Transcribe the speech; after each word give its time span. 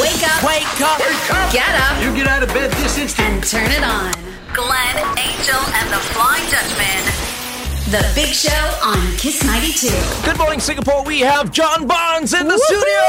Wake 0.00 0.22
up, 0.26 0.42
Wake 0.42 0.80
up! 0.80 0.98
get 1.52 1.70
up, 1.70 2.02
You 2.02 2.12
get 2.14 2.26
out 2.26 2.42
of 2.42 2.48
bed 2.48 2.70
this 2.72 2.98
instant. 2.98 3.28
and 3.28 3.44
turn 3.44 3.70
it 3.70 3.84
on. 3.84 4.10
Glenn, 4.52 4.96
Angel, 5.18 5.60
and 5.78 5.88
the 5.90 6.02
Flying 6.10 6.42
Dutchman. 6.50 7.33
The 7.94 8.10
Big 8.12 8.34
Show 8.34 8.50
on 8.82 8.98
Kiss 9.18 9.44
92. 9.44 9.86
Good 10.28 10.36
morning, 10.36 10.58
Singapore. 10.58 11.04
We 11.04 11.20
have 11.20 11.52
John 11.52 11.86
Barnes 11.86 12.34
in 12.34 12.48
the 12.48 12.58
studio. 12.58 13.04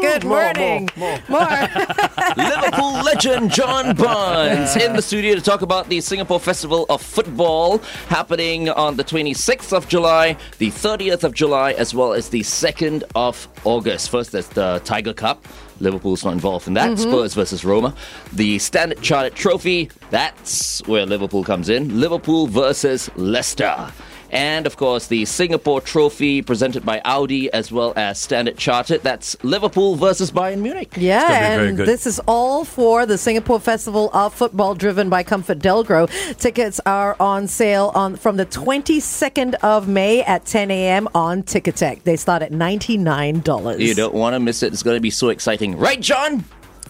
Good 0.00 0.24
morning. 0.24 0.88
More. 0.96 1.20
Liverpool 2.36 2.94
legend 3.04 3.52
John 3.52 3.94
Barnes 3.94 4.74
in 4.74 4.94
the 4.94 5.02
studio 5.02 5.36
to 5.36 5.40
talk 5.40 5.62
about 5.62 5.88
the 5.88 6.00
Singapore 6.00 6.40
Festival 6.40 6.86
of 6.88 7.00
Football 7.00 7.78
happening 8.08 8.68
on 8.68 8.96
the 8.96 9.04
26th 9.04 9.72
of 9.72 9.86
July, 9.86 10.36
the 10.58 10.72
30th 10.72 11.22
of 11.22 11.34
July, 11.34 11.74
as 11.74 11.94
well 11.94 12.12
as 12.12 12.30
the 12.30 12.40
2nd 12.40 13.04
of 13.14 13.46
August. 13.62 14.10
First, 14.10 14.32
there's 14.32 14.48
the 14.48 14.82
Tiger 14.84 15.14
Cup. 15.14 15.46
Liverpool's 15.80 16.24
not 16.24 16.32
involved 16.32 16.66
in 16.68 16.74
that. 16.74 16.90
Mm-hmm. 16.90 17.10
Spurs 17.10 17.34
versus 17.34 17.64
Roma. 17.64 17.94
The 18.32 18.58
Standard 18.58 19.00
Chartered 19.02 19.34
Trophy, 19.34 19.90
that's 20.10 20.80
where 20.86 21.06
Liverpool 21.06 21.44
comes 21.44 21.68
in. 21.68 22.00
Liverpool 22.00 22.46
versus 22.46 23.10
Leicester. 23.16 23.92
And 24.30 24.66
of 24.66 24.76
course, 24.76 25.06
the 25.06 25.24
Singapore 25.24 25.80
Trophy 25.80 26.42
presented 26.42 26.84
by 26.84 27.00
Audi 27.04 27.52
as 27.52 27.72
well 27.72 27.92
as 27.96 28.20
Standard 28.20 28.58
Chartered. 28.58 29.02
That's 29.02 29.42
Liverpool 29.42 29.96
versus 29.96 30.30
Bayern 30.30 30.60
Munich. 30.60 30.92
Yeah, 30.96 31.22
gonna 31.22 31.38
be 31.38 31.56
very 31.56 31.68
and 31.68 31.78
this 31.78 32.06
is 32.06 32.20
all 32.26 32.64
for 32.64 33.06
the 33.06 33.16
Singapore 33.16 33.60
Festival 33.60 34.10
of 34.12 34.34
Football, 34.34 34.74
driven 34.74 35.08
by 35.08 35.24
ComfortDelGro. 35.24 36.36
Tickets 36.36 36.80
are 36.84 37.16
on 37.18 37.46
sale 37.46 37.92
on 37.94 38.16
from 38.16 38.36
the 38.36 38.46
22nd 38.46 39.54
of 39.62 39.88
May 39.88 40.22
at 40.22 40.44
10 40.44 40.70
a.m. 40.70 41.08
on 41.14 41.42
Ticketek. 41.42 42.02
They 42.02 42.16
start 42.16 42.42
at 42.42 42.52
$99. 42.52 43.80
You 43.80 43.94
don't 43.94 44.14
want 44.14 44.34
to 44.34 44.40
miss 44.40 44.62
it. 44.62 44.72
It's 44.72 44.82
going 44.82 44.96
to 44.96 45.00
be 45.00 45.10
so 45.10 45.28
exciting. 45.28 45.76
Right, 45.78 46.00
John? 46.00 46.44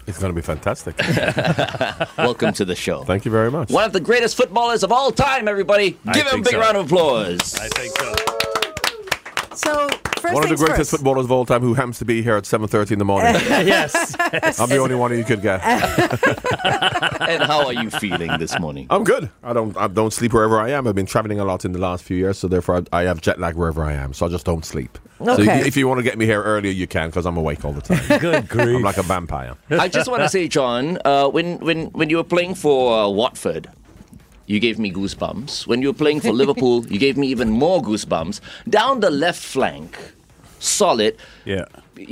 It's 0.09 0.17
going 0.17 0.33
to 0.33 0.35
be 0.35 0.41
fantastic. 0.41 0.97
Welcome 2.17 2.51
to 2.53 2.65
the 2.65 2.73
show. 2.75 3.03
Thank 3.03 3.25
you 3.25 3.31
very 3.31 3.51
much. 3.51 3.69
One 3.69 3.83
of 3.83 3.93
the 3.93 3.99
greatest 3.99 4.35
footballers 4.35 4.81
of 4.83 4.91
all 4.91 5.11
time, 5.11 5.47
everybody. 5.47 5.99
I 6.03 6.13
Give 6.13 6.25
him 6.25 6.39
a 6.39 6.43
big 6.43 6.53
so. 6.53 6.59
round 6.59 6.77
of 6.77 6.87
applause. 6.87 7.55
I 7.59 7.67
think 7.67 7.95
so. 7.95 8.15
So, 9.55 9.87
first 10.19 10.33
One 10.33 10.43
of 10.43 10.49
the 10.49 10.55
greatest 10.55 10.77
first. 10.77 10.91
footballers 10.91 11.25
of 11.25 11.31
all 11.31 11.45
time 11.45 11.61
who 11.61 11.73
happens 11.73 11.99
to 11.99 12.05
be 12.05 12.21
here 12.21 12.35
at 12.35 12.43
7.30 12.43 12.91
in 12.91 12.99
the 12.99 13.05
morning. 13.05 13.33
yes. 13.49 14.15
I'm 14.59 14.69
the 14.69 14.77
only 14.77 14.95
one 14.95 15.15
you 15.17 15.23
could 15.23 15.41
get. 15.41 15.61
and 17.29 17.43
how 17.43 17.65
are 17.65 17.73
you 17.73 17.89
feeling 17.89 18.31
this 18.39 18.59
morning? 18.59 18.87
I'm 18.89 19.03
good. 19.03 19.29
I 19.43 19.53
don't 19.53 19.75
I 19.77 19.87
don't 19.87 20.11
sleep 20.11 20.33
wherever 20.33 20.59
I 20.59 20.69
am. 20.71 20.87
I've 20.87 20.95
been 20.95 21.05
traveling 21.05 21.39
a 21.39 21.45
lot 21.45 21.65
in 21.65 21.71
the 21.71 21.79
last 21.79 22.03
few 22.03 22.17
years, 22.17 22.37
so 22.37 22.47
therefore 22.47 22.83
I, 22.93 23.01
I 23.01 23.03
have 23.03 23.21
jet 23.21 23.39
lag 23.39 23.55
wherever 23.55 23.83
I 23.83 23.93
am. 23.93 24.13
So 24.13 24.25
I 24.25 24.29
just 24.29 24.45
don't 24.45 24.65
sleep. 24.65 24.97
So 25.23 25.33
Okay. 25.33 25.59
if, 25.61 25.67
if 25.67 25.77
you 25.77 25.87
want 25.87 25.99
to 25.99 26.03
get 26.03 26.17
me 26.17 26.25
here 26.25 26.41
earlier, 26.43 26.71
you 26.71 26.87
can 26.87 27.09
because 27.09 27.25
I'm 27.25 27.37
awake 27.37 27.63
all 27.65 27.73
the 27.73 27.81
time. 27.81 28.19
Good 28.19 28.47
grief. 28.49 28.77
I'm 28.77 28.81
like 28.83 28.97
a 28.97 29.03
vampire. 29.03 29.55
I 29.69 29.87
just 29.87 30.09
want 30.09 30.23
to 30.23 30.29
say, 30.29 30.47
John, 30.47 30.97
uh, 31.05 31.27
when, 31.27 31.59
when, 31.59 31.87
when 31.87 32.09
you 32.09 32.17
were 32.17 32.23
playing 32.23 32.55
for 32.55 32.97
uh, 32.97 33.09
Watford, 33.09 33.69
you 34.51 34.59
gave 34.59 34.77
me 34.79 34.89
goosebumps. 34.91 35.53
When 35.69 35.81
you 35.81 35.89
were 35.91 35.99
playing 36.03 36.21
for 36.21 36.33
Liverpool, 36.41 36.85
you 36.93 36.99
gave 37.05 37.15
me 37.17 37.27
even 37.35 37.49
more 37.49 37.79
goosebumps. 37.81 38.39
Down 38.67 38.99
the 38.99 39.11
left 39.25 39.41
flank, 39.53 39.97
solid. 40.59 41.13
yeah. 41.45 41.65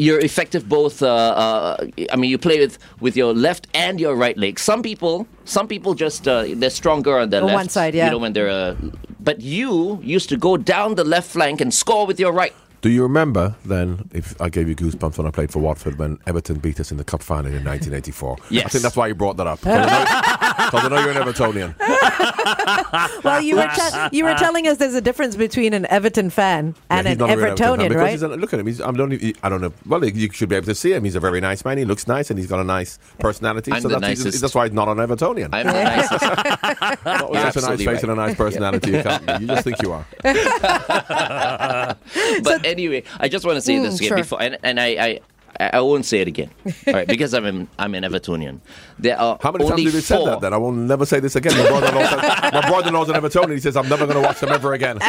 you're 0.06 0.20
effective 0.30 0.64
both. 0.68 1.02
Uh, 1.02 1.08
uh, 1.44 1.88
I 2.14 2.16
mean, 2.20 2.30
you 2.34 2.38
play 2.38 2.58
with 2.64 2.78
with 3.06 3.16
your 3.22 3.32
left 3.48 3.64
and 3.74 4.00
your 4.00 4.16
right 4.24 4.38
leg. 4.38 4.60
Some 4.60 4.82
people, 4.90 5.26
some 5.46 5.68
people 5.68 5.92
just 6.06 6.28
uh, 6.28 6.44
they're 6.62 6.70
stronger 6.82 7.14
on 7.22 7.30
their 7.32 7.42
On 7.42 7.48
left. 7.48 7.56
one 7.64 7.70
side, 7.70 7.94
yeah. 7.96 8.06
You 8.06 8.12
know 8.12 8.22
when 8.26 8.34
they're. 8.34 8.50
Uh, 8.50 8.76
but 9.20 9.38
you 9.42 10.00
used 10.04 10.30
to 10.30 10.38
go 10.38 10.58
down 10.58 10.96
the 10.96 11.04
left 11.16 11.30
flank 11.32 11.62
and 11.62 11.74
score 11.74 12.06
with 12.08 12.20
your 12.20 12.32
right. 12.42 12.54
Do 12.82 12.90
you 12.90 13.02
remember 13.04 13.56
then, 13.66 14.08
if 14.14 14.40
I 14.40 14.50
gave 14.50 14.70
you 14.70 14.76
goosebumps 14.76 15.18
when 15.18 15.26
I 15.28 15.32
played 15.32 15.52
for 15.52 15.60
Watford 15.60 15.98
when 15.98 16.20
Everton 16.28 16.60
beat 16.60 16.80
us 16.80 16.92
in 16.92 16.98
the 16.98 17.04
Cup 17.04 17.24
final 17.24 17.52
in 17.52 17.64
1984? 17.72 18.38
Yes. 18.52 18.66
I 18.66 18.70
think 18.70 18.84
that's 18.84 18.96
why 18.96 19.08
you 19.08 19.16
brought 19.16 19.38
that 19.38 19.48
up. 19.48 19.60
Because 20.58 20.74
I, 20.86 20.90
know- 20.90 20.90
'cause 20.90 20.92
I 20.92 20.96
know 20.96 21.00
you're 21.02 21.22
an 21.22 21.28
Evertonian. 21.74 21.76
Well, 23.24 23.42
you 23.42 23.58
were, 23.58 23.68
te- 23.68 24.16
you 24.18 24.24
were 24.24 24.34
telling 24.36 24.68
us 24.68 24.78
there's 24.78 24.96
a 24.96 25.02
difference 25.02 25.36
between 25.36 25.74
an 25.74 25.86
Everton 25.88 26.30
fan 26.30 26.74
and 26.90 27.06
Yeah, 27.06 27.12
an 27.12 27.18
he's 27.18 27.18
not 27.18 27.30
a 27.30 27.36
real 27.36 27.46
Everton 27.48 27.80
Evertonian, 27.80 27.96
right? 27.96 28.12
he's 28.12 28.22
a- 28.24 28.28
look 28.30 28.54
at 28.54 28.60
him. 28.60 28.68
He's, 28.68 28.80
I 28.82 28.90
don't. 28.92 29.14
e- 29.14 29.36
I 29.44 29.50
don't 29.50 29.60
know. 29.62 29.74
Well, 29.86 30.04
you 30.06 30.32
should 30.32 30.48
be 30.50 30.56
able 30.56 30.66
to 30.68 30.76
see 30.76 30.94
him. 30.94 31.04
He's 31.04 31.16
a 31.16 31.20
very 31.20 31.42
nice 31.42 31.64
man. 31.66 31.78
He 31.78 31.86
looks 31.86 32.08
nice, 32.08 32.30
and 32.30 32.40
he's 32.40 32.48
got 32.48 32.60
a 32.60 32.64
nice 32.64 32.98
personality. 33.20 33.72
I'm 33.74 33.82
so 33.82 33.90
the 33.90 34.00
that's, 34.00 34.24
nicest. 34.24 34.42
that's 34.42 34.56
why 34.56 34.66
he's 34.66 34.74
not 34.74 34.88
an 34.88 34.98
Evertonian. 34.98 35.50
I'm 35.52 35.68
the 35.68 35.74
nicest. 35.84 37.06
not 37.06 37.30
with 37.32 37.42
such 37.42 37.58
a 37.58 37.68
nice 37.68 37.78
face 37.80 37.88
right. 37.88 38.04
and 38.04 38.12
a 38.12 38.16
nice 38.16 38.36
personality. 38.36 38.92
You 38.92 39.04
can't. 39.04 39.26
be. 39.26 39.34
You 39.42 39.48
just 39.48 39.64
think 39.66 39.82
you 39.82 39.92
are. 39.92 40.06
but 42.44 42.66
anyway, 42.66 43.04
I 43.20 43.28
just 43.28 43.46
want 43.46 43.58
to 43.58 43.62
say 43.62 43.80
this 43.80 43.96
Mm, 43.96 43.98
again 43.98 44.08
sure. 44.10 44.18
before, 44.18 44.42
and, 44.42 44.58
and 44.64 44.80
I, 44.80 44.88
I. 44.88 45.20
I 45.60 45.82
won't 45.82 46.06
say 46.06 46.20
it 46.20 46.28
again, 46.28 46.52
all 46.88 46.94
right? 46.94 47.08
Because 47.08 47.34
I'm 47.34 47.46
an, 47.46 47.68
I'm 47.80 47.96
an 47.96 48.04
Evertonian. 48.04 48.60
There 49.00 49.20
are 49.20 49.40
How 49.42 49.52
many 49.52 49.64
times 49.64 49.72
only 49.72 49.84
have 49.86 49.94
you 49.96 50.02
said 50.02 50.26
that? 50.26 50.42
Then 50.42 50.54
I 50.54 50.58
will 50.58 50.72
never 50.72 51.06
say 51.06 51.20
this 51.20 51.36
again. 51.36 51.58
My 51.58 51.68
brother-in-law 51.68 52.10
says- 52.10 52.54
my 52.54 52.62
brother-in-law's 52.70 53.10
an 53.10 53.16
Evertonian. 53.16 53.54
He 53.54 53.60
says 53.60 53.76
I'm 53.76 53.90
never 53.90 54.06
going 54.06 54.18
to 54.22 54.22
watch 54.22 54.40
them 54.40 54.50
ever 54.52 54.74
again. 54.74 55.00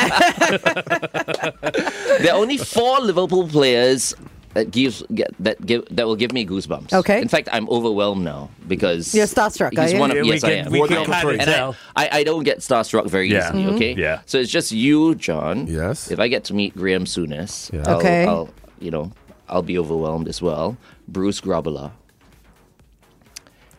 There 2.20 2.32
are 2.32 2.38
only 2.38 2.56
four 2.56 2.98
Liverpool 3.00 3.46
players 3.46 4.14
that 4.54 4.70
gives 4.72 5.04
that 5.38 5.64
give 5.64 5.84
that 5.90 6.06
will 6.06 6.16
give 6.16 6.32
me 6.32 6.44
goosebumps. 6.46 6.92
Okay. 6.92 7.20
In 7.20 7.28
fact, 7.28 7.48
I'm 7.52 7.68
overwhelmed 7.68 8.24
now 8.24 8.50
because 8.66 9.14
You're 9.14 9.26
starstruck, 9.26 9.78
are 9.78 9.82
He's 9.82 9.94
one 9.94 10.10
of 10.10 10.16
Yeah, 10.16 10.22
we 10.22 10.28
yes, 10.30 10.42
I 10.44 10.50
am. 10.52 10.72
we 10.72 10.88
can 10.88 11.12
I 11.12 11.22
and. 11.32 11.42
I, 11.50 11.74
I, 11.96 12.08
I 12.20 12.24
don't 12.24 12.42
get 12.44 12.58
starstruck 12.58 13.06
very 13.08 13.30
Yeah. 13.30 13.48
easily. 13.48 13.66
Okay. 13.76 13.90
Mm-hmm. 13.92 14.00
Yeah. 14.00 14.20
So 14.26 14.38
it's 14.38 14.50
just 14.50 14.72
you, 14.72 15.14
John. 15.14 15.66
Yes. 15.68 16.10
If 16.10 16.18
I 16.18 16.26
get 16.28 16.44
to 16.44 16.54
meet 16.54 16.74
Graham 16.74 17.04
Souness, 17.04 17.72
Yeah. 17.72 17.84
I'll, 17.86 17.98
Okay. 17.98 18.24
I'll 18.24 18.48
you 18.80 18.90
know 18.90 19.12
I'll 19.48 19.62
be 19.62 19.78
overwhelmed 19.78 20.28
as 20.28 20.42
well. 20.42 20.76
Bruce 21.06 21.40
Grobbelaar. 21.40 21.92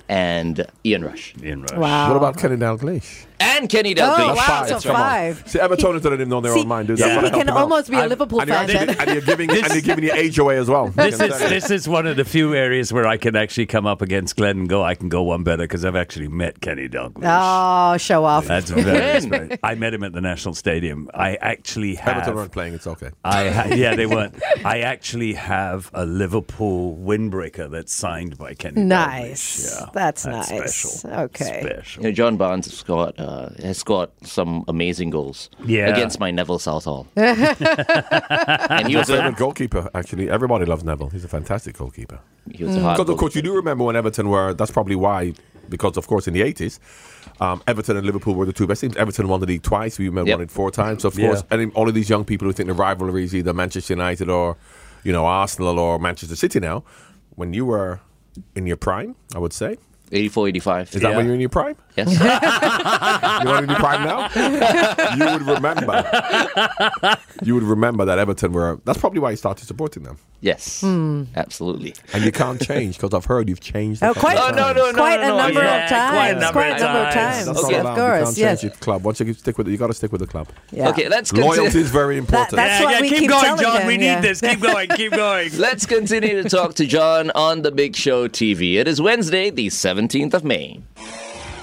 And 0.07 0.66
Ian 0.84 1.06
Rush. 1.06 1.35
Ian 1.44 1.62
Rush. 1.62 1.78
Wow. 1.78 2.09
What 2.09 2.18
about 2.18 2.38
Kenny 2.38 2.56
Dalglish? 2.56 3.25
And 3.41 3.69
Kenny 3.69 3.94
Oh, 3.97 4.01
Dalglish. 4.01 4.35
wow, 4.35 4.35
five. 4.35 4.67
so 4.67 4.79
Come 4.89 4.95
on. 4.95 5.01
five. 5.01 5.44
See, 5.45 5.59
Evertonians 5.59 6.01
don't 6.01 6.13
even 6.13 6.27
know 6.29 6.41
their 6.41 6.53
See, 6.53 6.59
own 6.61 6.67
mind, 6.67 6.88
do 6.89 6.97
see, 6.97 7.03
they? 7.03 7.09
I've 7.16 7.23
he 7.23 7.29
can 7.31 7.50
almost 7.50 7.89
be 7.89 7.95
a 7.95 8.01
I'm- 8.01 8.09
Liverpool 8.09 8.41
And 8.41 8.50
you're, 8.50 8.57
fan 8.67 8.89
and 9.00 9.09
you're 9.11 9.22
giving 9.22 9.50
and 9.50 9.67
you're 9.73 9.81
giving 9.81 10.03
your 10.03 10.16
age 10.16 10.38
away 10.39 10.57
as 10.57 10.69
well. 10.69 10.88
This 10.89 11.16
is 11.16 11.19
can 11.22 11.29
tell 11.29 11.41
you. 11.44 11.47
this 11.49 11.72
is 11.72 11.88
one 11.88 12.05
of 12.07 12.17
the 12.17 12.25
few 12.25 12.53
areas 12.53 12.91
where 12.91 13.07
I 13.07 13.17
can 13.17 13.35
actually 13.38 13.66
come 13.67 13.85
up 13.88 14.01
against 14.01 14.35
Glenn 14.35 14.57
and 14.59 14.69
go. 14.69 14.83
I 14.83 14.95
can 14.95 15.07
go 15.09 15.23
one 15.23 15.44
better 15.44 15.63
because 15.63 15.85
I've 15.85 15.95
actually 15.95 16.28
met 16.28 16.59
Kenny 16.61 16.89
Dalglish. 16.89 17.23
Oh, 17.23 17.97
show 17.97 18.25
off. 18.25 18.45
That's 18.45 18.69
very 18.72 19.13
respect. 19.16 19.59
I 19.63 19.75
met 19.75 19.94
him 19.94 20.03
at 20.03 20.11
the 20.13 20.22
National 20.22 20.53
Stadium. 20.53 21.09
I 21.13 21.35
actually 21.35 21.95
have. 21.95 22.17
Everton 22.17 22.35
weren't 22.35 22.51
playing. 22.51 22.73
It's 22.73 22.88
okay. 22.88 23.09
I 23.23 23.49
ha- 23.49 23.73
yeah, 23.73 23.95
they 23.95 24.05
weren't. 24.05 24.35
I 24.66 24.79
actually 24.81 25.33
have 25.33 25.89
a 25.94 26.05
Liverpool 26.05 26.97
windbreaker 26.97 27.69
that's 27.72 27.94
signed 27.94 28.38
by 28.38 28.53
Kenny. 28.53 28.81
Nice. 28.83 29.78
Yeah, 29.79 29.85
That's 29.94 30.25
nice. 30.25 30.47
Special. 30.75 31.09
Okay. 31.22 31.61
Special. 31.63 32.03
You 32.03 32.09
know, 32.09 32.13
John 32.13 32.38
Barnes 32.38 32.66
has 32.66 32.75
scored, 32.78 33.19
uh, 33.19 33.28
has 33.62 33.78
scored 33.78 34.09
some 34.23 34.63
amazing 34.67 35.09
goals 35.12 35.50
Yeah. 35.66 35.88
against 35.88 36.19
my 36.19 36.31
Neville 36.31 36.59
Southall. 36.59 37.07
and 37.16 38.88
he 38.88 38.94
He's 38.95 38.95
was 38.97 39.09
a 39.09 39.28
a, 39.28 39.31
goalkeeper. 39.31 39.90
Actually, 39.94 40.29
everybody 40.29 40.66
loves 40.66 40.84
Neville. 40.84 41.09
He's 41.09 41.25
a 41.25 41.28
fantastic 41.28 41.78
goalkeeper. 41.78 42.19
he 42.51 42.63
was 42.63 42.75
a 42.75 42.81
hard 42.81 42.97
Because 42.97 43.12
of 43.12 43.17
course 43.17 43.35
you 43.35 43.41
do 43.41 43.53
remember 43.56 43.84
when 43.84 43.95
Everton 43.95 44.29
were. 44.29 44.53
That's 44.53 44.72
probably 44.72 44.95
why. 44.95 45.34
Because 45.69 45.97
of 45.97 46.07
course 46.07 46.28
in 46.28 46.34
the 46.34 46.41
eighties, 46.41 46.79
um, 47.40 47.62
Everton 47.67 47.95
and 47.97 48.06
Liverpool 48.06 48.34
were 48.34 48.45
the 48.45 48.53
two 48.53 48.66
best 48.66 48.81
teams. 48.81 48.95
Everton 48.97 49.28
won 49.28 49.40
the 49.40 49.46
league 49.46 49.61
twice. 49.63 50.00
We 50.00 50.06
Yep. 50.09 50.16
won 50.28 50.41
it 50.41 50.50
four 50.51 50.72
times. 50.72 51.03
So 51.03 51.09
of 51.09 51.19
Yeah. 51.19 51.28
course, 51.28 51.44
and 51.51 51.72
all 51.75 51.88
of 51.88 51.94
these 51.94 52.09
young 52.09 52.25
people 52.25 52.47
who 52.47 52.53
think 52.53 52.67
the 52.67 52.73
rivalry 52.73 53.23
is 53.23 53.35
either 53.35 53.53
Manchester 53.53 53.94
United 53.94 54.29
or, 54.29 54.57
you 55.03 55.11
know, 55.11 55.25
Arsenal 55.25 55.78
or 55.78 56.00
Manchester 56.00 56.35
City 56.35 56.59
now. 56.59 56.84
When 57.35 57.53
you 57.53 57.66
were 57.66 58.00
in 58.56 58.66
your 58.66 58.78
prime, 58.78 59.16
I 59.35 59.40
would 59.40 59.53
say. 59.53 59.78
84, 60.12 60.47
85. 60.50 60.88
Is 60.96 61.02
that 61.02 61.09
Yeah. 61.12 61.16
when 61.18 61.25
you're 61.25 61.36
in 61.36 61.40
your 61.42 61.50
prime? 61.50 61.75
Yes. 61.96 62.09
You're 62.20 63.44
not 63.53 63.64
in 63.64 63.70
your 63.70 63.78
prime 63.80 64.06
now. 64.06 64.30
you 65.18 65.34
would 65.34 65.42
remember. 65.42 66.03
You 67.44 67.53
would 67.56 67.64
remember 67.64 68.06
that 68.06 68.18
Everton 68.20 68.53
were. 68.53 68.80
That's 68.86 68.97
probably 68.97 69.20
why 69.20 69.31
you 69.31 69.36
started 69.38 69.66
supporting 69.66 70.03
them. 70.03 70.18
yes. 70.40 70.80
Hmm. 70.81 71.24
Absolutely. 71.35 71.94
And 72.14 72.23
you 72.23 72.32
can't 72.32 72.61
change 72.61 72.96
because 72.97 73.14
I've 73.14 73.26
heard 73.26 73.50
you've 73.50 73.59
changed. 73.59 74.02
Oh, 74.02 74.14
quite, 74.14 74.38
of 74.38 74.53
oh, 74.53 74.56
no, 74.56 74.72
no, 74.72 74.91
no, 74.91 74.94
quite 74.94 75.20
no, 75.20 75.34
a 75.35 75.38
number 75.41 75.61
yeah, 75.61 75.84
of 75.84 75.90
times. 75.90 76.12
quite 76.14 76.28
a 76.29 76.40
number 76.40 76.52
Quite 76.53 76.72
of 76.72 76.78
a 76.78 76.84
number 76.85 77.00
of 77.00 77.14
times. 77.14 77.35
times. 77.35 77.46
That's 77.47 77.64
Okay. 77.66 77.78
not 77.78 77.85
Of 77.85 77.97
allowed. 77.97 78.20
You 78.20 78.23
can't 78.26 78.38
yes. 78.38 78.62
change 78.62 78.64
your 78.73 78.79
club. 78.79 79.03
Once 79.03 79.20
you 79.20 79.34
stick 79.34 79.58
with 79.58 79.67
it, 79.67 79.72
you 79.72 79.78
got 79.78 79.88
to 79.88 79.94
stick 79.94 80.12
with 80.14 80.22
the 80.22 80.28
club. 80.28 80.47
Yeah. 80.72 80.90
Okay, 80.90 81.09
let's 81.09 81.34
Loyalty 81.34 81.64
continue. 81.64 81.84
is 81.85 81.91
very 81.91 82.17
important. 82.17 82.52
That's 82.55 82.79
yeah, 82.79 82.85
what 82.85 82.94
yeah, 82.96 83.02
we 83.02 83.09
keep, 83.09 83.20
keep 83.20 83.29
going, 83.29 83.58
John. 83.59 83.82
him, 83.82 83.88
we 83.88 83.97
need 83.97 84.05
yeah. 84.05 84.22
this. 84.22 84.40
Keep 84.40 84.62
going. 84.62 84.88
Keep 84.90 85.12
going. 85.14 85.50
Let's 85.58 85.85
continue 85.85 86.41
to 86.41 86.47
talk 86.50 86.76
to 86.76 86.85
John 86.85 87.32
on 87.32 87.62
the 87.64 87.72
Big 87.72 87.96
Show 87.97 88.29
TV. 88.29 88.76
It 88.76 88.88
is 88.88 89.02
Wednesday, 89.02 89.50
the 89.50 89.70
17th 89.99 90.34
of 90.34 90.43
May. 90.46 90.81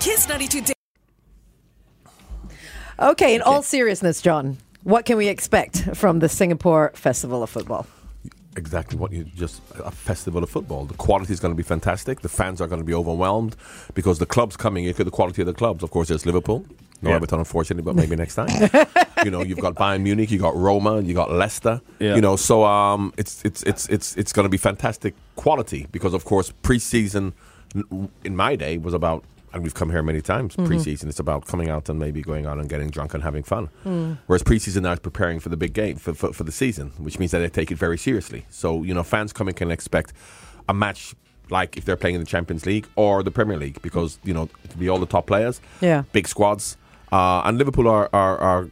Kiss 0.00 0.28
92 0.28 0.60
Day. 0.60 0.72
Okay, 2.98 3.34
in 3.34 3.42
all 3.42 3.62
seriousness, 3.62 4.20
John, 4.20 4.58
what 4.82 5.04
can 5.04 5.16
we 5.16 5.28
expect 5.28 5.96
from 5.96 6.18
the 6.18 6.28
Singapore 6.28 6.92
Festival 6.94 7.42
of 7.42 7.50
Football? 7.50 7.86
exactly 8.58 8.96
what 8.98 9.12
you 9.12 9.22
just 9.22 9.60
a 9.84 9.90
festival 9.90 10.42
of 10.42 10.48
football. 10.48 10.86
The 10.86 10.94
quality 10.94 11.30
is 11.30 11.40
going 11.40 11.52
to 11.52 11.56
be 11.56 11.62
fantastic. 11.62 12.22
The 12.22 12.30
fans 12.30 12.62
are 12.62 12.66
going 12.66 12.80
to 12.80 12.86
be 12.86 12.94
overwhelmed 12.94 13.54
because 13.92 14.18
the 14.18 14.24
clubs 14.24 14.56
coming. 14.56 14.86
Look 14.86 14.98
at 14.98 15.04
the 15.04 15.10
quality 15.12 15.42
of 15.42 15.46
the 15.46 15.52
clubs. 15.52 15.82
Of 15.82 15.90
course, 15.90 16.08
there's 16.08 16.24
Liverpool, 16.24 16.64
No 17.02 17.10
Yeah. 17.10 17.16
Everton, 17.16 17.38
unfortunately, 17.40 17.82
but 17.82 17.96
maybe 17.96 18.16
next 18.16 18.34
time. 18.34 18.48
you 19.26 19.30
know, 19.30 19.42
you've 19.42 19.60
got 19.60 19.74
Bayern 19.74 20.00
Munich, 20.00 20.30
you 20.30 20.38
got 20.38 20.56
Roma, 20.56 21.02
you 21.02 21.12
got 21.12 21.30
Leicester. 21.30 21.82
Yeah. 21.98 22.14
You 22.14 22.22
know, 22.22 22.36
so 22.36 22.64
um, 22.64 23.12
it's 23.18 23.44
it's 23.44 23.62
it's 23.64 23.90
it's 23.90 24.16
it's 24.16 24.32
going 24.32 24.46
to 24.46 24.50
be 24.50 24.56
fantastic 24.56 25.14
quality 25.36 25.86
because, 25.92 26.14
of 26.14 26.24
course, 26.24 26.50
preseason 26.62 27.16
n- 27.26 27.32
in 28.24 28.36
my 28.36 28.56
day 28.56 28.78
was 28.78 28.94
about, 28.94 29.24
and 29.52 29.62
we've 29.62 29.74
come 29.74 29.90
here 29.90 30.02
many 30.02 30.20
times. 30.20 30.56
Preseason, 30.56 31.06
it's 31.08 31.18
about 31.20 31.46
coming 31.46 31.68
out 31.70 31.88
and 31.88 31.98
maybe 31.98 32.20
going 32.22 32.46
out 32.46 32.58
and 32.58 32.68
getting 32.68 32.90
drunk 32.90 33.14
and 33.14 33.22
having 33.22 33.42
fun. 33.42 33.68
Whereas 34.26 34.42
preseason 34.42 34.82
now 34.82 34.92
is 34.92 34.98
preparing 35.00 35.40
for 35.40 35.48
the 35.48 35.56
big 35.56 35.72
game 35.72 35.96
for, 35.96 36.14
for 36.14 36.32
for 36.32 36.44
the 36.44 36.52
season, 36.52 36.92
which 36.98 37.18
means 37.18 37.30
that 37.32 37.38
they 37.40 37.48
take 37.48 37.70
it 37.70 37.78
very 37.78 37.98
seriously. 37.98 38.44
So 38.50 38.82
you 38.82 38.94
know, 38.94 39.02
fans 39.02 39.32
coming 39.32 39.54
can 39.54 39.70
expect 39.70 40.12
a 40.68 40.74
match. 40.74 41.14
Like 41.48 41.76
if 41.76 41.84
they're 41.84 41.96
playing 41.96 42.16
in 42.16 42.20
the 42.20 42.26
Champions 42.26 42.66
League 42.66 42.88
or 42.96 43.22
the 43.22 43.30
Premier 43.30 43.56
League, 43.56 43.80
because 43.80 44.18
you 44.24 44.34
know 44.34 44.48
it'll 44.64 44.80
be 44.80 44.88
all 44.88 44.98
the 44.98 45.06
top 45.06 45.26
players, 45.28 45.60
Yeah. 45.80 46.02
big 46.12 46.26
squads, 46.26 46.76
uh, 47.12 47.42
and 47.44 47.56
Liverpool 47.56 47.86
are, 47.86 48.10
are, 48.12 48.36
are 48.38 48.68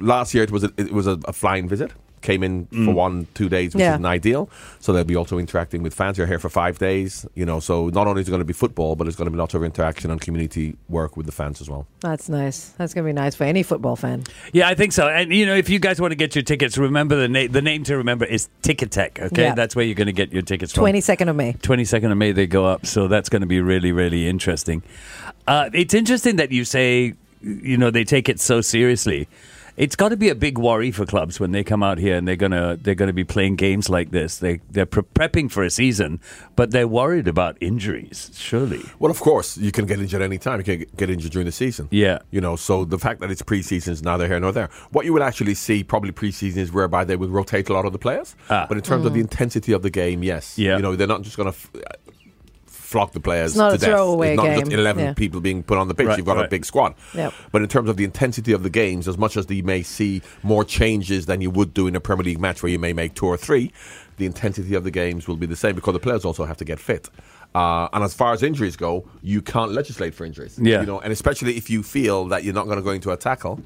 last 0.00 0.34
year 0.34 0.42
it 0.42 0.50
was 0.50 0.64
a, 0.64 0.72
it 0.76 0.90
was 0.92 1.06
a, 1.06 1.18
a 1.26 1.32
flying 1.32 1.68
visit. 1.68 1.92
Came 2.24 2.42
in 2.42 2.66
for 2.86 2.92
one 2.94 3.26
two 3.34 3.48
days, 3.50 3.74
which 3.74 3.82
Yeah. 3.82 3.92
isn't 3.94 4.06
ideal. 4.06 4.48
So 4.80 4.92
they'll 4.94 5.04
be 5.04 5.14
also 5.14 5.36
interacting 5.38 5.82
with 5.82 5.92
fans. 5.92 6.16
They're 6.16 6.26
here 6.26 6.38
for 6.38 6.48
five 6.48 6.78
days, 6.78 7.26
you 7.34 7.44
know. 7.44 7.60
So 7.60 7.90
not 7.90 8.06
only 8.06 8.22
is 8.22 8.28
it 8.28 8.30
going 8.30 8.40
to 8.40 8.46
be 8.46 8.54
football, 8.54 8.96
but 8.96 9.06
it's 9.06 9.14
going 9.16 9.26
to 9.26 9.30
be 9.30 9.36
lots 9.36 9.52
of 9.52 9.62
interaction 9.62 10.10
and 10.10 10.18
community 10.20 10.74
work 10.88 11.16
with 11.18 11.26
the 11.26 11.32
fans 11.32 11.60
as 11.60 11.68
well. 11.68 11.86
That's 12.00 12.30
nice. 12.30 12.70
That's 12.78 12.94
going 12.94 13.04
to 13.06 13.08
be 13.08 13.12
nice 13.12 13.34
for 13.34 13.44
any 13.44 13.62
football 13.62 13.94
fan. 13.94 14.24
Yeah, 14.54 14.68
I 14.68 14.74
think 14.74 14.92
so. 14.92 15.06
And 15.06 15.32
you 15.34 15.44
know, 15.44 15.54
if 15.54 15.68
you 15.68 15.78
guys 15.78 16.00
want 16.00 16.12
to 16.12 16.16
get 16.16 16.34
your 16.34 16.42
tickets, 16.42 16.78
remember 16.78 17.14
the 17.14 17.28
name. 17.28 17.52
The 17.52 17.62
name 17.62 17.84
to 17.84 17.96
remember 17.98 18.24
is 18.24 18.48
Ticketek. 18.62 19.20
Okay, 19.26 19.42
Yeah. 19.42 19.54
that's 19.54 19.76
where 19.76 19.84
you're 19.84 19.94
going 19.94 20.06
to 20.06 20.12
get 20.12 20.32
your 20.32 20.42
tickets 20.42 20.72
from. 20.72 20.84
22nd 20.84 21.28
of 21.28 21.36
May. 21.36 21.52
22nd 21.52 22.10
of 22.10 22.16
May 22.16 22.32
they 22.32 22.46
go 22.46 22.64
up, 22.64 22.86
so 22.86 23.06
that's 23.06 23.28
going 23.28 23.42
to 23.42 23.46
be 23.46 23.60
really, 23.60 23.92
really 23.92 24.26
interesting. 24.28 24.82
Uh, 25.46 25.68
it's 25.74 25.92
interesting 25.92 26.36
that 26.36 26.50
you 26.52 26.64
say, 26.64 27.12
you 27.42 27.76
know, 27.76 27.90
they 27.90 28.04
take 28.04 28.30
it 28.30 28.40
so 28.40 28.62
seriously. 28.62 29.28
It's 29.76 29.96
got 29.96 30.10
to 30.10 30.16
be 30.16 30.28
a 30.28 30.36
big 30.36 30.56
worry 30.56 30.92
for 30.92 31.04
clubs 31.04 31.40
when 31.40 31.50
they 31.50 31.64
come 31.64 31.82
out 31.82 31.98
here 31.98 32.16
and 32.16 32.28
they're 32.28 32.36
gonna 32.36 32.76
they're 32.80 32.94
gonna 32.94 33.12
be 33.12 33.24
playing 33.24 33.56
games 33.56 33.88
like 33.90 34.12
this. 34.12 34.38
They 34.38 34.60
they're 34.70 34.86
pre- 34.86 35.02
prepping 35.02 35.50
for 35.50 35.64
a 35.64 35.70
season, 35.70 36.20
but 36.54 36.70
they're 36.70 36.86
worried 36.86 37.26
about 37.26 37.56
injuries. 37.60 38.30
Surely, 38.34 38.82
Well, 39.00 39.10
of 39.10 39.18
course, 39.18 39.58
you 39.58 39.72
can 39.72 39.86
get 39.86 39.98
injured 39.98 40.22
any 40.22 40.38
time. 40.38 40.60
You 40.60 40.64
can 40.64 40.78
get- 40.78 40.96
get 40.96 41.10
injured 41.10 41.32
during 41.32 41.46
the 41.46 41.52
season. 41.52 41.88
Yeah. 41.90 42.18
You 42.30 42.40
know, 42.40 42.54
so 42.54 42.84
the 42.84 42.98
fact 42.98 43.20
that 43.20 43.30
it's 43.32 43.42
preseason 43.42 43.88
is 43.88 44.02
neither 44.02 44.28
here 44.28 44.38
nor 44.38 44.52
there. 44.52 44.68
What 44.92 45.04
you 45.06 45.12
will 45.12 45.24
actually 45.24 45.54
see 45.54 45.82
probably 45.82 46.12
preseason 46.12 46.58
is 46.58 46.72
whereby 46.72 47.02
they 47.04 47.16
would 47.16 47.30
rotate 47.30 47.68
a 47.68 47.72
lot 47.72 47.84
of 47.84 47.92
the 47.92 47.98
players. 47.98 48.36
Ah. 48.50 48.66
But 48.68 48.76
in 48.76 48.82
terms 48.84 49.04
of 49.06 49.12
the 49.14 49.20
intensity 49.20 49.72
of 49.72 49.82
the 49.82 49.90
game, 49.90 50.22
yes. 50.22 50.56
Yeah. 50.56 50.76
You 50.76 50.82
know, 50.82 50.94
they're 50.94 51.08
not 51.08 51.22
just 51.22 51.36
going 51.36 51.50
to. 51.50 51.56
F- 51.58 51.70
Flock 52.94 53.10
the 53.10 53.18
players 53.18 53.50
It's 53.50 53.58
not 53.58 53.70
to 53.70 53.74
a 53.74 53.78
death. 53.78 53.88
throwaway 53.90 54.34
it's 54.34 54.36
not 54.36 54.44
game. 54.46 54.60
just 54.60 54.72
eleven 54.72 55.04
Yeah. 55.04 55.12
people 55.14 55.40
being 55.40 55.64
put 55.64 55.78
on 55.78 55.88
the 55.88 55.94
pitch. 55.94 56.06
Right, 56.06 56.16
You've 56.16 56.26
got 56.26 56.38
a 56.44 56.46
big 56.46 56.64
squad. 56.64 56.94
Yep. 57.12 57.34
But 57.50 57.62
in 57.62 57.66
terms 57.68 57.88
of 57.90 57.96
the 57.96 58.04
intensity 58.04 58.52
of 58.52 58.62
the 58.62 58.70
games, 58.70 59.08
as 59.08 59.18
much 59.18 59.36
as 59.36 59.50
you 59.50 59.64
may 59.64 59.82
see 59.82 60.22
more 60.44 60.64
changes 60.64 61.26
than 61.26 61.40
you 61.40 61.50
would 61.50 61.74
do 61.74 61.88
in 61.88 61.96
a 61.96 62.00
Premier 62.00 62.22
League 62.24 62.38
match 62.40 62.62
where 62.62 62.70
you 62.70 62.78
may 62.78 62.92
make 62.92 63.14
two 63.14 63.26
or 63.26 63.36
three, 63.36 63.72
the 64.18 64.26
intensity 64.26 64.76
of 64.76 64.84
the 64.84 64.92
games 64.92 65.26
will 65.26 65.36
be 65.36 65.46
the 65.46 65.56
same 65.56 65.74
because 65.74 65.92
the 65.92 65.98
players 65.98 66.24
also 66.24 66.44
have 66.44 66.56
to 66.58 66.64
get 66.64 66.78
fit. 66.78 67.10
Uh, 67.52 67.88
and 67.92 68.04
as 68.04 68.14
far 68.14 68.32
as 68.32 68.44
injuries 68.44 68.76
go, 68.76 69.04
you 69.22 69.42
can't 69.42 69.72
legislate 69.72 70.14
for 70.14 70.24
injuries. 70.24 70.56
Yeah. 70.62 70.78
You 70.80 70.86
know, 70.86 71.00
and 71.00 71.12
especially 71.12 71.56
if 71.56 71.68
you 71.68 71.82
feel 71.82 72.26
that 72.26 72.44
you're 72.44 72.54
not 72.54 72.66
going 72.66 72.76
to 72.78 72.82
go 72.82 72.90
into 72.90 73.10
a 73.10 73.16
tackle. 73.16 73.60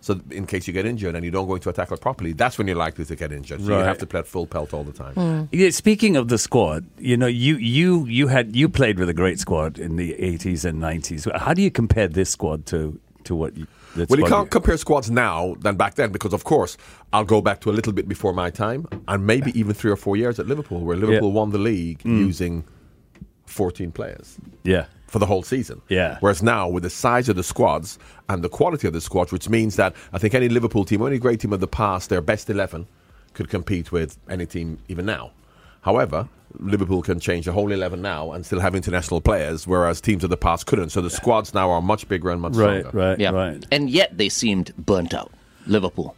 So 0.00 0.20
in 0.30 0.46
case 0.46 0.66
you 0.66 0.72
get 0.72 0.86
injured 0.86 1.14
and 1.14 1.24
you 1.24 1.30
don't 1.30 1.46
go 1.46 1.54
into 1.54 1.68
a 1.68 1.72
tackle 1.72 1.96
properly, 1.96 2.32
that's 2.32 2.56
when 2.56 2.66
you're 2.66 2.76
likely 2.76 3.04
to 3.04 3.16
get 3.16 3.32
injured. 3.32 3.60
So 3.60 3.68
Right. 3.68 3.78
you 3.78 3.84
have 3.84 3.98
to 3.98 4.06
play 4.06 4.20
at 4.20 4.26
full 4.26 4.46
pelt 4.46 4.72
all 4.72 4.84
the 4.84 4.92
time. 4.92 5.14
Hmm. 5.14 5.44
Yeah, 5.50 5.70
speaking 5.70 6.16
of 6.16 6.28
the 6.28 6.38
squad, 6.38 6.86
you 6.98 7.16
know, 7.16 7.26
you 7.26 7.56
you 7.56 8.06
you 8.06 8.28
had 8.28 8.54
you 8.54 8.68
played 8.68 8.98
with 8.98 9.08
a 9.08 9.14
great 9.14 9.38
squad 9.40 9.78
in 9.78 9.96
the 9.96 10.14
eighties 10.14 10.64
and 10.64 10.80
nineties. 10.80 11.26
How 11.34 11.52
do 11.52 11.62
you 11.62 11.70
compare 11.70 12.08
this 12.08 12.30
squad 12.30 12.66
to 12.66 12.98
to 13.24 13.34
what? 13.34 13.56
You, 13.56 13.66
Well, 13.96 14.20
you 14.20 14.26
can't 14.26 14.50
compare 14.50 14.76
squads 14.76 15.10
now 15.10 15.56
than 15.60 15.76
back 15.76 15.94
then 15.94 16.12
because, 16.12 16.32
of 16.32 16.44
course, 16.44 16.76
I'll 17.12 17.24
go 17.24 17.40
back 17.40 17.60
to 17.62 17.70
a 17.70 17.72
little 17.72 17.92
bit 17.92 18.06
before 18.06 18.32
my 18.32 18.50
time 18.50 18.86
and 19.08 19.26
maybe 19.26 19.58
even 19.58 19.74
three 19.74 19.90
or 19.90 19.96
four 19.96 20.16
years 20.16 20.38
at 20.38 20.46
Liverpool, 20.46 20.80
where 20.80 20.96
Liverpool 20.96 21.32
won 21.32 21.50
the 21.50 21.58
league 21.58 22.02
hmm. 22.02 22.18
using 22.18 22.64
14 23.46 23.90
players 23.90 24.36
Yeah. 24.62 24.86
For 25.08 25.18
the 25.18 25.26
whole 25.26 25.42
season. 25.42 25.82
Yeah. 25.88 26.18
Whereas 26.20 26.42
now, 26.42 26.68
with 26.68 26.84
the 26.84 26.90
size 26.90 27.28
of 27.28 27.34
the 27.36 27.42
squads 27.42 27.98
and 28.28 28.44
the 28.44 28.48
quality 28.48 28.86
of 28.86 28.92
the 28.92 29.00
squads, 29.00 29.32
which 29.32 29.48
means 29.48 29.74
that 29.76 29.94
I 30.12 30.18
think 30.18 30.34
any 30.34 30.48
Liverpool 30.48 30.84
team, 30.84 31.02
or 31.02 31.08
any 31.08 31.18
great 31.18 31.40
team 31.40 31.52
of 31.52 31.60
the 31.60 31.66
past, 31.66 32.08
their 32.10 32.20
best 32.20 32.48
11 32.48 32.86
could 33.34 33.48
compete 33.48 33.90
with 33.90 34.16
any 34.28 34.46
team 34.46 34.78
even 34.88 35.06
now. 35.06 35.32
However, 35.82 36.28
Liverpool 36.58 37.02
can 37.02 37.20
change 37.20 37.44
the 37.46 37.52
whole 37.52 37.70
11 37.72 38.00
now 38.02 38.32
and 38.32 38.44
still 38.44 38.60
have 38.60 38.74
international 38.74 39.20
players, 39.20 39.66
whereas 39.66 40.00
teams 40.00 40.24
of 40.24 40.30
the 40.30 40.36
past 40.36 40.66
couldn't. 40.66 40.90
So 40.90 41.00
the 41.00 41.10
squads 41.10 41.54
now 41.54 41.70
are 41.70 41.80
much 41.82 42.08
bigger 42.08 42.30
and 42.30 42.40
much 42.40 42.54
Right, 42.54 42.80
stronger. 42.80 42.98
right, 42.98 43.18
Yeah. 43.18 43.30
right. 43.30 43.64
And 43.70 43.88
yet 43.90 44.16
they 44.18 44.28
seemed 44.28 44.72
burnt 44.76 45.14
out. 45.14 45.30
Liverpool. 45.66 46.16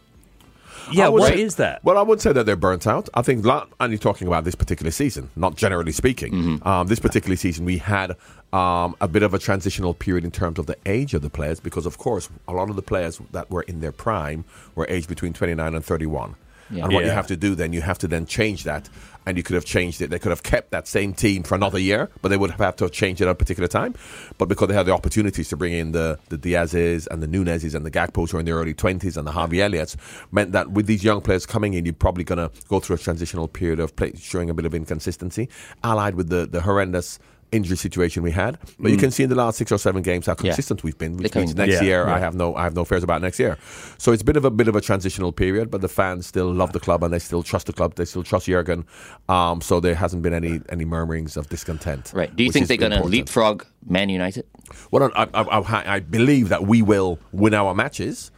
Yeah, 0.91 1.05
I 1.05 1.09
what 1.09 1.33
say- 1.33 1.41
is 1.41 1.55
that? 1.55 1.83
Well, 1.83 1.97
I 1.97 2.01
would 2.01 2.19
say 2.21 2.33
that 2.33 2.45
they're 2.45 2.55
burnt 2.55 2.87
out. 2.87 3.07
I 3.13 3.21
think, 3.21 3.45
not 3.45 3.69
only 3.79 3.97
talking 3.97 4.27
about 4.27 4.43
this 4.43 4.55
particular 4.55 4.91
season, 4.91 5.29
not 5.35 5.55
generally 5.55 5.91
speaking. 5.91 6.33
Mm-hmm. 6.33 6.67
Um, 6.67 6.87
this 6.87 6.99
particular 6.99 7.35
season, 7.35 7.63
we 7.65 7.77
had 7.77 8.15
um, 8.53 8.95
a 8.99 9.07
bit 9.07 9.23
of 9.23 9.33
a 9.33 9.39
transitional 9.39 9.93
period 9.93 10.25
in 10.25 10.31
terms 10.31 10.59
of 10.59 10.65
the 10.65 10.77
age 10.85 11.13
of 11.13 11.21
the 11.21 11.29
players, 11.29 11.59
because 11.59 11.85
of 11.85 11.97
course, 11.97 12.29
a 12.47 12.53
lot 12.53 12.69
of 12.69 12.75
the 12.75 12.81
players 12.81 13.19
that 13.31 13.49
were 13.49 13.61
in 13.63 13.79
their 13.79 13.91
prime 13.91 14.43
were 14.75 14.85
aged 14.89 15.07
between 15.07 15.33
29 15.33 15.73
and 15.73 15.85
31. 15.85 16.35
Yeah. 16.71 16.85
And 16.85 16.93
what 16.93 17.03
you 17.03 17.11
have 17.11 17.27
to 17.27 17.35
do 17.35 17.53
then, 17.53 17.73
you 17.73 17.81
have 17.81 17.97
to 17.99 18.07
then 18.07 18.25
change 18.25 18.63
that. 18.63 18.89
And 19.25 19.37
you 19.37 19.43
could 19.43 19.53
have 19.53 19.65
changed 19.65 20.01
it. 20.01 20.09
They 20.09 20.17
could 20.17 20.31
have 20.31 20.41
kept 20.41 20.71
that 20.71 20.87
same 20.87 21.13
team 21.13 21.43
for 21.43 21.53
another 21.53 21.77
year, 21.77 22.09
but 22.23 22.29
they 22.29 22.37
would 22.37 22.49
have 22.49 22.59
had 22.59 22.77
to 22.79 22.85
have 22.85 22.91
changed 22.91 23.21
it 23.21 23.25
at 23.25 23.31
a 23.31 23.35
particular 23.35 23.67
time. 23.67 23.93
But 24.39 24.47
because 24.47 24.67
they 24.67 24.73
had 24.73 24.87
the 24.87 24.93
opportunities 24.93 25.49
to 25.49 25.57
bring 25.57 25.73
in 25.73 25.91
the, 25.91 26.17
the 26.29 26.39
Diazes 26.39 27.07
and 27.11 27.21
the 27.21 27.27
Nunezes 27.27 27.75
and 27.75 27.85
the 27.85 27.91
Gakpos 27.91 28.31
who 28.31 28.37
are 28.37 28.39
in 28.39 28.47
their 28.47 28.55
early 28.55 28.73
20s 28.73 29.17
and 29.17 29.27
the 29.27 29.31
Harvey 29.31 29.57
Elliotts, 29.57 29.95
meant 30.31 30.53
that 30.53 30.71
with 30.71 30.87
these 30.87 31.03
young 31.03 31.21
players 31.21 31.45
coming 31.45 31.75
in, 31.75 31.85
you're 31.85 31.93
probably 31.93 32.23
going 32.23 32.39
to 32.39 32.49
go 32.67 32.79
through 32.79 32.95
a 32.95 32.99
transitional 32.99 33.47
period 33.47 33.79
of 33.79 33.95
play, 33.95 34.13
showing 34.17 34.49
a 34.49 34.55
bit 34.55 34.65
of 34.65 34.73
inconsistency, 34.73 35.49
allied 35.83 36.15
with 36.15 36.29
the, 36.29 36.47
the 36.47 36.61
horrendous 36.61 37.19
injury 37.51 37.77
situation 37.77 38.23
we 38.23 38.31
had. 38.31 38.57
But 38.79 38.91
you 38.91 38.97
can 38.97 39.11
see 39.11 39.23
in 39.23 39.29
the 39.29 39.35
last 39.35 39.57
six 39.57 39.71
or 39.71 39.77
seven 39.77 40.01
games 40.01 40.25
how 40.25 40.33
consistent 40.35 40.83
we've 40.83 40.97
been, 40.97 41.17
which 41.17 41.35
means 41.35 41.55
next 41.55 41.73
Yeah, 41.75 41.81
year 41.83 42.05
yeah. 42.07 42.15
I 42.15 42.19
have 42.19 42.35
no 42.35 42.55
I 42.55 42.63
have 42.63 42.75
no 42.75 42.85
fears 42.85 43.03
about 43.03 43.21
next 43.21 43.39
year. 43.39 43.57
So 43.97 44.11
it's 44.11 44.21
a 44.21 44.25
bit 44.25 44.37
of 44.37 44.45
a 44.45 44.51
bit 44.51 44.67
of 44.67 44.75
a 44.75 44.81
transitional 44.81 45.31
period, 45.31 45.69
but 45.69 45.81
the 45.81 45.87
fans 45.87 46.25
still 46.27 46.51
love 46.53 46.71
the 46.73 46.79
club 46.79 47.03
and 47.03 47.13
they 47.13 47.19
still 47.19 47.43
trust 47.43 47.67
the 47.67 47.73
club. 47.73 47.95
They 47.95 48.05
still 48.05 48.23
trust 48.23 48.45
Jurgen. 48.45 48.85
Um, 49.29 49.61
so 49.61 49.79
there 49.79 49.95
hasn't 49.95 50.21
been 50.23 50.33
any 50.33 50.61
any 50.69 50.85
murmurings 50.85 51.37
of 51.37 51.49
discontent. 51.49 52.11
Right. 52.15 52.33
Do 52.35 52.43
you 52.43 52.51
think 52.51 52.67
they're 52.67 52.77
going 52.77 52.91
to 52.91 53.03
leapfrog 53.03 53.65
Man 53.85 54.09
United? 54.09 54.45
Well, 54.91 55.11
I, 55.15 55.27
I, 55.33 55.41
I, 55.41 55.95
I 55.95 55.99
believe 55.99 56.49
that 56.49 56.63
we 56.63 56.81
will 56.81 57.19
win 57.31 57.53
our 57.53 57.73
matches. 57.73 58.31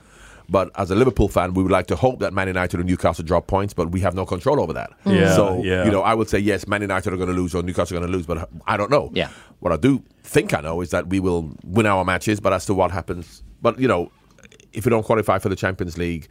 But 0.54 0.70
as 0.76 0.92
a 0.92 0.96
Liverpool 0.96 1.28
fan, 1.30 1.54
we 1.56 1.64
would 1.64 1.72
like 1.72 1.88
to 1.88 1.96
hope 1.96 2.20
that 2.20 2.32
Man 2.32 2.48
United 2.48 2.80
and 2.80 2.88
Newcastle 2.88 3.26
drop 3.26 3.48
points, 3.48 3.74
but 3.74 3.90
we 3.92 4.00
have 4.02 4.14
no 4.14 4.26
control 4.26 4.62
over 4.62 4.74
that. 4.74 4.92
Yeah, 5.04 5.36
so, 5.36 5.64
yeah. 5.64 5.84
you 5.84 5.92
know, 5.92 6.02
I 6.04 6.14
would 6.14 6.30
say, 6.30 6.38
yes, 6.38 6.68
Man 6.68 6.82
United 6.82 7.12
are 7.12 7.18
going 7.18 7.30
to 7.36 7.36
lose 7.42 7.56
or 7.56 7.64
Newcastle 7.64 7.98
are 7.98 8.00
going 8.00 8.12
to 8.12 8.16
lose, 8.18 8.28
but 8.28 8.48
I 8.68 8.78
don't 8.78 8.92
know. 8.92 9.10
Yeah. 9.14 9.30
What 9.62 9.74
I 9.74 9.78
do 9.78 10.04
think 10.24 10.54
I 10.54 10.62
know 10.62 10.82
is 10.82 10.92
that 10.92 11.08
we 11.08 11.20
will 11.20 11.52
win 11.64 11.88
our 11.88 12.06
matches, 12.06 12.40
but 12.40 12.54
as 12.54 12.66
to 12.68 12.74
what 12.76 12.92
happens, 12.92 13.42
but, 13.64 13.80
you 13.80 13.88
know, 13.88 14.12
if 14.74 14.86
we 14.86 14.90
don't 14.92 15.04
qualify 15.04 15.40
for 15.40 15.50
the 15.50 15.56
Champions 15.56 15.98
League, 15.98 16.28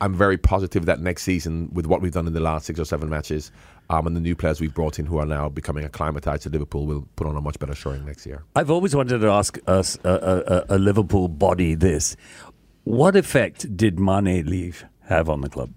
I'm 0.00 0.14
very 0.14 0.36
positive 0.38 0.86
that 0.86 1.00
next 1.00 1.22
season, 1.24 1.70
with 1.72 1.86
what 1.86 2.00
we've 2.00 2.12
done 2.12 2.26
in 2.28 2.32
the 2.32 2.40
last 2.40 2.66
six 2.66 2.78
or 2.78 2.84
seven 2.84 3.08
matches, 3.08 3.50
um, 3.90 4.06
and 4.06 4.14
the 4.14 4.20
new 4.20 4.36
players 4.36 4.60
we've 4.60 4.72
brought 4.74 4.98
in 5.00 5.06
who 5.06 5.18
are 5.18 5.26
now 5.26 5.48
becoming 5.48 5.84
acclimatized 5.84 6.44
to 6.44 6.50
Liverpool, 6.50 6.86
will 6.86 7.08
put 7.16 7.26
on 7.26 7.34
a 7.36 7.40
much 7.40 7.58
better 7.58 7.74
showing 7.74 8.04
next 8.06 8.24
year. 8.24 8.44
I've 8.54 8.70
always 8.70 8.94
wanted 8.94 9.18
to 9.18 9.28
ask 9.28 9.58
us 9.66 9.98
a, 10.04 10.08
a, 10.10 10.54
a- 10.74 10.76
a 10.76 10.78
Liverpool 10.78 11.26
body 11.26 11.74
this: 11.74 12.16
What 12.88 13.16
effect 13.16 13.76
did 13.76 13.98
Mane 14.00 14.46
leave 14.46 14.84
have 15.08 15.28
on 15.28 15.42
the 15.42 15.48
club? 15.48 15.70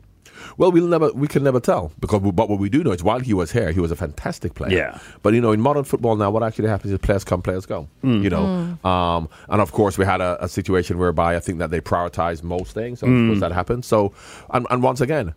Well, 0.57 0.71
we'll 0.71 0.87
never, 0.87 1.11
we 1.13 1.27
can 1.27 1.43
never 1.43 1.59
tell 1.59 1.91
because, 1.99 2.21
we, 2.21 2.31
but 2.31 2.49
what 2.49 2.57
we 2.59 2.67
do 2.69 2.83
know 2.83 2.91
is 2.91 3.03
while 3.03 3.19
he 3.19 3.33
was 3.33 3.51
here, 3.51 3.71
he 3.71 3.79
was 3.79 3.91
a 3.91 3.95
fantastic 3.95 4.53
player. 4.55 4.75
Yeah. 4.75 4.99
But 5.21 5.33
you 5.33 5.41
know, 5.41 5.51
in 5.51 5.61
modern 5.61 5.83
football 5.83 6.15
now, 6.15 6.31
what 6.31 6.41
actually 6.41 6.67
happens 6.69 6.91
is 6.93 6.99
players 6.99 7.23
come, 7.23 7.41
players 7.41 7.65
go. 7.65 7.87
Mm. 8.03 8.23
You 8.23 8.29
know, 8.31 8.89
um, 8.89 9.29
and 9.49 9.61
of 9.61 9.71
course, 9.71 9.97
we 9.97 10.05
had 10.05 10.19
a, 10.21 10.43
a 10.43 10.47
situation 10.49 10.97
whereby 10.97 11.35
I 11.35 11.39
think 11.41 11.59
that 11.59 11.69
they 11.69 11.79
prioritized 11.81 12.43
most 12.43 12.73
things. 12.73 12.99
So 13.01 13.07
Mm. 13.07 13.25
of 13.25 13.29
course 13.31 13.39
that 13.41 13.51
happened. 13.51 13.85
So, 13.85 14.13
and, 14.51 14.65
and 14.71 14.81
once 14.81 14.99
again, 15.01 15.35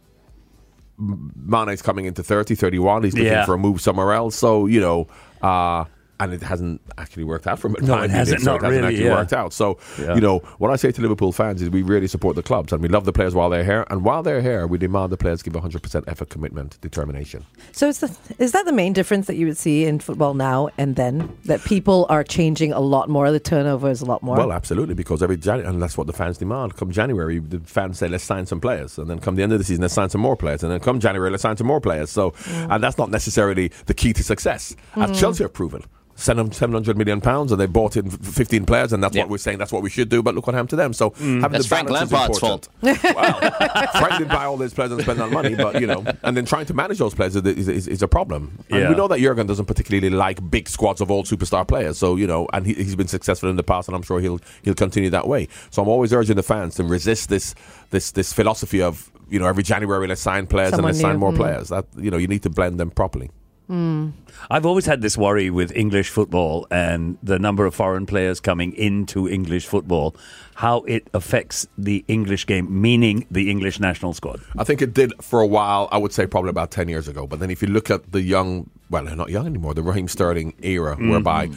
M- 0.99 1.33
Mane's 1.37 1.83
coming 1.83 2.05
into 2.07 2.23
30, 2.23 2.55
31. 2.55 3.03
He's 3.03 3.15
looking 3.15 3.27
Yeah. 3.27 3.45
for 3.45 3.55
a 3.55 3.59
move 3.59 3.81
somewhere 3.81 4.13
else. 4.13 4.37
So 4.37 4.67
you 4.67 4.81
know. 4.81 5.07
Uh, 5.43 5.85
and 6.21 6.33
it 6.33 6.43
hasn't 6.43 6.81
actually 6.97 7.25
worked 7.25 7.47
out 7.47 7.59
for 7.59 7.69
him. 7.69 7.77
at 7.77 7.83
No, 7.83 8.01
it 8.01 8.11
hasn't, 8.11 8.41
Munich, 8.41 8.45
so 8.45 8.53
not 8.53 8.57
it 8.57 8.65
hasn't 8.65 8.83
really, 8.83 8.95
actually 8.95 9.09
yeah. 9.09 9.15
worked 9.15 9.33
out. 9.33 9.53
So, 9.53 9.79
Yeah. 10.01 10.15
you 10.15 10.21
know, 10.21 10.39
what 10.59 10.71
I 10.71 10.77
say 10.77 10.93
to 10.93 11.03
Liverpool 11.03 11.33
fans 11.33 11.61
is 11.61 11.71
we 11.71 11.83
really 11.83 12.07
support 12.07 12.37
the 12.37 12.43
clubs 12.43 12.73
and 12.73 12.83
we 12.83 12.89
love 12.89 13.05
the 13.05 13.13
players 13.13 13.35
while 13.35 13.51
they're 13.51 13.65
here. 13.65 13.85
And 13.91 14.05
while 14.05 14.23
they're 14.23 14.41
here, 14.43 14.67
we 14.67 14.79
demand 14.79 15.11
the 15.13 15.17
players 15.17 15.43
give 15.43 15.55
100% 15.55 16.05
effort, 16.07 16.29
commitment, 16.29 16.81
determination. 16.81 17.45
So 17.73 17.89
is, 17.89 17.99
the, 17.99 18.17
is 18.39 18.53
that 18.53 18.65
the 18.65 18.73
main 18.73 18.93
difference 18.93 19.27
that 19.27 19.37
you 19.37 19.47
would 19.47 19.57
see 19.57 19.85
in 19.85 19.99
football 19.99 20.35
now 20.35 20.69
and 20.79 20.95
then? 20.97 21.37
That 21.47 21.63
people 21.65 22.07
are 22.09 22.23
changing 22.23 22.73
a 22.73 22.81
lot 22.81 23.09
more, 23.09 23.31
the 23.31 23.41
turnover 23.41 23.91
is 23.91 24.01
a 24.01 24.07
lot 24.07 24.23
more? 24.23 24.37
Well, 24.37 24.53
absolutely, 24.53 24.95
because 24.95 25.23
every 25.23 25.37
January, 25.37 25.69
and 25.69 25.83
that's 25.83 25.99
what 25.99 26.07
the 26.07 26.13
fans 26.13 26.39
demand. 26.39 26.77
Come 26.77 26.93
January, 26.93 27.41
the 27.41 27.61
fans 27.61 27.99
say, 27.99 28.09
let's 28.09 28.25
sign 28.25 28.47
some 28.47 28.61
players. 28.61 28.99
And 28.99 29.11
then 29.11 29.19
come 29.19 29.35
the 29.35 29.43
end 29.43 29.53
of 29.53 29.59
the 29.59 29.65
season, 29.65 29.83
let's 29.83 29.95
sign 29.95 30.11
some 30.11 30.21
more 30.21 30.37
players. 30.37 30.63
And 30.63 30.71
then 30.71 30.81
come 30.81 31.01
January, 31.01 31.31
let's 31.31 31.43
sign 31.43 31.57
some 31.57 31.67
more 31.67 31.81
players. 31.81 32.11
So, 32.11 32.31
mm. 32.31 32.75
and 32.75 32.83
that's 32.83 32.99
not 32.99 33.11
necessarily 33.11 33.73
the 33.87 33.95
key 33.95 34.13
to 34.13 34.23
success. 34.23 34.77
As 34.97 35.11
mm. 35.11 35.19
Chelsea 35.19 35.45
have 35.45 35.53
proven 35.53 35.75
Send 35.75 35.83
them 35.83 35.91
700 36.17 36.97
million 36.97 37.21
pounds 37.21 37.51
and 37.53 37.61
they 37.61 37.67
bought 37.67 37.97
in 37.97 38.09
15 38.11 38.67
players, 38.67 38.93
and 38.93 39.03
that's 39.03 39.15
Yeah. 39.17 39.23
what 39.23 39.31
we're 39.31 39.39
saying. 39.39 39.59
That's 39.59 39.73
what 39.73 39.83
we 39.83 39.91
should 39.91 40.09
do. 40.09 40.23
But 40.23 40.35
look 40.35 40.47
what 40.47 40.55
happened 40.55 40.71
to 40.71 40.77
them. 40.77 40.93
So 40.93 41.11
having 41.11 41.41
That's 41.41 41.65
the 41.65 41.69
Frank 41.69 41.89
balance 41.89 42.09
is 42.09 42.13
Lampard's 42.13 42.39
important. 42.39 42.69
fault. 42.81 43.15
Well, 43.15 43.91
Frank 43.93 44.19
didn't 44.19 44.29
buy 44.29 44.45
all 44.45 44.57
those 44.57 44.73
players 44.75 44.93
and 44.93 45.01
spend 45.03 45.19
that 45.21 45.31
money, 45.31 45.55
but 45.55 45.81
you 45.81 45.87
know, 45.87 46.05
and 46.23 46.37
then 46.37 46.45
trying 46.45 46.67
to 46.67 46.75
manage 46.75 46.99
those 46.99 47.15
players 47.15 47.37
is, 47.37 47.43
is, 47.45 47.69
is, 47.69 47.89
is 47.89 48.03
a 48.03 48.09
problem. 48.09 48.59
And 48.71 48.81
Yeah. 48.81 48.89
we 48.91 48.95
know 48.95 49.09
that 49.09 49.19
Jurgen 49.21 49.47
doesn't 49.47 49.67
particularly 49.67 50.11
like 50.11 50.39
big 50.51 50.69
squads 50.69 51.01
of 51.01 51.11
old 51.11 51.27
superstar 51.27 51.67
players. 51.67 51.99
So 51.99 52.17
you 52.17 52.27
know, 52.27 52.47
and 52.53 52.67
he, 52.67 52.75
he's 52.75 52.97
been 52.97 53.09
successful 53.09 53.49
in 53.51 53.57
the 53.57 53.63
past, 53.63 53.89
and 53.89 53.97
I'm 53.97 54.03
sure 54.03 54.21
he'll 54.21 54.41
he'll 54.63 54.75
continue 54.75 55.11
that 55.11 55.27
way. 55.27 55.49
So 55.71 55.83
I'm 55.83 55.89
always 55.89 56.13
urging 56.13 56.37
the 56.37 56.43
fans 56.43 56.75
to 56.77 56.85
resist 56.85 57.29
this 57.29 57.55
this 57.91 58.13
this 58.13 58.33
philosophy 58.33 58.81
of 58.83 59.11
you 59.29 59.39
know 59.39 59.47
every 59.47 59.63
January 59.63 60.07
let's 60.07 60.21
sign 60.21 60.47
players 60.47 60.71
Someone 60.71 60.91
and 60.91 60.97
let's 60.97 61.01
sign 61.01 61.19
more 61.19 61.33
Mm. 61.33 61.37
players. 61.37 61.69
That 61.71 61.87
you 61.97 62.11
know 62.11 62.17
you 62.19 62.29
need 62.29 62.43
to 62.45 62.51
blend 62.51 62.79
them 62.79 62.91
properly. 62.91 63.31
I've 63.69 64.67
always 64.67 64.87
had 64.87 65.01
this 65.01 65.17
worry 65.17 65.51
with 65.51 65.73
English 65.73 66.11
football 66.11 66.67
and 66.71 67.17
the 67.23 67.39
number 67.39 67.65
of 67.67 67.75
foreign 67.75 68.07
players 68.07 68.41
coming 68.41 68.75
into 68.75 69.29
English 69.29 69.67
football, 69.67 70.15
how 70.55 70.83
it 70.83 71.09
affects 71.15 71.67
the 71.79 72.05
English 72.09 72.47
game, 72.47 72.81
meaning 72.83 73.27
the 73.31 73.51
English 73.51 73.81
national 73.81 74.13
squad. 74.13 74.41
I 74.59 74.65
think 74.65 74.83
it 74.83 74.93
did 74.93 75.13
for 75.23 75.41
a 75.41 75.47
while. 75.47 75.89
I 75.93 75.99
would 75.99 76.13
say 76.13 76.27
probably 76.27 76.51
about 76.51 76.71
ten 76.71 76.89
years 76.89 77.09
ago. 77.09 77.27
But 77.27 77.41
then 77.41 77.51
if 77.51 77.63
you 77.63 77.69
look 77.69 77.91
at 77.91 78.13
the 78.13 78.21
young, 78.21 78.69
well, 78.91 79.05
they're 79.05 79.17
not 79.17 79.31
young 79.31 79.47
anymore, 79.47 79.75
the 79.75 79.83
Raheem 79.83 80.09
Sterling 80.09 80.55
era, 80.63 80.97
whereby 80.97 81.49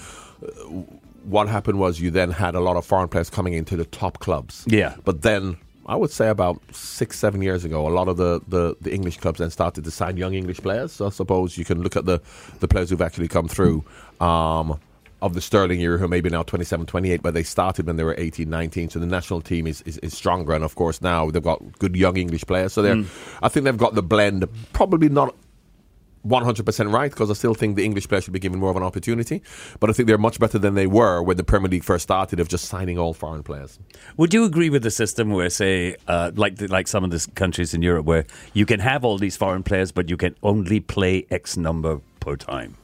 uh, 0.42 0.48
what 1.24 1.50
happened 1.50 1.78
was 1.78 2.00
you 2.00 2.10
then 2.10 2.32
had 2.32 2.56
a 2.56 2.62
lot 2.62 2.78
of 2.78 2.86
foreign 2.86 3.10
players 3.10 3.30
coming 3.30 3.54
into 3.54 3.76
the 3.76 3.86
top 3.86 4.20
clubs. 4.20 4.64
Yeah. 4.66 4.96
But 5.04 5.24
then 5.24 5.58
I 5.88 5.96
would 5.96 6.12
say 6.12 6.30
about 6.30 6.62
six, 6.72 7.18
seven 7.18 7.42
years 7.42 7.64
ago, 7.64 7.88
a 7.88 7.90
lot 7.90 8.08
of 8.08 8.18
the, 8.18 8.42
the, 8.48 8.76
the 8.82 8.94
English 8.94 9.18
clubs 9.18 9.40
then 9.40 9.50
started 9.50 9.84
to 9.86 9.92
sign 9.92 10.18
young 10.18 10.34
English 10.34 10.58
players. 10.58 10.92
So 10.92 11.08
I 11.08 11.10
suppose 11.10 11.58
you 11.58 11.66
can 11.66 11.82
look 11.82 11.96
at 11.96 12.06
the, 12.06 12.22
the 12.60 12.68
players 12.68 12.90
who've 12.90 13.02
actually 13.02 13.30
come 13.30 13.48
through. 13.48 13.84
Um, 14.20 14.80
of 15.20 15.34
the 15.34 15.42
Sterling 15.42 15.82
era, 15.82 15.98
who 15.98 16.08
maybe 16.08 16.30
now 16.30 16.44
27, 16.44 16.86
28, 16.86 17.24
but 17.24 17.34
they 17.34 17.42
started 17.42 17.88
when 17.88 17.96
they 17.96 18.04
were 18.04 18.14
18, 18.20 18.48
19. 18.48 18.92
So 18.92 19.00
the 19.00 19.08
national 19.08 19.42
team 19.42 19.66
is, 19.66 19.82
is, 19.82 19.98
is 20.00 20.16
stronger. 20.16 20.54
And 20.54 20.64
of 20.64 20.76
course, 20.76 21.02
now 21.02 21.32
they've 21.32 21.42
got 21.42 21.80
good 21.80 21.96
young 21.96 22.18
English 22.18 22.46
players. 22.46 22.74
So 22.74 22.84
they're, 22.84 23.04
I 23.42 23.50
think 23.50 23.64
they've 23.64 23.76
got 23.76 23.96
the 23.96 24.04
blend, 24.04 24.48
probably 24.74 25.10
not 25.10 25.36
100% 26.26 26.94
right 26.94 27.12
because 27.12 27.30
I 27.30 27.34
still 27.34 27.54
think 27.54 27.76
the 27.76 27.86
English 27.86 28.08
players 28.08 28.24
should 28.26 28.34
be 28.34 28.40
given 28.40 28.60
more 28.60 28.70
of 28.70 28.76
an 28.76 28.84
opportunity. 28.84 29.42
But 29.80 29.90
I 29.90 29.94
think 29.94 30.08
they're 30.08 30.18
much 30.18 30.40
better 30.40 30.58
than 30.60 30.74
they 30.76 30.88
were 30.88 31.22
when 31.22 31.38
the 31.38 31.44
Premier 31.44 31.70
League 31.70 31.84
first 31.84 32.04
started 32.04 32.40
of 32.40 32.48
just 32.50 32.66
signing 32.66 32.98
all 32.98 33.14
foreign 33.14 33.44
players. 33.44 33.80
Would 34.18 34.34
you 34.34 34.44
agree 34.44 34.70
with 34.70 34.84
the 34.84 34.92
system 34.92 35.30
where, 35.32 35.50
say, 35.50 35.96
uh, 36.08 36.32
like 36.36 36.58
the, 36.58 36.68
like 36.68 36.88
some 36.88 37.04
of 37.04 37.12
the 37.12 37.26
countries 37.36 37.74
in 37.74 37.82
Europe, 37.82 38.06
where 38.06 38.26
you 38.54 38.66
can 38.66 38.80
have 38.80 39.06
all 39.06 39.18
these 39.18 39.38
foreign 39.38 39.64
players, 39.64 39.92
but 39.92 40.10
you 40.10 40.18
can 40.18 40.36
only 40.44 40.80
play 40.80 41.26
X 41.32 41.56
number 41.58 42.02
per 42.20 42.36
time? 42.36 42.76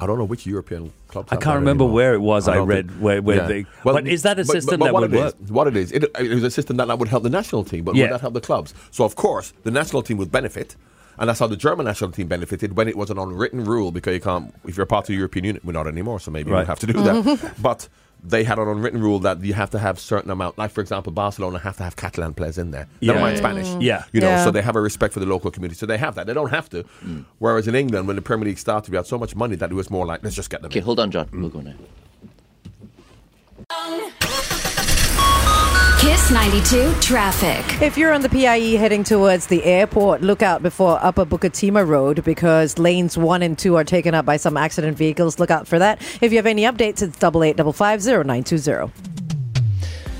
I 0.00 0.06
don't 0.06 0.18
know 0.18 0.24
which 0.24 0.44
European 0.44 0.92
club. 1.08 1.28
I 1.30 1.36
can't 1.36 1.54
remember 1.56 1.84
anymore. 1.84 1.94
where 1.94 2.14
it 2.14 2.18
was 2.20 2.48
I 2.48 2.54
don't 2.56 2.66
read 2.68 2.88
think- 2.90 3.00
where- 3.02 3.22
where 3.22 3.46
they- 3.46 3.64
but 3.84 4.06
is 4.08 4.22
that 4.22 4.38
a 4.40 4.44
system 4.44 4.80
that 4.80 4.92
would 4.92 5.04
it 5.04 5.14
is- 5.14 5.20
work? 5.20 5.34
what 5.48 5.66
it 5.68 5.76
is, 5.76 5.92
it, 5.92 6.02
it 6.04 6.32
is 6.32 6.42
a 6.42 6.50
system 6.50 6.76
that, 6.78 6.88
that 6.88 6.98
would 6.98 7.08
help 7.08 7.22
the 7.22 7.30
national 7.30 7.62
team, 7.64 7.84
but 7.84 7.94
Yeah. 7.94 8.04
would 8.04 8.12
that 8.14 8.20
help 8.20 8.34
the 8.34 8.40
clubs? 8.40 8.74
So 8.90 9.04
of 9.04 9.14
course, 9.14 9.52
the 9.62 9.70
national 9.70 10.02
team 10.02 10.16
would 10.18 10.32
benefit. 10.32 10.74
And 11.18 11.28
that's 11.28 11.38
how 11.40 11.46
the 11.46 11.56
German 11.56 11.86
national 11.86 12.10
team 12.12 12.26
benefited 12.28 12.76
when 12.76 12.88
it 12.88 12.96
was 12.96 13.10
an 13.10 13.18
unwritten 13.18 13.64
rule 13.64 13.92
because 13.92 14.14
you 14.14 14.20
can't, 14.20 14.54
if 14.66 14.76
you're 14.76 14.86
part 14.86 15.04
of 15.04 15.08
the 15.08 15.14
European 15.14 15.44
Union, 15.44 15.60
we're 15.64 15.72
not 15.72 15.86
anymore, 15.86 16.20
so 16.20 16.30
maybe 16.30 16.48
you 16.50 16.54
Right. 16.54 16.60
don't 16.66 16.68
have 16.68 16.78
to 16.80 16.86
do 16.86 16.92
that. 17.02 17.14
Mm-hmm. 17.14 17.62
but 17.62 17.88
they 18.26 18.42
had 18.42 18.58
an 18.58 18.66
unwritten 18.68 19.00
rule 19.02 19.18
that 19.20 19.42
you 19.44 19.52
have 19.52 19.68
to 19.70 19.78
have 19.78 19.98
certain 20.00 20.30
amount, 20.30 20.56
like 20.56 20.70
for 20.70 20.80
example, 20.80 21.12
Barcelona 21.12 21.58
have 21.58 21.76
to 21.76 21.82
have 21.82 21.94
Catalan 21.94 22.32
players 22.34 22.56
in 22.58 22.70
there. 22.70 22.88
Yeah. 23.00 23.08
Never 23.12 23.18
Yeah. 23.18 23.24
mind 23.26 23.38
Spanish. 23.38 23.68
Yeah. 23.84 24.04
You 24.12 24.20
know, 24.22 24.28
Yeah. 24.30 24.44
so 24.44 24.50
they 24.50 24.62
have 24.62 24.76
a 24.76 24.80
respect 24.80 25.12
for 25.14 25.20
the 25.20 25.26
local 25.26 25.50
community. 25.50 25.76
So 25.78 25.84
they 25.86 25.98
have 25.98 26.14
that. 26.14 26.26
They 26.26 26.32
don't 26.34 26.50
have 26.50 26.68
to. 26.70 26.84
Mm. 27.04 27.24
Whereas 27.38 27.68
in 27.68 27.74
England, 27.74 28.06
when 28.06 28.16
the 28.16 28.22
Premier 28.22 28.46
League 28.46 28.58
started, 28.58 28.90
we 28.90 28.96
had 28.96 29.06
so 29.06 29.18
much 29.18 29.36
money 29.36 29.56
that 29.56 29.70
it 29.70 29.74
was 29.74 29.90
more 29.90 30.06
like, 30.06 30.24
let's 30.24 30.34
just 30.36 30.48
get 30.50 30.62
them 30.62 30.70
Okay, 30.70 30.78
in. 30.78 30.84
hold 30.84 31.00
on, 31.00 31.10
John. 31.10 31.26
Mm. 31.26 31.40
We'll 31.42 31.50
go 31.50 31.60
now. 31.60 31.74
Kiss 36.04 36.30
92 36.30 36.92
traffic. 37.00 37.80
If 37.80 37.96
you're 37.96 38.12
on 38.12 38.20
the 38.20 38.28
PIE 38.28 38.76
heading 38.76 39.04
towards 39.04 39.46
the 39.46 39.64
airport, 39.64 40.20
look 40.20 40.42
out 40.42 40.62
before 40.62 41.02
Upper 41.02 41.24
Bukit 41.24 41.52
Timah 41.52 41.88
Road 41.88 42.22
because 42.24 42.78
lanes 42.78 43.16
one 43.16 43.40
and 43.40 43.58
two 43.58 43.74
are 43.76 43.84
taken 43.84 44.12
up 44.12 44.26
by 44.26 44.36
some 44.36 44.58
accident 44.58 44.98
vehicles. 44.98 45.38
Look 45.38 45.50
out 45.50 45.66
for 45.66 45.78
that. 45.78 46.02
If 46.20 46.30
you 46.30 46.36
have 46.36 46.44
any 46.44 46.64
updates, 46.64 47.00
it's 47.00 47.18
double 47.18 47.42
eight 47.42 47.56
double 47.56 47.72
five 47.72 48.02
zero 48.02 48.22
nine 48.22 48.44
two 48.44 48.58
zero. 48.58 48.92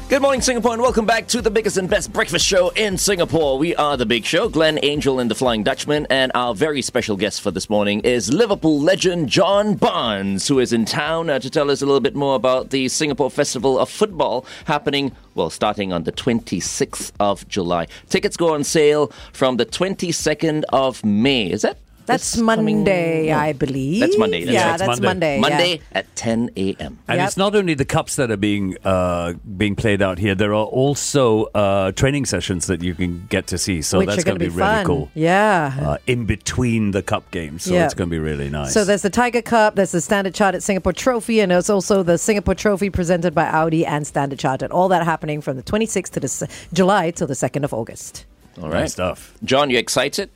Good 0.06 0.20
morning, 0.20 0.42
Singapore, 0.42 0.74
and 0.74 0.82
welcome 0.82 1.06
back 1.06 1.26
to 1.28 1.40
the 1.40 1.50
biggest 1.50 1.78
and 1.78 1.88
best 1.88 2.12
breakfast 2.12 2.46
show 2.46 2.68
in 2.68 2.98
Singapore. 2.98 3.58
We 3.58 3.74
are 3.74 3.96
the 3.96 4.04
Big 4.04 4.26
Show, 4.26 4.50
Glenn 4.50 4.78
Angel 4.82 5.18
and 5.18 5.30
the 5.30 5.34
Flying 5.34 5.62
Dutchman, 5.62 6.06
and 6.10 6.30
our 6.34 6.54
very 6.54 6.82
special 6.82 7.16
guest 7.16 7.40
for 7.40 7.50
this 7.50 7.70
morning 7.70 8.00
is 8.00 8.30
Liverpool 8.30 8.78
legend 8.78 9.30
John 9.30 9.74
Barnes, 9.74 10.46
who 10.46 10.58
is 10.58 10.74
in 10.74 10.84
town 10.84 11.30
uh, 11.30 11.38
to 11.38 11.48
tell 11.48 11.70
us 11.70 11.80
a 11.80 11.86
little 11.86 12.00
bit 12.00 12.14
more 12.14 12.36
about 12.36 12.68
the 12.68 12.86
Singapore 12.88 13.30
Festival 13.30 13.78
of 13.78 13.88
Football 13.88 14.44
happening, 14.66 15.10
well, 15.34 15.48
starting 15.48 15.90
on 15.90 16.04
the 16.04 16.12
26th 16.12 17.10
of 17.18 17.48
July. 17.48 17.86
Tickets 18.10 18.36
go 18.36 18.52
on 18.52 18.62
sale 18.62 19.10
from 19.32 19.56
the 19.56 19.66
22nd 19.66 20.64
of 20.68 21.02
May. 21.02 21.50
Is 21.50 21.62
that? 21.62 21.78
That's 22.06 22.36
Monday, 22.36 23.32
I 23.32 23.52
believe. 23.54 24.00
That's 24.00 24.18
Monday, 24.18 24.44
that's 24.44 24.52
yeah, 24.54 24.70
right. 24.70 24.78
that's 24.78 25.00
Monday. 25.00 25.38
Monday. 25.40 25.40
Monday 25.40 25.70
yeah. 25.76 25.98
at 25.98 26.16
10 26.16 26.50
a.m. 26.56 26.98
And 27.08 27.18
Yep. 27.18 27.26
it's 27.28 27.36
not 27.36 27.54
only 27.56 27.74
the 27.74 27.84
cups 27.84 28.16
that 28.16 28.30
are 28.30 28.36
being 28.36 28.76
uh, 28.84 29.34
being 29.56 29.74
played 29.74 30.02
out 30.02 30.18
here. 30.18 30.34
There 30.34 30.52
are 30.52 30.66
also 30.66 31.44
uh, 31.54 31.92
training 31.92 32.26
sessions 32.26 32.66
that 32.66 32.82
you 32.82 32.94
can 32.94 33.26
get 33.30 33.46
to 33.48 33.58
see. 33.58 33.80
So 33.82 33.98
Which 33.98 34.08
that's 34.08 34.24
going 34.24 34.38
to 34.38 34.44
be, 34.44 34.50
be, 34.50 34.54
really 34.56 34.68
fun. 34.68 34.86
cool. 34.86 35.10
Yeah. 35.14 35.74
Uh, 35.80 35.96
in 36.06 36.26
between 36.26 36.90
the 36.90 37.02
cup 37.02 37.30
games, 37.30 37.64
so 37.64 37.72
Yeah. 37.74 37.84
it's 37.86 37.94
going 37.94 38.10
to 38.10 38.14
be 38.14 38.18
really 38.18 38.50
nice. 38.50 38.72
So 38.74 38.84
there's 38.84 39.02
the 39.02 39.10
Tiger 39.10 39.42
Cup, 39.42 39.76
there's 39.76 39.92
the 39.92 40.00
Standard 40.00 40.34
Chartered 40.34 40.62
Singapore 40.62 40.92
Trophy, 40.92 41.40
and 41.40 41.50
there's 41.52 41.70
also 41.70 42.02
the 42.02 42.18
Singapore 42.18 42.54
Trophy 42.54 42.90
presented 42.90 43.34
by 43.34 43.46
Audi 43.46 43.86
and 43.86 44.06
Standard 44.06 44.38
Chartered. 44.38 44.70
All 44.72 44.88
that 44.88 45.04
happening 45.04 45.40
from 45.40 45.56
the 45.56 45.62
26th 45.62 46.10
to 46.10 46.20
the 46.20 46.26
s- 46.26 46.42
July 46.72 47.10
till 47.12 47.26
the 47.26 47.34
2nd 47.34 47.64
of 47.64 47.72
August. 47.72 48.26
All 48.60 48.68
right. 48.68 48.80
nice 48.80 48.92
stuff. 48.92 49.34
John, 49.42 49.70
you 49.70 49.78
excited? 49.78 50.30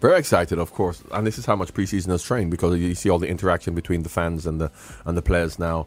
Very 0.00 0.18
excited, 0.18 0.58
of 0.58 0.72
course, 0.74 1.02
and 1.10 1.26
this 1.26 1.38
is 1.38 1.46
how 1.46 1.56
much 1.56 1.72
preseason 1.72 2.08
has 2.08 2.22
trained 2.22 2.50
because 2.50 2.78
you 2.78 2.94
see 2.94 3.08
all 3.08 3.18
the 3.18 3.28
interaction 3.28 3.74
between 3.74 4.02
the 4.02 4.10
fans 4.10 4.46
and 4.46 4.60
the 4.60 4.70
and 5.06 5.16
the 5.16 5.22
players 5.22 5.58
now, 5.58 5.86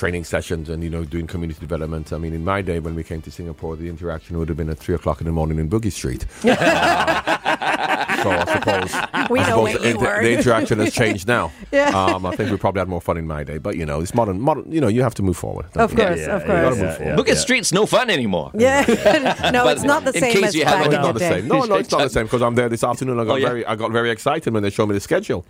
training 0.00 0.24
sessions 0.24 0.70
and 0.70 0.82
you 0.82 0.88
know 0.88 1.04
doing 1.04 1.26
community 1.26 1.60
development. 1.60 2.10
I 2.10 2.16
mean, 2.16 2.32
in 2.32 2.42
my 2.42 2.62
day 2.62 2.78
when 2.80 2.94
we 2.94 3.04
came 3.04 3.20
to 3.20 3.30
Singapore, 3.30 3.76
the 3.76 3.86
interaction 3.86 4.38
would 4.38 4.48
have 4.48 4.56
been 4.56 4.70
at 4.70 4.78
three 4.78 4.94
o'clock 4.94 5.20
in 5.20 5.26
the 5.26 5.32
morning 5.32 5.58
in 5.58 5.68
Boogie 5.68 5.92
Street. 5.92 6.24
so 6.40 8.30
I 8.30 8.44
suppose 8.54 9.28
we 9.30 9.40
I 9.40 9.44
suppose 9.44 9.72
the, 9.74 9.78
the, 9.78 9.98
the, 9.98 10.32
interaction 10.38 10.78
has 10.78 10.94
changed 10.94 11.28
now. 11.28 11.52
yeah. 11.70 11.90
Um, 11.90 12.24
I 12.24 12.34
think 12.34 12.50
we 12.50 12.56
probably 12.56 12.80
had 12.80 12.88
more 12.88 13.02
fun 13.02 13.18
in 13.18 13.26
my 13.26 13.44
day, 13.44 13.58
but 13.58 13.76
you 13.76 13.84
know, 13.84 14.00
it's 14.00 14.14
modern. 14.14 14.40
Modern, 14.40 14.72
you 14.72 14.80
know, 14.80 14.88
you 14.88 15.02
have 15.02 15.14
to 15.16 15.22
move 15.22 15.36
forward. 15.36 15.66
Of 15.76 15.94
course, 15.94 16.18
yeah, 16.18 16.36
of 16.36 16.46
course. 16.46 16.78
Yeah, 16.78 17.16
Boogie 17.16 17.36
Street's 17.36 17.70
no 17.70 17.84
fun 17.84 18.08
anymore. 18.08 18.50
Yeah, 18.60 19.50
no, 19.52 19.68
it's 19.68 19.84
not 19.84 20.04
the 20.04 20.12
same. 20.12 20.36
In 20.36 20.42
case 20.42 20.54
you 20.54 20.64
haven't, 20.64 20.92
not 20.92 21.14
the 21.14 21.20
same. 21.20 21.48
No, 21.48 21.64
no, 21.64 21.76
it's 21.76 21.90
not 21.90 22.02
the 22.02 22.10
same 22.10 22.26
because 22.26 22.42
I'm 22.42 22.54
there 22.54 22.68
this 22.68 22.84
afternoon. 22.84 23.18
I 23.18 23.24
got 23.24 23.38
oh, 23.38 23.46
very, 23.46 23.64
I 23.64 23.74
got 23.74 23.90
very 23.90 24.10
excited 24.10 24.52
when 24.52 24.62
they 24.62 24.70
showed 24.70 24.86
me 24.86 24.94
the 24.94 25.00
schedule 25.00 25.44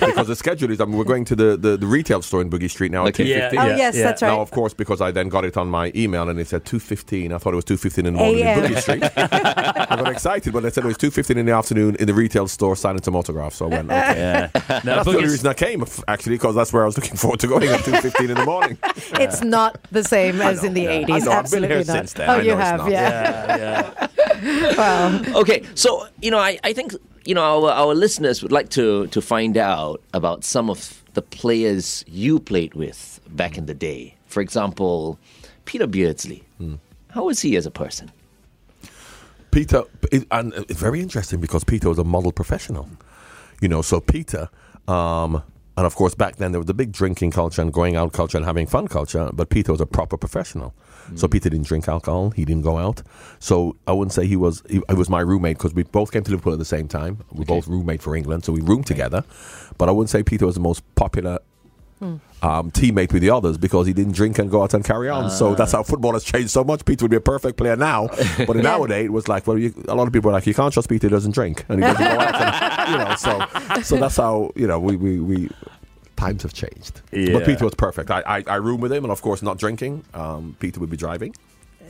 because 0.00 0.26
the 0.26 0.36
schedule 0.36 0.70
is 0.70 0.80
I 0.80 0.84
mean, 0.84 0.96
we're 0.98 1.04
going 1.04 1.24
to 1.26 1.36
the, 1.36 1.56
the, 1.56 1.76
the 1.76 1.86
retail 1.86 2.22
store 2.22 2.42
in 2.42 2.50
Boogie 2.50 2.70
Street 2.70 2.92
now. 2.92 3.06
At 3.06 3.14
ten 3.14 3.26
fifteen. 3.26 3.60
yeah, 3.60 3.66
15. 3.66 3.73
Yeah. 3.76 3.84
Yes, 3.84 3.96
yeah. 3.96 4.04
that's 4.04 4.22
right. 4.22 4.28
Now, 4.28 4.40
of 4.40 4.50
course, 4.50 4.74
because 4.74 5.00
I 5.00 5.10
then 5.10 5.28
got 5.28 5.44
it 5.44 5.56
on 5.56 5.68
my 5.68 5.92
email 5.94 6.28
and 6.28 6.38
it 6.38 6.48
said 6.48 6.64
2.15. 6.64 7.32
I 7.32 7.38
thought 7.38 7.52
it 7.52 7.56
was 7.56 7.64
2.15 7.64 7.98
in 7.98 8.04
the 8.04 8.10
morning 8.12 8.38
in 8.40 8.58
Boogie 8.58 8.80
Street. 8.80 9.02
I 9.16 9.96
got 9.96 10.08
excited 10.10 10.54
when 10.54 10.62
they 10.62 10.70
said 10.70 10.84
it 10.84 10.88
was 10.88 10.98
2.15 10.98 11.36
in 11.36 11.46
the 11.46 11.52
afternoon 11.52 11.96
in 11.96 12.06
the 12.06 12.14
retail 12.14 12.48
store 12.48 12.76
signing 12.76 13.02
some 13.02 13.16
autographs. 13.16 13.56
So 13.56 13.66
I 13.66 13.68
went, 13.68 13.90
okay. 13.90 14.14
Yeah. 14.16 14.46
That's 14.84 15.04
the 15.04 15.10
only 15.10 15.24
reason 15.24 15.48
I 15.48 15.54
came, 15.54 15.84
actually, 16.08 16.36
because 16.36 16.54
that's 16.54 16.72
where 16.72 16.82
I 16.82 16.86
was 16.86 16.96
looking 16.96 17.16
forward 17.16 17.40
to 17.40 17.46
going 17.46 17.68
at 17.68 17.80
2.15 17.80 18.28
in 18.30 18.34
the 18.34 18.44
morning. 18.44 18.78
it's 19.20 19.42
not 19.42 19.78
the 19.90 20.04
same 20.04 20.40
as 20.40 20.62
know, 20.62 20.68
in 20.68 20.74
the 20.74 20.82
yeah. 20.82 21.02
80s. 21.02 21.10
I 21.10 21.18
know, 21.18 21.32
Absolutely 21.32 21.36
I've 21.36 21.50
been 21.50 21.70
here 21.70 21.78
not. 21.78 21.86
since 21.86 22.12
then. 22.14 22.30
Oh, 22.30 22.38
you 22.38 22.56
have, 22.56 22.88
yeah. 22.90 24.08
yeah. 24.42 24.74
wow. 24.76 25.40
Okay, 25.40 25.62
so, 25.74 26.06
you 26.20 26.30
know, 26.30 26.38
I, 26.38 26.58
I 26.64 26.72
think 26.72 26.94
you 27.24 27.34
know 27.34 27.66
our, 27.66 27.70
our 27.70 27.94
listeners 27.94 28.42
would 28.42 28.52
like 28.52 28.68
to 28.70 29.06
to 29.08 29.20
find 29.20 29.56
out 29.56 30.02
about 30.12 30.44
some 30.44 30.70
of 30.70 31.02
the 31.14 31.22
players 31.22 32.04
you 32.06 32.38
played 32.38 32.74
with 32.74 33.13
back 33.28 33.58
in 33.58 33.66
the 33.66 33.74
day. 33.74 34.14
For 34.26 34.40
example, 34.40 35.18
Peter 35.64 35.86
Beardsley. 35.86 36.44
How 37.08 37.24
was 37.24 37.40
he 37.40 37.56
as 37.56 37.64
a 37.64 37.70
person? 37.70 38.10
Peter, 39.52 39.84
and 40.32 40.52
it's 40.54 40.80
very 40.80 41.00
interesting 41.00 41.40
because 41.40 41.62
Peter 41.62 41.88
was 41.88 41.98
a 41.98 42.04
model 42.04 42.32
professional. 42.32 42.88
You 43.60 43.68
know, 43.68 43.82
so 43.82 44.00
Peter, 44.00 44.48
um, 44.88 45.42
and 45.76 45.86
of 45.86 45.94
course 45.94 46.16
back 46.16 46.36
then 46.36 46.50
there 46.50 46.58
was 46.58 46.66
the 46.66 46.74
big 46.74 46.90
drinking 46.90 47.30
culture 47.30 47.62
and 47.62 47.72
going 47.72 47.94
out 47.94 48.12
culture 48.12 48.36
and 48.36 48.44
having 48.44 48.66
fun 48.66 48.88
culture, 48.88 49.30
but 49.32 49.50
Peter 49.50 49.70
was 49.70 49.80
a 49.80 49.86
proper 49.86 50.16
professional. 50.16 50.74
So 51.14 51.28
Peter 51.28 51.50
didn't 51.50 51.66
drink 51.66 51.86
alcohol, 51.86 52.30
he 52.30 52.44
didn't 52.44 52.62
go 52.62 52.78
out. 52.78 53.02
So 53.38 53.76
I 53.86 53.92
wouldn't 53.92 54.12
say 54.12 54.26
he 54.26 54.36
was. 54.36 54.62
He, 54.68 54.80
he 54.88 54.94
was 54.94 55.08
my 55.08 55.20
roommate 55.20 55.58
because 55.58 55.74
we 55.74 55.84
both 55.84 56.10
came 56.10 56.24
to 56.24 56.30
Liverpool 56.30 56.52
at 56.52 56.58
the 56.58 56.64
same 56.64 56.88
time. 56.88 57.22
We 57.30 57.44
both 57.44 57.68
roommate 57.68 58.02
for 58.02 58.16
England, 58.16 58.44
so 58.44 58.52
we 58.52 58.60
roomed 58.60 58.86
together. 58.86 59.22
But 59.78 59.88
I 59.88 59.92
wouldn't 59.92 60.10
say 60.10 60.22
Peter 60.22 60.46
was 60.46 60.54
the 60.54 60.62
most 60.62 60.82
popular 60.94 61.38
um, 62.00 62.70
teammate 62.70 63.12
with 63.12 63.22
the 63.22 63.30
others 63.30 63.56
because 63.56 63.86
he 63.86 63.92
didn't 63.92 64.12
drink 64.12 64.38
and 64.38 64.50
go 64.50 64.62
out 64.62 64.74
and 64.74 64.84
carry 64.84 65.08
on. 65.08 65.30
So 65.30 65.54
that's 65.54 65.72
how 65.72 65.82
football 65.82 66.12
has 66.12 66.24
changed 66.24 66.50
so 66.50 66.64
much. 66.64 66.84
Peter 66.84 67.04
would 67.04 67.10
be 67.10 67.16
a 67.16 67.20
perfect 67.20 67.56
player 67.56 67.76
now, 67.76 68.08
but 68.46 68.56
nowadays 68.56 69.06
it 69.06 69.12
was 69.12 69.28
like, 69.28 69.46
well, 69.46 69.58
you, 69.58 69.72
a 69.88 69.94
lot 69.94 70.06
of 70.06 70.12
people 70.12 70.30
are 70.30 70.34
like, 70.34 70.46
you 70.46 70.54
can't 70.54 70.72
trust 70.72 70.88
Peter; 70.88 71.06
he 71.06 71.10
doesn't 71.10 71.32
drink 71.32 71.64
and 71.68 71.82
he 71.82 71.90
doesn't 71.90 72.04
go 72.04 72.20
out. 72.20 72.34
And, 72.34 72.92
you 72.92 72.98
know, 72.98 73.14
so 73.16 73.82
so 73.82 73.96
that's 73.96 74.16
how 74.16 74.52
you 74.56 74.66
know 74.66 74.78
we 74.78 74.96
we. 74.96 75.20
we 75.20 75.50
times 76.16 76.44
have 76.44 76.54
changed. 76.54 77.02
Yeah. 77.10 77.32
But 77.32 77.44
Peter 77.44 77.64
was 77.64 77.74
perfect. 77.74 78.08
I, 78.08 78.22
I, 78.24 78.44
I 78.46 78.54
room 78.54 78.80
with 78.80 78.92
him, 78.92 79.02
and 79.04 79.10
of 79.10 79.20
course, 79.20 79.42
not 79.42 79.58
drinking. 79.58 80.04
Um, 80.14 80.56
Peter 80.60 80.78
would 80.78 80.88
be 80.88 80.96
driving. 80.96 81.34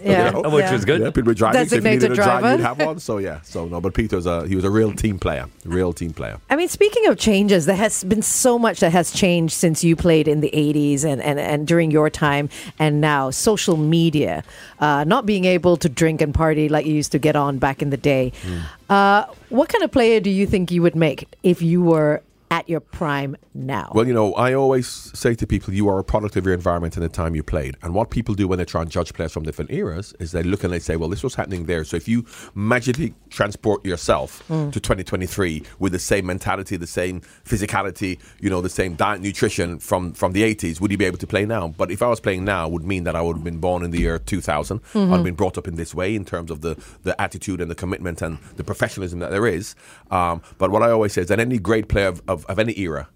Yeah, 0.03 0.27
You 0.27 0.43
know? 0.43 0.51
Which 0.51 0.65
yeah. 0.65 0.73
was 0.73 0.85
good. 0.85 1.01
Yeah, 1.01 1.11
would 1.15 1.25
be 1.25 1.35
driving. 1.35 1.59
so 1.61 1.63
if 1.63 1.73
you 1.73 1.81
Designated 1.81 2.03
needed 2.03 2.13
a 2.13 2.15
driver, 2.15 2.41
driver. 2.41 2.57
you'd 2.57 2.67
have 2.67 2.79
one. 2.79 2.99
So 2.99 3.19
yeah, 3.19 3.41
so 3.43 3.67
no, 3.67 3.81
but 3.81 3.95
Peter 3.95 4.17
was 4.17 4.27
a 4.27 4.47
he 4.47 4.57
was 4.57 4.65
a 4.65 4.71
real 4.71 4.93
team 4.93 5.19
player, 5.19 5.47
real 5.65 5.93
team 5.93 6.13
player. 6.13 6.39
I 6.51 6.57
mean, 6.57 6.69
speaking 6.69 7.07
of 7.07 7.19
changes, 7.19 7.67
there 7.67 7.77
has 7.77 8.05
been 8.05 8.23
so 8.23 8.59
much 8.59 8.81
that 8.81 8.93
has 8.93 9.11
changed 9.13 9.55
since 9.55 9.83
you 9.83 9.97
played 9.97 10.29
in 10.29 10.41
the 10.41 10.51
80s 10.53 11.05
and, 11.05 11.23
and, 11.23 11.39
and 11.39 11.67
during 11.67 11.91
your 11.91 12.11
time 12.11 12.49
and 12.79 13.01
now. 13.01 13.31
Social 13.31 13.77
media, 13.77 14.45
uh, 14.81 15.05
not 15.05 15.27
being 15.27 15.45
able 15.45 15.77
to 15.79 15.89
drink 15.89 16.21
and 16.21 16.35
party 16.35 16.69
like 16.69 16.87
you 16.87 16.95
used 16.95 17.13
to 17.13 17.19
get 17.19 17.37
on 17.37 17.59
back 17.59 17.83
in 17.83 17.91
the 17.91 17.97
day. 17.97 18.33
Hmm. 18.43 18.59
Uh, 18.89 19.25
what 19.49 19.69
kind 19.69 19.83
of 19.85 19.91
player 19.91 20.21
do 20.21 20.31
you 20.31 20.47
think 20.47 20.71
you 20.71 20.83
would 20.83 20.97
make 20.97 21.27
if 21.43 21.63
you 21.63 21.83
were 21.83 22.23
at 22.51 22.69
your 22.69 22.81
prime 22.81 23.37
now? 23.53 23.91
Well, 23.95 24.07
you 24.07 24.15
know, 24.15 24.35
I 24.35 24.55
always 24.55 24.87
say 24.87 25.35
to 25.35 25.47
people, 25.47 25.75
you 25.75 25.89
are 25.89 25.99
a 25.99 26.05
product 26.05 26.37
of 26.37 26.45
your 26.45 26.55
environment 26.55 26.97
and 26.97 27.05
the 27.05 27.09
time 27.09 27.35
you 27.35 27.43
played. 27.43 27.77
And 27.83 27.95
what 27.95 28.11
people 28.11 28.35
do 28.35 28.47
when 28.47 28.59
they 28.59 28.65
try 28.65 28.83
and 28.83 28.91
judge 28.91 29.13
players 29.13 29.33
from 29.33 29.43
different 29.43 29.73
eras 29.73 30.15
is 30.21 30.33
they 30.33 30.43
look 30.43 30.65
and 30.65 30.73
they 30.73 30.79
say, 30.79 30.97
well, 30.97 31.09
this 31.09 31.23
was 31.23 31.35
happening 31.35 31.67
there. 31.67 31.85
So 31.85 31.97
if 31.97 32.09
you 32.09 32.25
magically 32.55 33.15
transport 33.31 33.85
yourself 33.85 34.47
to 34.49 34.71
2023 34.71 35.63
with 35.79 35.93
the 35.93 35.99
same 35.99 36.27
mentality, 36.27 36.77
the 36.77 36.87
same 36.87 37.21
physicality, 37.45 38.19
you 38.41 38.51
know, 38.51 38.61
the 38.61 38.69
same 38.69 38.95
diet, 38.95 39.21
nutrition 39.21 39.79
from, 39.79 40.13
from 40.13 40.33
the 40.33 40.43
80s, 40.43 40.81
would 40.81 40.91
you 40.91 40.99
be 40.99 41.05
able 41.05 41.19
to 41.19 41.27
play 41.27 41.45
now? 41.47 41.69
But 41.69 41.91
if 41.91 42.03
I 42.03 42.09
was 42.09 42.21
playing 42.21 42.45
now, 42.45 42.67
it 42.67 42.73
would 42.73 42.85
mean 42.85 43.05
that 43.05 43.17
I 43.17 43.23
would 43.23 43.37
have 43.37 43.45
been 43.45 43.59
born 43.59 43.85
in 43.85 43.91
the 43.91 44.01
year 44.01 44.19
2000. 44.19 44.81
I'd 44.95 44.99
have 44.99 45.25
been 45.25 45.35
brought 45.35 45.59
up 45.59 45.69
in 45.69 45.77
this 45.77 45.95
way 45.95 46.15
in 46.15 46.25
terms 46.25 46.51
of 46.51 46.61
the, 46.61 46.81
the 47.03 47.21
attitude 47.21 47.61
and 47.61 47.71
the 47.71 47.75
commitment 47.75 48.23
and 48.23 48.39
the 48.57 48.65
professionalism 48.65 49.19
that 49.21 49.31
there 49.31 49.47
is. 49.47 49.75
Um, 50.11 50.43
but 50.59 50.71
what 50.71 50.83
I 50.83 50.91
always 50.91 51.13
say 51.13 51.23
is 51.23 51.29
that 51.29 51.41
any 51.41 51.59
great 51.59 51.89
player 51.89 52.09
of, 52.09 52.23
of, 52.35 52.45
of 52.47 52.59
any 52.59 52.79
era 52.79 53.09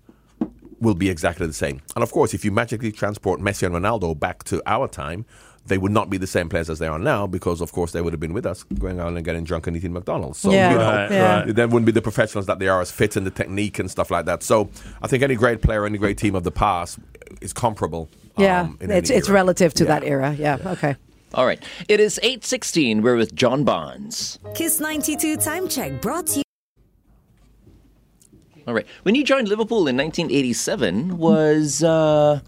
will 0.80 0.94
be 0.94 1.10
exactly 1.10 1.46
the 1.46 1.52
same. 1.52 1.80
And 1.96 2.02
of 2.02 2.12
course, 2.12 2.32
if 2.34 2.44
you 2.44 2.52
magically 2.52 2.92
transport 2.92 3.40
Messi 3.40 3.64
and 3.64 3.74
Ronaldo 3.74 4.18
back 4.18 4.44
to 4.44 4.62
our 4.64 4.86
time, 4.88 5.26
they 5.66 5.76
would 5.76 5.92
not 5.92 6.08
be 6.08 6.16
the 6.16 6.26
same 6.26 6.48
players 6.48 6.70
as 6.70 6.78
they 6.78 6.86
are 6.86 6.98
now 6.98 7.26
because, 7.26 7.60
of 7.60 7.72
course, 7.72 7.92
they 7.92 8.00
would 8.00 8.12
have 8.14 8.20
been 8.20 8.32
with 8.32 8.46
us 8.46 8.62
going 8.62 8.98
out 9.00 9.08
and 9.14 9.22
getting 9.24 9.44
drunk 9.44 9.66
and 9.66 9.76
eating 9.76 9.92
McDonald's. 9.92 10.38
So, 10.38 10.50
Yeah. 10.50 10.70
you 10.72 10.78
know, 10.78 10.84
Right, 10.84 11.10
Yeah. 11.10 11.38
right. 11.40 11.54
they 11.54 11.66
wouldn't 11.66 11.84
be 11.84 11.92
the 11.92 12.00
professionals 12.00 12.46
that 12.46 12.58
they 12.58 12.68
are 12.68 12.80
as 12.80 12.90
fit 12.90 13.16
and 13.16 13.26
the 13.26 13.30
technique 13.30 13.78
and 13.78 13.90
stuff 13.90 14.10
like 14.10 14.24
that. 14.26 14.42
So, 14.42 14.70
I 15.02 15.08
think 15.08 15.22
any 15.22 15.34
great 15.34 15.60
player, 15.60 15.84
any 15.84 15.98
great 15.98 16.16
team 16.16 16.34
of 16.34 16.44
the 16.44 16.50
past 16.52 16.98
is 17.42 17.52
comparable. 17.52 18.08
yeah, 18.38 18.60
um, 18.62 18.78
it's, 18.80 19.10
it's 19.10 19.28
relative 19.28 19.74
to 19.74 19.84
Yeah. 19.84 19.98
that 19.98 20.04
era. 20.04 20.34
Yeah, 20.38 20.56
okay. 20.64 20.94
All 21.34 21.44
right. 21.44 21.62
It 21.88 21.98
is 22.00 22.18
8.16. 22.22 23.02
We're 23.02 23.16
with 23.16 23.34
John 23.34 23.64
Barnes. 23.64 24.38
Kiss 24.54 24.80
92 24.80 25.36
time 25.36 25.68
check 25.68 26.00
brought 26.00 26.28
to 26.28 26.38
you. 26.38 26.42
All 28.68 28.74
right. 28.74 28.86
When 29.02 29.14
you 29.14 29.24
joined 29.24 29.48
Liverpool 29.48 29.88
in 29.88 29.96
1987, 29.96 31.16
was 31.16 31.82
uh, 31.82 32.40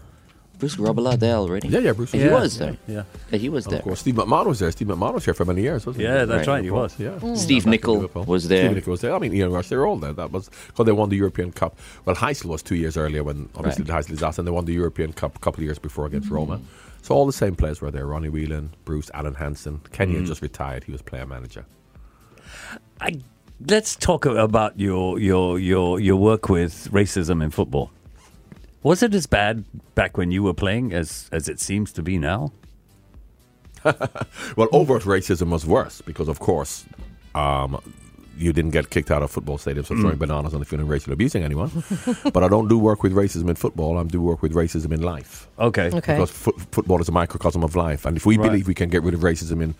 Bruce 0.59 0.75
Grobbelaar 0.75 1.17
there 1.17 1.33
already? 1.33 1.67
Yeah, 1.67 1.79
yeah, 1.79 1.93
Bruce 1.93 2.11
was 2.11 2.21
He 2.21 2.27
there. 2.27 2.39
was 2.39 2.57
there. 2.59 2.77
Yeah. 2.87 3.03
Yeah, 3.31 3.39
he 3.39 3.49
was 3.49 3.65
there. 3.65 3.79
Of 3.79 3.85
course, 3.85 4.01
Steve 4.01 4.13
McMahon 4.13 4.45
was 4.45 4.59
there. 4.59 4.71
Steve 4.71 4.89
McMahon 4.89 5.15
was 5.15 5.25
here 5.25 5.33
for 5.33 5.45
many 5.45 5.63
years, 5.63 5.83
wasn't 5.83 6.01
he? 6.01 6.07
Yeah, 6.07 6.25
that's 6.25 6.47
Right. 6.47 6.57
right. 6.57 6.63
He 6.63 6.69
was. 6.69 6.99
Yeah. 6.99 7.17
Mm. 7.17 7.35
Steve 7.35 7.63
Back 7.63 7.65
in 7.65 7.71
Nicol 7.71 7.95
Liverpool. 7.95 8.25
was 8.25 8.47
there. 8.47 8.65
Steve 8.65 8.75
Nicol 8.75 8.91
was 8.91 9.01
there. 9.01 9.15
I 9.15 9.17
mean, 9.17 9.33
Ian 9.33 9.51
Rush, 9.51 9.69
they 9.69 9.75
were 9.75 9.87
all 9.87 9.97
there. 9.97 10.13
That 10.13 10.31
was 10.31 10.51
because 10.67 10.85
they 10.85 10.91
won 10.91 11.09
the 11.09 11.15
European 11.15 11.51
Cup. 11.53 11.75
Well, 12.05 12.15
Heysel 12.15 12.45
was 12.45 12.61
two 12.61 12.75
years 12.75 12.97
earlier 12.97 13.23
when 13.23 13.49
obviously 13.55 13.83
the 13.83 13.91
Heysel 13.91 14.09
disaster, 14.09 14.41
and 14.41 14.47
they 14.47 14.51
won 14.51 14.65
the 14.65 14.73
European 14.73 15.13
Cup 15.13 15.35
a 15.35 15.39
couple 15.39 15.61
of 15.61 15.65
years 15.65 15.79
before 15.79 16.05
against 16.05 16.27
mm-hmm. 16.27 16.35
Roma. 16.35 16.61
So 17.01 17.15
all 17.15 17.25
the 17.25 17.33
same 17.33 17.55
players 17.55 17.81
were 17.81 17.89
there: 17.89 18.05
Ronnie 18.05 18.29
Whelan, 18.29 18.75
Bruce, 18.85 19.09
Alan 19.15 19.33
Hansen. 19.33 19.81
Kenyon 19.91 20.19
mm-hmm. 20.19 20.27
just 20.27 20.43
retired; 20.43 20.83
he 20.83 20.91
was 20.91 21.01
player 21.01 21.25
manager. 21.25 21.65
I, 22.99 23.21
let's 23.67 23.95
talk 23.95 24.25
about 24.25 24.79
your 24.79 25.19
your 25.19 25.59
your 25.59 25.99
your 25.99 26.15
work 26.17 26.49
with 26.49 26.89
racism 26.91 27.43
in 27.43 27.49
football. 27.51 27.91
Was 28.83 29.03
it 29.03 29.13
as 29.13 29.27
bad 29.27 29.63
back 29.95 30.17
when 30.17 30.31
you 30.31 30.43
were 30.43 30.53
playing 30.53 30.93
as 30.93 31.29
as 31.31 31.47
it 31.49 31.59
seems 31.59 31.91
to 31.93 32.01
be 32.01 32.17
now? 32.17 32.51
Well, 34.55 34.67
overt 34.71 35.03
racism 35.03 35.49
was 35.49 35.65
worse 35.65 36.01
because, 36.01 36.27
of 36.27 36.39
course, 36.39 36.85
um, 37.33 37.81
you 38.37 38.53
didn't 38.53 38.71
get 38.71 38.89
kicked 38.89 39.09
out 39.11 39.23
of 39.23 39.31
football 39.31 39.57
stadiums 39.57 39.87
for 39.87 39.95
throwing 39.97 40.17
bananas 40.17 40.53
on 40.53 40.59
the 40.59 40.65
field 40.65 40.81
and 40.81 40.89
racially 40.89 41.13
abusing 41.13 41.43
anyone. 41.43 41.71
but 42.33 42.43
I 42.43 42.47
don't 42.47 42.67
do 42.67 42.77
work 42.77 43.01
with 43.03 43.13
racism 43.13 43.49
in 43.49 43.55
football. 43.55 43.97
I 43.97 44.03
do 44.03 44.21
work 44.21 44.41
with 44.43 44.53
racism 44.53 44.91
in 44.91 45.01
life. 45.01 45.47
Okay. 45.57 45.87
Okay. 45.87 46.13
Because 46.13 46.29
fo- 46.31 46.51
football 46.71 47.01
is 47.01 47.09
a 47.09 47.11
microcosm 47.11 47.63
of 47.63 47.75
life. 47.75 48.05
And 48.05 48.17
if 48.17 48.25
we 48.25 48.37
Right. 48.37 48.47
believe 48.49 48.67
we 48.67 48.73
can 48.75 48.89
get 48.89 49.01
rid 49.03 49.13
of 49.13 49.21
racism 49.21 49.61
in 49.61 49.73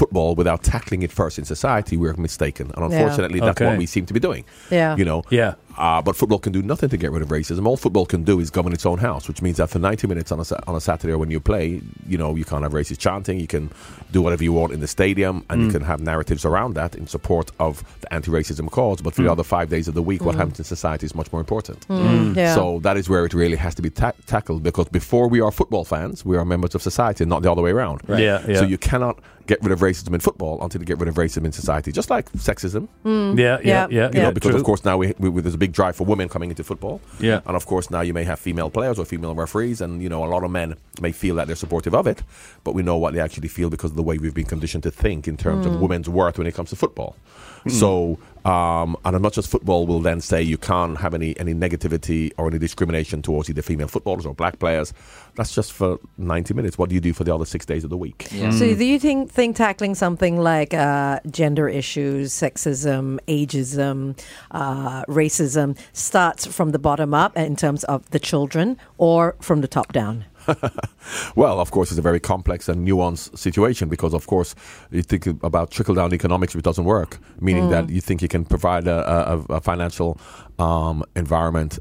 football 0.00 0.34
without 0.34 0.60
tackling 0.62 1.02
it 1.06 1.12
first 1.20 1.38
in 1.40 1.44
society, 1.44 1.94
we're 2.02 2.14
mistaken. 2.28 2.66
And 2.74 2.82
unfortunately, 2.88 3.38
that's 3.40 3.60
Okay. 3.60 3.66
what 3.68 3.78
we 3.78 3.86
seem 3.94 4.04
to 4.06 4.14
be 4.18 4.20
doing. 4.28 4.42
Yeah. 4.70 4.96
You 5.00 5.04
know? 5.10 5.20
Yeah. 5.30 5.52
Uh, 5.78 6.02
but 6.02 6.14
football 6.16 6.38
can 6.38 6.52
do 6.52 6.62
nothing 6.62 6.88
to 6.90 6.96
get 6.96 7.10
rid 7.12 7.22
of 7.22 7.28
racism. 7.28 7.66
All 7.66 7.76
football 7.76 8.04
can 8.04 8.22
do 8.24 8.40
is 8.40 8.50
govern 8.50 8.72
its 8.72 8.84
own 8.84 8.98
house, 8.98 9.28
which 9.28 9.40
means 9.40 9.56
that 9.58 9.70
for 9.70 9.78
90 9.78 10.06
minutes 10.06 10.30
on 10.32 10.40
a, 10.40 10.44
sa- 10.44 10.58
on 10.66 10.74
a 10.74 10.80
Saturday 10.80 11.14
when 11.14 11.30
you 11.30 11.40
play, 11.40 11.80
you 12.06 12.18
know, 12.18 12.34
you 12.34 12.44
can't 12.44 12.62
have 12.62 12.72
racist 12.72 12.98
chanting. 12.98 13.38
You 13.40 13.46
can 13.46 13.70
do 14.12 14.20
whatever 14.20 14.42
you 14.44 14.52
want 14.52 14.72
in 14.72 14.80
the 14.80 14.88
stadium, 14.88 15.44
and 15.48 15.60
Mm. 15.62 15.64
you 15.66 15.70
can 15.72 15.82
have 15.82 16.00
narratives 16.00 16.44
around 16.44 16.74
that 16.74 16.94
in 16.96 17.06
support 17.06 17.50
of 17.60 17.82
the 18.00 18.12
anti-racism 18.12 18.70
cause. 18.70 19.00
But 19.00 19.14
for 19.14 19.22
Mm. 19.22 19.26
the 19.26 19.32
other 19.32 19.42
five 19.44 19.68
days 19.70 19.88
of 19.88 19.94
the 19.94 20.02
week, 20.02 20.24
what 20.24 20.34
happens 20.34 20.58
in 20.58 20.64
society 20.64 21.06
is 21.06 21.14
much 21.14 21.32
more 21.32 21.40
important. 21.40 21.86
Yeah. 21.88 22.54
So 22.54 22.80
that 22.82 22.96
is 22.96 23.08
where 23.08 23.24
it 23.24 23.32
really 23.34 23.56
has 23.56 23.74
to 23.76 23.82
be 23.82 23.90
ta- 23.90 24.12
tackled 24.26 24.62
because 24.62 24.88
before 24.88 25.28
we 25.28 25.40
are 25.40 25.50
football 25.50 25.84
fans, 25.84 26.24
we 26.24 26.36
are 26.36 26.44
members 26.44 26.74
of 26.74 26.82
society, 26.82 27.24
not 27.24 27.42
the 27.42 27.50
other 27.50 27.62
way 27.62 27.70
around. 27.70 28.02
Yeah, 28.08 28.42
yeah. 28.46 28.58
So 28.58 28.64
you 28.64 28.78
cannot 28.78 29.18
get 29.46 29.62
rid 29.62 29.72
of 29.72 29.80
racism 29.80 30.14
in 30.14 30.20
football 30.20 30.62
until 30.62 30.80
you 30.80 30.86
get 30.86 30.98
rid 31.00 31.08
of 31.08 31.16
racism 31.16 31.44
in 31.44 31.52
society, 31.52 31.90
just 31.90 32.08
like 32.10 32.30
sexism. 32.32 32.86
Yeah, 33.04 33.32
yeah, 33.34 33.58
Yeah. 33.64 33.86
yeah. 33.90 34.10
You 34.14 34.22
know, 34.22 34.32
because 34.32 34.50
true. 34.50 34.58
of 34.60 34.64
course 34.64 34.84
now 34.84 34.96
we, 34.96 35.12
we, 35.18 35.40
there's 35.42 35.54
a 35.54 35.58
big 35.60 35.72
drive 35.72 35.94
for 35.94 36.04
women 36.04 36.28
coming 36.28 36.50
into 36.50 36.64
football. 36.64 37.00
Yeah. 37.20 37.40
And 37.46 37.54
of 37.54 37.66
course 37.66 37.90
now 37.90 38.00
you 38.00 38.12
may 38.12 38.24
have 38.24 38.40
female 38.40 38.70
players 38.70 38.98
or 38.98 39.04
female 39.04 39.34
referees, 39.36 39.80
and 39.80 40.02
you 40.02 40.08
know 40.08 40.24
a 40.24 40.30
lot 40.34 40.42
of 40.42 40.50
men 40.50 40.74
may 41.00 41.12
feel 41.12 41.36
that 41.36 41.46
they're 41.46 41.62
supportive 41.64 41.94
of 41.94 42.08
it, 42.08 42.22
but 42.64 42.74
we 42.74 42.82
know 42.82 42.96
what 42.96 43.14
they 43.14 43.20
actually 43.20 43.48
feel 43.48 43.70
because 43.70 43.92
of 43.92 43.96
the 43.96 44.02
way 44.02 44.18
we've 44.18 44.34
been 44.34 44.52
conditioned 44.54 44.82
to 44.82 44.90
think 44.90 45.28
in 45.28 45.36
terms 45.36 45.66
of 45.66 45.74
hmm. 45.74 45.82
women's 45.82 46.08
worth 46.08 46.38
when 46.38 46.46
it 46.46 46.54
comes 46.54 46.70
to 46.70 46.76
football. 46.76 47.14
Hmm. 47.62 47.68
So, 47.68 48.18
um, 48.44 48.96
and 49.04 49.16
as 49.16 49.22
much 49.22 49.38
as 49.38 49.46
football 49.46 49.86
will 49.86 50.00
then 50.00 50.20
say 50.20 50.42
you 50.42 50.58
can't 50.58 50.98
have 50.98 51.14
any 51.14 51.38
any 51.38 51.54
negativity 51.54 52.32
or 52.36 52.48
any 52.48 52.58
discrimination 52.58 53.22
towards 53.22 53.48
either 53.50 53.62
female 53.62 53.88
footballers 53.88 54.26
or 54.26 54.34
black 54.34 54.58
players, 54.58 54.92
that's 55.36 55.54
just 55.54 55.72
for 55.72 55.98
90 56.18 56.54
minutes. 56.54 56.78
What 56.78 56.88
do 56.88 56.94
you 56.94 57.00
do 57.00 57.12
for 57.12 57.24
the 57.24 57.34
other 57.34 57.44
six 57.44 57.66
days 57.66 57.84
of 57.84 57.90
the 57.90 57.96
week? 57.96 58.28
So, 58.30 58.74
do 58.74 58.84
you 58.84 58.98
think, 58.98 59.30
think 59.30 59.56
tackling 59.56 59.94
something 59.94 60.38
like 60.38 60.74
uh, 60.74 61.20
gender 61.30 61.68
issues, 61.68 62.32
sexism, 62.32 63.18
ageism, 63.28 64.18
uh, 64.50 65.04
racism 65.06 65.78
starts 65.92 66.46
from 66.46 66.72
the 66.72 66.78
bottom 66.78 67.14
up 67.14 67.36
in 67.36 67.56
terms 67.56 67.84
of 67.84 68.08
the 68.10 68.18
children 68.18 68.76
or 68.98 69.36
from 69.40 69.60
the 69.60 69.68
top 69.68 69.92
down? 69.92 70.24
Well, 71.34 71.60
of 71.60 71.70
course, 71.70 71.90
it's 71.90 71.98
a 71.98 72.02
very 72.02 72.20
complex 72.20 72.68
and 72.68 72.86
nuanced 72.86 73.36
situation 73.36 73.88
because, 73.88 74.14
of 74.14 74.26
course, 74.26 74.54
you 74.90 75.02
think 75.02 75.26
about 75.26 75.70
trickle 75.70 75.94
down 75.94 76.12
economics, 76.12 76.54
which 76.54 76.64
doesn't 76.64 76.84
work, 76.84 77.18
meaning 77.40 77.70
that 77.70 77.88
you 77.88 78.00
think 78.00 78.22
you 78.22 78.28
can 78.28 78.44
provide 78.44 78.86
a, 78.86 79.32
a, 79.32 79.38
a 79.54 79.60
financial 79.60 80.18
um, 80.58 81.02
environment 81.16 81.78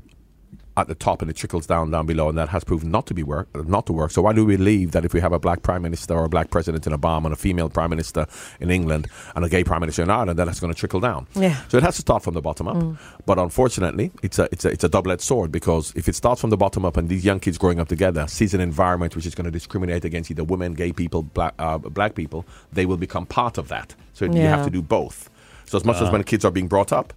at 0.81 0.87
the 0.87 0.95
top 0.95 1.21
and 1.21 1.29
it 1.29 1.35
trickles 1.35 1.67
down 1.67 1.91
down 1.91 2.05
below, 2.05 2.29
and 2.29 2.37
that 2.37 2.49
has 2.49 2.63
proven 2.63 2.91
not 2.91 3.05
to 3.07 3.13
be 3.13 3.23
work, 3.23 3.47
not 3.67 3.85
to 3.87 3.93
work. 3.93 4.11
So 4.11 4.21
why 4.21 4.33
do 4.33 4.45
we 4.45 4.57
believe 4.57 4.91
that 4.91 5.05
if 5.05 5.13
we 5.13 5.19
have 5.19 5.33
a 5.33 5.39
black 5.39 5.61
prime 5.61 5.81
minister 5.81 6.13
or 6.13 6.25
a 6.25 6.29
black 6.29 6.49
president 6.49 6.87
in 6.87 6.93
Obama 6.93 7.25
and 7.25 7.33
a 7.33 7.37
female 7.37 7.69
prime 7.69 7.89
minister 7.89 8.25
in 8.59 8.69
England 8.71 9.07
and 9.35 9.45
a 9.45 9.49
gay 9.49 9.63
prime 9.63 9.81
minister 9.81 10.03
in 10.03 10.09
Ireland, 10.09 10.39
that 10.39 10.45
that's 10.45 10.59
going 10.59 10.73
to 10.73 10.79
trickle 10.79 10.99
down? 10.99 11.27
Yeah. 11.35 11.61
So 11.69 11.77
it 11.77 11.83
has 11.83 11.95
to 11.95 12.01
start 12.01 12.23
from 12.23 12.33
the 12.33 12.41
bottom 12.41 12.67
up. 12.67 12.97
But 13.25 13.39
unfortunately, 13.39 14.11
it's 14.23 14.39
a 14.39 14.47
it's 14.51 14.65
a 14.65 14.69
it's 14.69 14.83
a 14.83 14.89
double 14.89 15.11
edged 15.11 15.21
sword 15.21 15.51
because 15.51 15.93
if 15.95 16.07
it 16.07 16.15
starts 16.15 16.41
from 16.41 16.49
the 16.49 16.57
bottom 16.57 16.85
up 16.85 16.97
and 16.97 17.09
these 17.09 17.25
young 17.25 17.39
kids 17.39 17.57
growing 17.57 17.79
up 17.79 17.87
together 17.87 18.27
sees 18.27 18.53
an 18.53 18.61
environment 18.61 19.15
which 19.15 19.25
is 19.25 19.35
going 19.35 19.45
to 19.45 19.51
discriminate 19.51 20.05
against 20.05 20.31
either 20.31 20.43
women, 20.43 20.73
gay 20.73 20.91
people, 20.91 21.23
black 21.23 21.53
uh, 21.59 21.77
black 21.77 22.15
people, 22.15 22.45
they 22.71 22.85
will 22.85 22.97
become 22.97 23.25
part 23.25 23.57
of 23.57 23.67
that. 23.69 23.95
So 24.13 24.25
you 24.25 24.41
have 24.41 24.65
to 24.65 24.71
do 24.71 24.81
both. 24.81 25.29
So 25.65 25.77
as 25.77 25.85
much 25.85 26.01
as 26.01 26.09
when 26.09 26.23
kids 26.23 26.43
are 26.45 26.51
being 26.51 26.67
brought 26.67 26.91
up, 26.91 27.13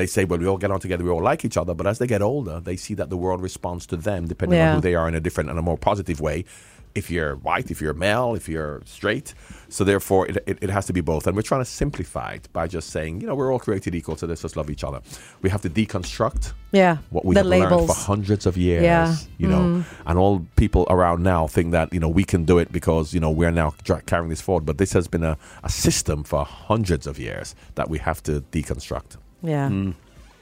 they 0.00 0.06
say, 0.06 0.24
well, 0.24 0.38
we 0.40 0.46
all 0.46 0.56
get 0.58 0.70
on 0.70 0.80
together, 0.80 1.04
we 1.04 1.10
all 1.10 1.22
like 1.22 1.44
each 1.44 1.56
other. 1.56 1.74
But 1.74 1.86
as 1.86 1.98
they 1.98 2.06
get 2.06 2.22
older, 2.22 2.58
they 2.60 2.76
see 2.76 2.94
that 2.94 3.10
the 3.10 3.16
world 3.16 3.40
responds 3.42 3.86
to 3.86 3.96
them 3.96 4.26
depending 4.26 4.58
Yeah. 4.58 4.70
on 4.70 4.74
who 4.76 4.80
they 4.80 4.94
are 4.94 5.06
in 5.08 5.14
a 5.14 5.20
different 5.20 5.50
and 5.50 5.58
a 5.58 5.62
more 5.62 5.78
positive 5.78 6.20
way. 6.20 6.44
If 6.92 7.08
you're 7.08 7.36
white, 7.36 7.70
if 7.70 7.80
you're 7.80 7.94
male, 7.94 8.34
if 8.34 8.48
you're 8.48 8.82
straight. 8.84 9.32
So 9.68 9.84
therefore, 9.84 10.26
it, 10.26 10.38
it, 10.50 10.58
it 10.60 10.70
has 10.70 10.86
to 10.86 10.92
be 10.92 11.00
both. 11.00 11.28
And 11.28 11.36
we're 11.36 11.42
trying 11.42 11.60
to 11.60 11.70
simplify 11.82 12.32
it 12.32 12.48
by 12.52 12.66
just 12.66 12.90
saying, 12.90 13.20
you 13.20 13.28
know, 13.28 13.36
we're 13.36 13.52
all 13.52 13.60
created 13.60 13.94
equal, 13.94 14.16
so 14.16 14.26
let's 14.26 14.42
just 14.42 14.56
love 14.56 14.68
each 14.70 14.82
other. 14.82 15.00
We 15.40 15.50
have 15.50 15.62
to 15.62 15.70
deconstruct 15.70 16.52
Yeah. 16.72 16.96
what 17.10 17.24
we 17.24 17.36
have 17.36 17.46
learned 17.46 17.86
for 17.86 17.94
hundreds 17.94 18.44
of 18.44 18.56
years. 18.56 18.82
Yeah. 18.82 19.14
You 19.38 19.46
know, 19.46 19.60
mm. 19.60 19.84
and 20.04 20.18
all 20.18 20.44
people 20.56 20.84
around 20.90 21.22
now 21.22 21.46
think 21.46 21.70
that 21.70 21.92
you 21.94 22.00
know 22.00 22.08
we 22.08 22.24
can 22.24 22.44
do 22.44 22.58
it 22.58 22.72
because 22.72 23.14
you 23.14 23.20
know 23.20 23.30
we're 23.30 23.52
now 23.52 23.72
dra- 23.84 24.02
carrying 24.02 24.30
this 24.30 24.40
forward. 24.40 24.66
But 24.66 24.78
this 24.78 24.92
has 24.92 25.06
been 25.06 25.22
a, 25.22 25.38
a 25.62 25.68
system 25.70 26.24
for 26.24 26.44
hundreds 26.44 27.06
of 27.06 27.20
years 27.20 27.54
that 27.76 27.88
we 27.88 27.98
have 27.98 28.20
to 28.24 28.40
deconstruct. 28.50 29.16
Yeah. 29.42 29.68
Mm. 29.68 29.94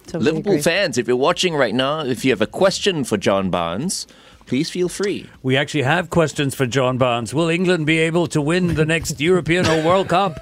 Totally 0.06 0.24
Liverpool 0.32 0.52
agree. 0.54 0.62
fans, 0.62 0.96
if 0.96 1.06
you're 1.06 1.16
watching 1.16 1.54
right 1.54 1.74
now, 1.74 2.00
if 2.00 2.24
you 2.24 2.30
have 2.32 2.40
a 2.40 2.46
question 2.46 3.04
for 3.04 3.16
John 3.18 3.50
Barnes, 3.50 4.06
please 4.46 4.70
feel 4.70 4.88
free. 4.88 5.28
We 5.42 5.56
actually 5.56 5.82
have 5.82 6.08
questions 6.08 6.54
for 6.54 6.64
John 6.66 6.96
Barnes. 6.96 7.34
Will 7.34 7.50
England 7.50 7.84
be 7.86 7.98
able 7.98 8.26
to 8.28 8.40
win 8.40 8.74
the 8.74 8.86
next 8.86 9.20
European 9.30 9.66
or 9.66 9.84
World 9.84 10.08
Cup? 10.08 10.40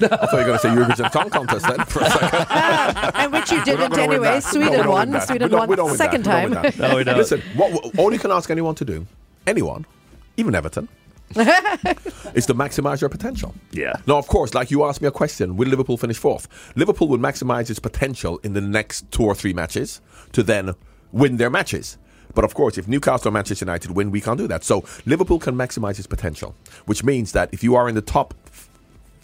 I 0.00 0.08
thought 0.08 0.32
you 0.32 0.38
were 0.38 0.44
going 0.44 0.58
to 0.58 0.58
say 0.58 0.68
Eurovision 0.70 1.12
Song 1.12 1.30
Contest 1.30 1.64
then 1.68 1.84
for 1.86 2.00
a 2.02 2.10
second. 2.10 2.46
and 3.14 3.32
which 3.32 3.52
you 3.52 3.64
didn't 3.64 3.96
anyway. 3.96 4.18
that. 4.24 4.42
No, 4.44 4.50
Sweden 4.50 4.88
won. 4.88 5.20
Sweden 5.20 5.44
We 5.44 5.48
don't- 5.50 5.58
won 5.60 5.68
we 5.68 5.76
don't 5.76 5.86
win 5.86 5.96
that. 5.96 5.98
second 6.04 6.22
time. 6.24 6.50
No, 6.76 6.96
we 6.96 7.04
don't. 7.04 7.16
Listen, 7.16 7.40
what, 7.54 7.96
all 7.96 8.12
you 8.12 8.18
can 8.18 8.32
ask 8.32 8.50
anyone 8.50 8.74
to 8.74 8.84
do, 8.84 9.06
anyone, 9.46 9.86
even 10.36 10.56
Everton, 10.56 10.88
is 11.36 12.46
to 12.46 12.54
maximise 12.54 13.00
your 13.00 13.10
potential. 13.10 13.54
Yeah. 13.72 13.94
Now, 14.06 14.18
of 14.18 14.26
course, 14.26 14.54
like 14.54 14.70
you 14.70 14.84
asked 14.84 15.00
me 15.00 15.08
a 15.08 15.12
question, 15.12 15.56
will 15.56 15.68
Liverpool 15.68 15.96
finish 15.96 16.18
fourth? 16.18 16.48
Liverpool 16.76 17.08
would 17.08 17.20
maximise 17.20 17.70
its 17.70 17.78
potential 17.78 18.38
in 18.42 18.52
the 18.52 18.60
next 18.60 19.10
two 19.10 19.24
or 19.24 19.34
three 19.34 19.52
matches 19.52 20.00
to 20.32 20.42
then 20.42 20.74
win 21.12 21.36
their 21.36 21.50
matches. 21.50 21.98
But 22.34 22.44
of 22.44 22.54
course, 22.54 22.78
if 22.78 22.88
Newcastle 22.88 23.28
or 23.28 23.30
Manchester 23.32 23.64
United 23.64 23.92
win, 23.92 24.10
we 24.10 24.20
can't 24.20 24.38
do 24.38 24.48
that. 24.48 24.64
So 24.64 24.84
Liverpool 25.06 25.38
can 25.38 25.54
maximise 25.54 25.98
its 25.98 26.06
potential, 26.06 26.54
which 26.86 27.04
means 27.04 27.32
that 27.32 27.48
if 27.52 27.62
you 27.62 27.76
are 27.76 27.88
in 27.88 27.94
the 27.94 28.02
top 28.02 28.34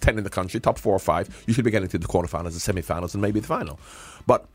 10 0.01 0.19
in 0.19 0.25
the 0.25 0.31
country, 0.31 0.61
top 0.61 0.79
four 0.79 0.95
or 0.95 0.99
five, 0.99 1.45
you 1.47 1.55
should 1.55 1.65
be 1.65 1.71
getting 1.71 1.89
to 1.89 1.99
the 1.99 2.07
quarterfinals, 2.07 2.53
the 2.53 2.61
semi-finals, 2.61 3.15
and 3.15 3.21
maybe 3.21 3.41
the 3.41 3.47
final. 3.47 3.79
But 4.27 4.47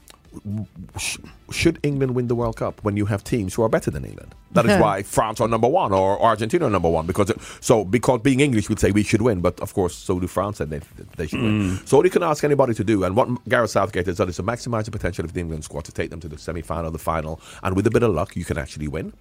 sh- 0.97 1.17
should 1.51 1.79
England 1.83 2.15
win 2.15 2.27
the 2.27 2.35
World 2.35 2.57
Cup 2.57 2.83
when 2.83 2.97
you 2.97 3.05
have 3.05 3.23
teams 3.23 3.53
who 3.53 3.63
are 3.63 3.69
better 3.69 3.91
than 3.91 4.05
England? 4.05 4.33
That 4.51 4.65
is 4.65 4.79
why 4.81 5.03
France 5.03 5.41
are 5.41 5.47
number 5.47 5.67
one 5.67 5.91
or 5.91 6.21
Argentina 6.21 6.65
are 6.65 6.69
number 6.69 6.89
one 6.89 7.05
because 7.05 7.31
so 7.59 7.83
because 7.83 8.21
being 8.21 8.39
English 8.39 8.69
would 8.69 8.79
say 8.79 8.91
we 8.91 9.03
should 9.03 9.21
win, 9.21 9.41
but 9.41 9.59
of 9.59 9.73
course 9.73 9.95
so 9.95 10.19
do 10.19 10.27
France 10.27 10.59
and 10.61 10.71
they 10.71 10.79
they 11.17 11.27
should 11.27 11.41
win. 11.41 11.79
So 11.85 11.97
all 11.97 12.05
you 12.05 12.09
can 12.09 12.23
ask 12.23 12.43
anybody 12.43 12.73
to 12.75 12.83
do, 12.83 13.03
and 13.03 13.15
what 13.15 13.27
Gareth 13.49 13.71
Southgate 13.71 14.05
has 14.07 14.17
done 14.17 14.29
is 14.29 14.37
to 14.37 14.43
maximise 14.43 14.85
the 14.85 14.91
potential 14.91 15.25
of 15.25 15.33
the 15.33 15.39
England 15.41 15.63
squad 15.65 15.83
to 15.85 15.91
take 15.91 16.09
them 16.09 16.19
to 16.21 16.27
the 16.27 16.37
semi-final, 16.37 16.91
the 16.91 16.97
final, 16.99 17.39
and 17.63 17.75
with 17.75 17.85
a 17.87 17.91
bit 17.91 18.03
of 18.03 18.11
luck 18.13 18.35
you 18.35 18.45
can 18.45 18.57
actually 18.57 18.87
win. 18.87 19.13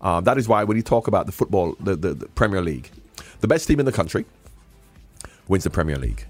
Um, 0.00 0.24
that 0.24 0.38
is 0.38 0.46
why 0.46 0.62
when 0.64 0.76
you 0.76 0.82
talk 0.82 1.08
about 1.08 1.26
the 1.26 1.32
football, 1.32 1.74
the, 1.80 1.96
the, 1.96 2.14
the 2.14 2.26
Premier 2.28 2.60
League, 2.60 2.90
the 3.40 3.48
best 3.48 3.66
team 3.66 3.80
in 3.80 3.86
the 3.86 3.92
country 3.92 4.24
wins 5.48 5.64
the 5.64 5.70
Premier 5.70 5.96
League, 5.96 6.26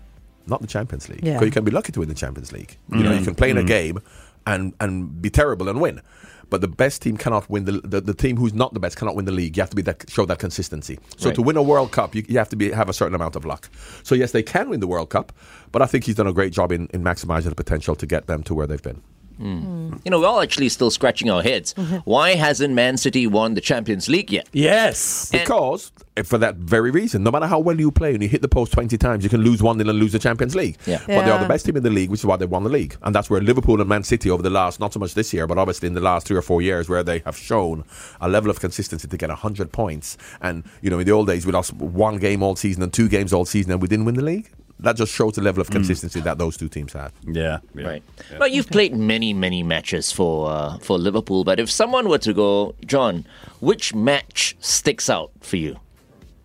not 0.47 0.61
the 0.61 0.67
Champions 0.67 1.09
League. 1.09 1.25
Yeah. 1.25 1.35
Because 1.35 1.47
you 1.47 1.53
can 1.53 1.65
be 1.65 1.71
lucky 1.71 1.93
to 1.93 2.01
win 2.01 2.09
the 2.09 2.15
Champions 2.15 2.53
League. 2.53 2.77
You 2.91 3.03
know, 3.03 3.13
you 3.13 3.21
mm. 3.21 3.25
can 3.25 3.35
play 3.35 3.51
in 3.51 3.59
a 3.59 3.63
mm. 3.63 3.67
game 3.67 4.01
and 4.47 4.75
and 4.81 5.21
be 5.21 5.31
terrible 5.31 5.69
and 5.69 5.81
win. 5.81 6.01
But 6.49 6.61
the 6.61 6.69
best 6.69 7.03
team 7.03 7.17
cannot 7.17 7.51
win 7.51 7.65
the, 7.65 7.73
the 7.73 8.01
the 8.01 8.15
team 8.15 8.37
who's 8.37 8.55
not 8.55 8.73
the 8.73 8.81
best 8.81 8.97
cannot 8.97 9.17
win 9.17 9.25
the 9.25 9.33
league. 9.33 9.57
You 9.57 9.63
have 9.63 9.71
to 9.71 9.77
be 9.77 9.83
that 9.83 10.09
show 10.09 10.25
that 10.27 10.39
consistency. 10.39 10.99
So 11.17 11.29
Right. 11.29 11.35
to 11.35 11.43
win 11.43 11.57
a 11.57 11.63
World 11.63 11.91
Cup, 11.91 12.15
you, 12.15 12.25
you 12.29 12.39
have 12.39 12.49
to 12.51 12.57
be 12.57 12.71
have 12.71 12.89
a 12.89 12.93
certain 12.93 13.15
amount 13.15 13.35
of 13.35 13.45
luck. 13.45 13.69
So 14.05 14.15
yes, 14.15 14.33
they 14.33 14.43
can 14.43 14.71
win 14.71 14.81
the 14.81 14.87
World 14.87 15.11
Cup, 15.11 15.33
but 15.73 15.83
I 15.83 15.87
think 15.87 16.05
he's 16.05 16.15
done 16.15 16.29
a 16.29 16.33
great 16.33 16.53
job 16.53 16.71
in, 16.71 16.87
in 16.93 17.03
maximizing 17.03 17.49
the 17.49 17.57
potential 17.57 17.97
to 17.97 18.07
get 18.07 18.27
them 18.27 18.43
to 18.45 18.55
where 18.55 18.67
they've 18.67 18.83
been. 18.83 19.03
You 19.39 20.11
know, 20.11 20.21
we're 20.21 20.27
all 20.27 20.41
actually 20.41 20.69
still 20.69 20.91
scratching 20.91 21.31
our 21.31 21.43
heads. 21.43 21.73
Why 22.05 22.35
hasn't 22.35 22.75
Man 22.75 22.97
City 22.97 23.27
won 23.27 23.55
the 23.55 23.61
Champions 23.61 24.09
League 24.09 24.31
yet? 24.31 24.49
Yes. 24.53 25.31
Because 25.31 25.93
eh, 26.17 26.23
for 26.23 26.39
that 26.39 26.57
very 26.57 26.91
reason, 26.91 27.23
no 27.23 27.31
matter 27.31 27.47
how 27.47 27.59
well 27.59 27.79
you 27.79 27.91
play 27.91 28.15
and 28.15 28.23
you 28.23 28.29
hit 28.29 28.43
the 28.43 28.49
post 28.49 28.73
20 28.73 28.97
times, 28.99 29.25
you 29.25 29.31
can 29.31 29.43
lose 29.43 29.63
1 29.63 29.79
0 29.79 29.89
and 29.89 29.99
lose 29.99 30.13
the 30.13 30.19
Champions 30.19 30.55
League. 30.55 30.77
Yeah. 30.87 30.99
But 31.07 31.25
they 31.25 31.31
are 31.31 31.39
the 31.39 31.49
best 31.49 31.67
team 31.67 31.77
in 31.77 31.83
the 31.83 31.91
league, 31.91 32.11
which 32.11 32.21
is 32.21 32.27
why 32.27 32.37
they 32.37 32.47
won 32.47 32.65
the 32.65 32.71
league. 32.71 32.97
And 33.03 33.15
that's 33.15 33.29
where 33.29 33.41
Liverpool 33.41 33.81
and 33.81 33.89
Man 33.89 34.03
City 34.03 34.31
over 34.31 34.43
the 34.43 34.51
last, 34.51 34.81
not 34.81 34.93
so 34.93 35.01
much 35.01 35.15
this 35.15 35.33
year, 35.33 35.47
but 35.47 35.59
obviously 35.59 35.87
in 35.87 35.95
the 35.95 36.01
last 36.01 36.27
three 36.27 36.37
or 36.37 36.43
four 36.43 36.63
years, 36.63 36.89
where 36.89 37.03
they 37.03 37.21
have 37.21 37.37
shown 37.37 37.85
a 38.21 38.29
level 38.29 38.51
of 38.51 38.61
consistency 38.61 39.09
to 39.09 39.17
get 39.17 39.29
100 39.29 39.73
points. 39.73 40.17
And, 40.41 40.65
you 40.81 40.91
know, 40.91 40.99
in 40.99 41.07
the 41.07 41.13
old 41.13 41.27
days, 41.27 41.47
we 41.47 41.53
lost 41.53 41.75
one 41.75 42.19
game 42.19 42.43
all 42.43 42.57
season 42.57 42.83
and 42.83 42.93
two 42.93 43.09
games 43.09 43.33
all 43.33 43.45
season 43.45 43.73
and 43.73 43.83
we 43.83 43.89
didn't 43.89 44.05
win 44.07 44.15
the 44.15 44.23
league. 44.25 44.51
That 44.81 44.97
just 44.97 45.13
shows 45.15 45.35
the 45.35 45.43
level 45.43 45.63
of 45.63 45.71
consistency 45.71 46.21
that 46.21 46.37
those 46.39 46.57
two 46.57 46.69
teams 46.69 46.93
have. 46.93 47.13
Yeah. 47.27 47.59
yeah. 47.75 47.87
Right. 47.87 48.03
Well, 48.39 48.49
you've 48.49 48.69
played 48.69 48.95
many, 48.95 49.33
many 49.33 49.63
matches 49.63 50.13
for 50.13 50.51
uh, 50.51 50.79
for 50.79 50.99
Liverpool, 50.99 51.45
but 51.45 51.59
if 51.59 51.71
someone 51.71 52.09
were 52.09 52.19
to 52.19 52.35
go, 52.35 52.75
John, 52.85 53.25
which 53.61 53.95
match 53.95 54.55
sticks 54.61 55.09
out 55.09 55.31
for 55.41 55.57
you? 55.57 55.79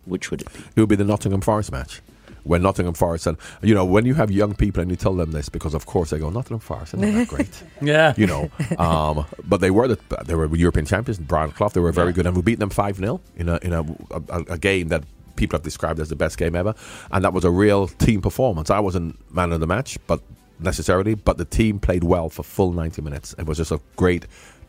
Which 0.06 0.30
would 0.30 0.42
it 0.42 0.52
be? 0.52 0.60
it 0.60 0.80
would 0.80 0.88
be 0.88 0.96
the 0.96 1.04
Nottingham 1.04 1.42
Forest 1.42 1.72
match. 1.72 2.00
When 2.44 2.60
Nottingham 2.62 2.94
Forest, 2.94 3.28
and 3.28 3.36
you 3.62 3.72
know, 3.72 3.84
when 3.84 4.04
you 4.04 4.14
have 4.14 4.28
young 4.32 4.56
people 4.56 4.82
and 4.82 4.90
you 4.90 4.96
tell 4.96 5.14
them 5.14 5.30
this, 5.30 5.48
because 5.48 5.74
of 5.74 5.86
course 5.86 6.10
they 6.10 6.18
go, 6.18 6.28
Nottingham 6.28 6.58
Forest, 6.58 6.92
they're 6.92 7.12
not 7.12 7.18
that 7.18 7.28
great. 7.36 7.62
Yeah. 7.80 8.14
you 8.16 8.26
know. 8.26 8.50
Um, 8.78 9.24
but 9.44 9.60
they 9.60 9.70
were 9.70 9.86
the 9.86 9.98
they 10.24 10.34
were 10.34 10.52
European 10.56 10.84
champions. 10.86 11.18
Brian 11.20 11.52
Clough, 11.52 11.68
they 11.68 11.80
were 11.80 11.92
very 11.92 12.12
good, 12.12 12.26
and 12.26 12.34
we 12.34 12.42
beat 12.42 12.58
them 12.58 12.70
five 12.70 12.96
0 12.96 13.20
in 13.36 13.48
a 13.48 13.58
in 13.62 13.72
a, 13.72 13.82
a, 14.10 14.38
a 14.54 14.58
game 14.58 14.88
that 14.88 15.04
people 15.36 15.56
have 15.56 15.64
described 15.64 16.00
as 16.00 16.08
the 16.08 16.16
best 16.16 16.38
game 16.38 16.54
ever, 16.54 16.74
and 17.10 17.24
that 17.24 17.32
was 17.32 17.44
a 17.44 17.50
real 17.50 17.88
team 17.88 18.20
performance. 18.20 18.70
I 18.70 18.80
wasn't 18.80 19.18
man 19.34 19.52
of 19.52 19.60
the 19.60 19.66
match, 19.66 19.98
but 20.06 20.20
necessarily, 20.58 21.14
but 21.14 21.38
the 21.38 21.44
team 21.44 21.78
played 21.78 22.04
well 22.04 22.28
for 22.28 22.42
full 22.42 22.72
ninety 22.72 23.02
minutes. 23.02 23.34
It 23.38 23.46
was 23.46 23.58
just 23.58 23.72
a 23.72 23.80
great 23.96 24.26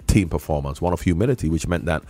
team 0.07 0.29
performance, 0.29 0.81
one 0.81 0.93
of 0.93 1.01
humility, 1.01 1.49
which 1.49 1.67
meant 1.67 1.85
that, 1.85 2.03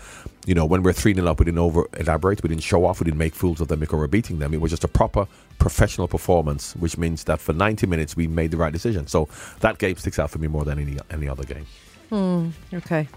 you 0.45 0.55
know, 0.55 0.65
when 0.65 0.83
we're 0.83 0.93
3 0.93 1.13
0 1.13 1.27
up, 1.27 1.39
we 1.39 1.45
didn't 1.45 1.59
over 1.59 1.87
elaborate, 1.97 2.41
we 2.43 2.49
didn't 2.49 2.63
show 2.63 2.85
off, 2.85 2.99
we 2.99 3.05
didn't 3.05 3.17
make 3.17 3.35
fools 3.35 3.61
of 3.61 3.67
them 3.67 3.79
because 3.79 3.97
we're 3.97 4.07
beating 4.07 4.39
them. 4.39 4.53
It 4.53 4.61
was 4.61 4.71
just 4.71 4.83
a 4.83 4.87
proper 4.87 5.27
professional 5.59 6.07
performance, 6.07 6.75
which 6.75 6.97
means 6.97 7.23
that 7.25 7.39
for 7.39 7.53
90 7.53 7.87
minutes 7.87 8.15
we 8.15 8.27
made 8.27 8.51
the 8.51 8.57
right 8.57 8.73
decision. 8.73 9.07
So 9.07 9.29
that 9.59 9.77
game 9.77 9.95
sticks 9.97 10.19
out 10.19 10.31
for 10.31 10.39
me 10.39 10.47
more 10.47 10.65
than 10.65 10.79
any 10.79 10.97
any 11.11 11.27
other 11.27 11.43
game. 11.43 11.65
Hmm, 12.09 12.49
okay. 12.73 13.07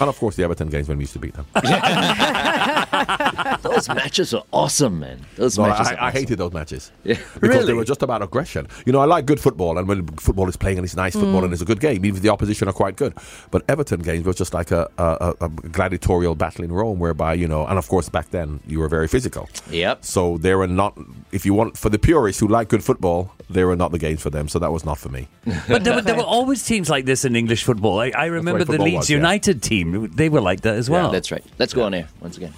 And 0.00 0.08
of 0.08 0.18
course, 0.18 0.36
the 0.36 0.44
Everton 0.44 0.68
games 0.68 0.88
when 0.88 0.98
we 0.98 1.02
used 1.02 1.12
to 1.14 1.18
beat 1.18 1.34
them. 1.34 1.46
Those 3.62 3.88
matches 3.88 4.34
are 4.34 4.42
awesome, 4.52 5.00
man. 5.00 5.20
Those 5.36 5.58
No, 5.58 5.66
matches 5.66 5.88
I, 5.88 5.94
I 5.94 6.08
awesome. 6.08 6.20
hated 6.20 6.38
those 6.38 6.52
matches 6.52 6.92
Yeah. 7.04 7.18
because 7.40 7.66
they 7.66 7.72
were 7.74 7.84
just 7.84 8.02
about 8.02 8.22
aggression. 8.22 8.66
You 8.86 8.92
know, 8.92 9.00
I 9.00 9.04
like 9.04 9.26
good 9.26 9.40
football, 9.40 9.78
and 9.78 9.86
when 9.88 10.06
football 10.16 10.48
is 10.48 10.56
playing 10.56 10.78
and 10.78 10.84
it's 10.84 10.96
nice 10.96 11.12
football 11.12 11.42
mm. 11.42 11.44
and 11.44 11.52
it's 11.52 11.62
a 11.62 11.66
good 11.66 11.80
game, 11.80 12.04
even 12.04 12.16
if 12.16 12.22
the 12.22 12.28
opposition 12.30 12.68
are 12.68 12.72
quite 12.72 12.96
good. 12.96 13.14
But 13.50 13.62
Everton 13.68 14.00
games 14.00 14.26
was 14.26 14.36
just 14.36 14.54
like 14.54 14.70
a, 14.70 14.88
a, 14.98 15.34
a 15.40 15.44
a 15.46 15.48
gladiatorial 15.48 16.34
battle 16.34 16.64
in 16.64 16.72
Rome, 16.72 16.98
whereby 16.98 17.34
you 17.34 17.48
know, 17.48 17.66
and 17.66 17.78
of 17.78 17.88
course 17.88 18.08
back 18.08 18.30
then 18.30 18.60
you 18.66 18.78
were 18.78 18.88
very 18.88 19.08
physical. 19.08 19.48
Yep. 19.70 20.04
So 20.04 20.38
they 20.38 20.54
were 20.54 20.66
not. 20.66 20.96
If 21.32 21.46
you 21.46 21.54
want 21.54 21.76
for 21.76 21.88
the 21.88 21.98
purists 21.98 22.40
who 22.40 22.48
like 22.48 22.68
good 22.68 22.84
football, 22.84 23.32
they 23.48 23.64
were 23.64 23.76
not 23.76 23.92
the 23.92 23.98
games 23.98 24.22
for 24.22 24.30
them. 24.30 24.48
So 24.48 24.58
that 24.58 24.72
was 24.72 24.84
not 24.84 24.98
for 24.98 25.08
me. 25.08 25.28
But 25.68 25.84
there, 25.84 25.94
were- 25.94 26.02
there 26.02 26.16
were 26.16 26.22
always 26.22 26.64
teams 26.64 26.90
like 26.90 27.04
this 27.04 27.24
in 27.24 27.36
English 27.36 27.64
football. 27.64 28.00
I, 28.00 28.10
I 28.10 28.26
remember 28.26 28.60
the 28.60 28.66
football 28.66 28.84
Leeds 28.86 28.96
was, 28.98 29.10
yeah. 29.10 29.18
United 29.60 29.68
team. 29.68 30.10
They 30.14 30.28
were 30.28 30.40
like 30.40 30.62
that 30.62 30.76
as 30.76 30.90
well. 30.90 31.10
That's 31.10 31.30
right. 31.30 31.44
Let's 31.58 31.74
go 31.74 31.82
on 31.84 31.94
air 31.94 32.08
once 32.20 32.36
again. 32.36 32.52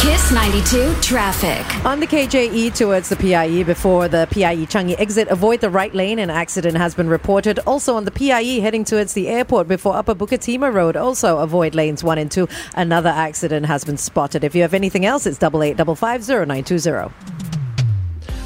Kiss 0.00 0.32
92 0.32 0.94
traffic. 1.00 1.84
On 1.86 1.98
the 1.98 2.06
KJE 2.06 2.74
towards 2.74 3.08
the 3.08 3.16
PIE 3.16 3.62
before 3.62 4.06
the 4.06 4.28
PIE 4.30 4.66
Changi 4.66 4.94
exit, 5.00 5.28
avoid 5.28 5.62
the 5.62 5.70
right 5.70 5.94
lane. 5.94 6.18
An 6.18 6.28
accident 6.28 6.76
has 6.76 6.94
been 6.94 7.08
reported. 7.08 7.58
Also 7.60 7.94
on 7.94 8.04
the 8.04 8.10
PIE 8.10 8.60
heading 8.60 8.84
towards 8.84 9.14
the 9.14 9.28
airport 9.28 9.66
before 9.66 9.96
Upper 9.96 10.14
Bukit 10.14 10.40
Timah 10.40 10.72
Road, 10.72 10.96
also 10.96 11.38
avoid 11.38 11.74
lanes 11.74 12.04
1 12.04 12.18
and 12.18 12.30
2. 12.30 12.46
Another 12.74 13.08
accident 13.08 13.64
has 13.66 13.82
been 13.84 13.96
spotted. 13.96 14.44
If 14.44 14.54
you 14.54 14.60
have 14.60 14.74
anything 14.74 15.06
else, 15.06 15.24
it's 15.26 15.38
88550920. 15.38 17.12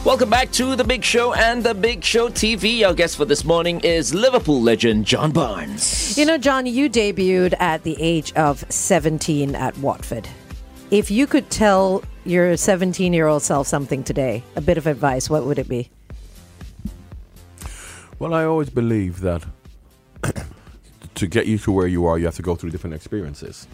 Welcome 0.04 0.30
back 0.30 0.52
to 0.52 0.76
the 0.76 0.84
Big 0.84 1.02
Show 1.02 1.34
and 1.34 1.62
the 1.62 1.74
Big 1.74 2.04
Show 2.04 2.28
TV. 2.28 2.86
Our 2.86 2.94
guest 2.94 3.16
for 3.16 3.24
this 3.24 3.44
morning 3.44 3.80
is 3.80 4.14
Liverpool 4.14 4.62
legend 4.62 5.04
John 5.04 5.32
Barnes. 5.32 6.16
You 6.16 6.24
know, 6.24 6.38
John, 6.38 6.66
you 6.66 6.88
debuted 6.88 7.54
at 7.58 7.82
the 7.82 7.96
age 8.00 8.32
of 8.34 8.64
17 8.72 9.56
at 9.56 9.76
Watford. 9.78 10.28
If 10.92 11.10
you 11.10 11.26
could 11.26 11.50
tell 11.50 12.04
your 12.24 12.56
17 12.56 13.12
year 13.12 13.26
old 13.26 13.42
self 13.42 13.66
something 13.66 14.04
today, 14.04 14.44
a 14.54 14.60
bit 14.60 14.78
of 14.78 14.86
advice, 14.86 15.28
what 15.28 15.44
would 15.44 15.58
it 15.58 15.68
be? 15.68 15.90
Well, 18.20 18.34
I 18.34 18.44
always 18.44 18.70
believe 18.70 19.20
that 19.20 19.44
to 21.16 21.26
get 21.26 21.46
you 21.46 21.58
to 21.58 21.72
where 21.72 21.88
you 21.88 22.06
are, 22.06 22.18
you 22.18 22.26
have 22.26 22.36
to 22.36 22.42
go 22.42 22.54
through 22.54 22.70
different 22.70 22.94
experiences, 22.94 23.66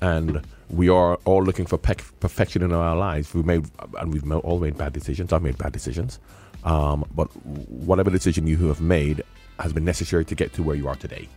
and 0.00 0.40
we 0.70 0.88
are 0.88 1.16
all 1.24 1.42
looking 1.42 1.66
for 1.66 1.78
pec- 1.78 2.10
perfection 2.20 2.62
in 2.62 2.72
our 2.72 2.96
lives. 2.96 3.32
We 3.34 3.42
made 3.42 3.64
and 3.98 4.12
we've 4.12 4.30
all 4.32 4.58
made 4.58 4.76
bad 4.76 4.92
decisions. 4.92 5.32
I've 5.32 5.42
made 5.42 5.58
bad 5.58 5.72
decisions, 5.72 6.18
um, 6.64 7.04
but 7.14 7.28
whatever 7.68 8.10
decision 8.10 8.46
you 8.46 8.56
have 8.68 8.80
made 8.80 9.22
has 9.58 9.72
been 9.72 9.84
necessary 9.84 10.24
to 10.26 10.34
get 10.34 10.52
to 10.54 10.62
where 10.62 10.76
you 10.76 10.88
are 10.88 10.96
today. 10.96 11.28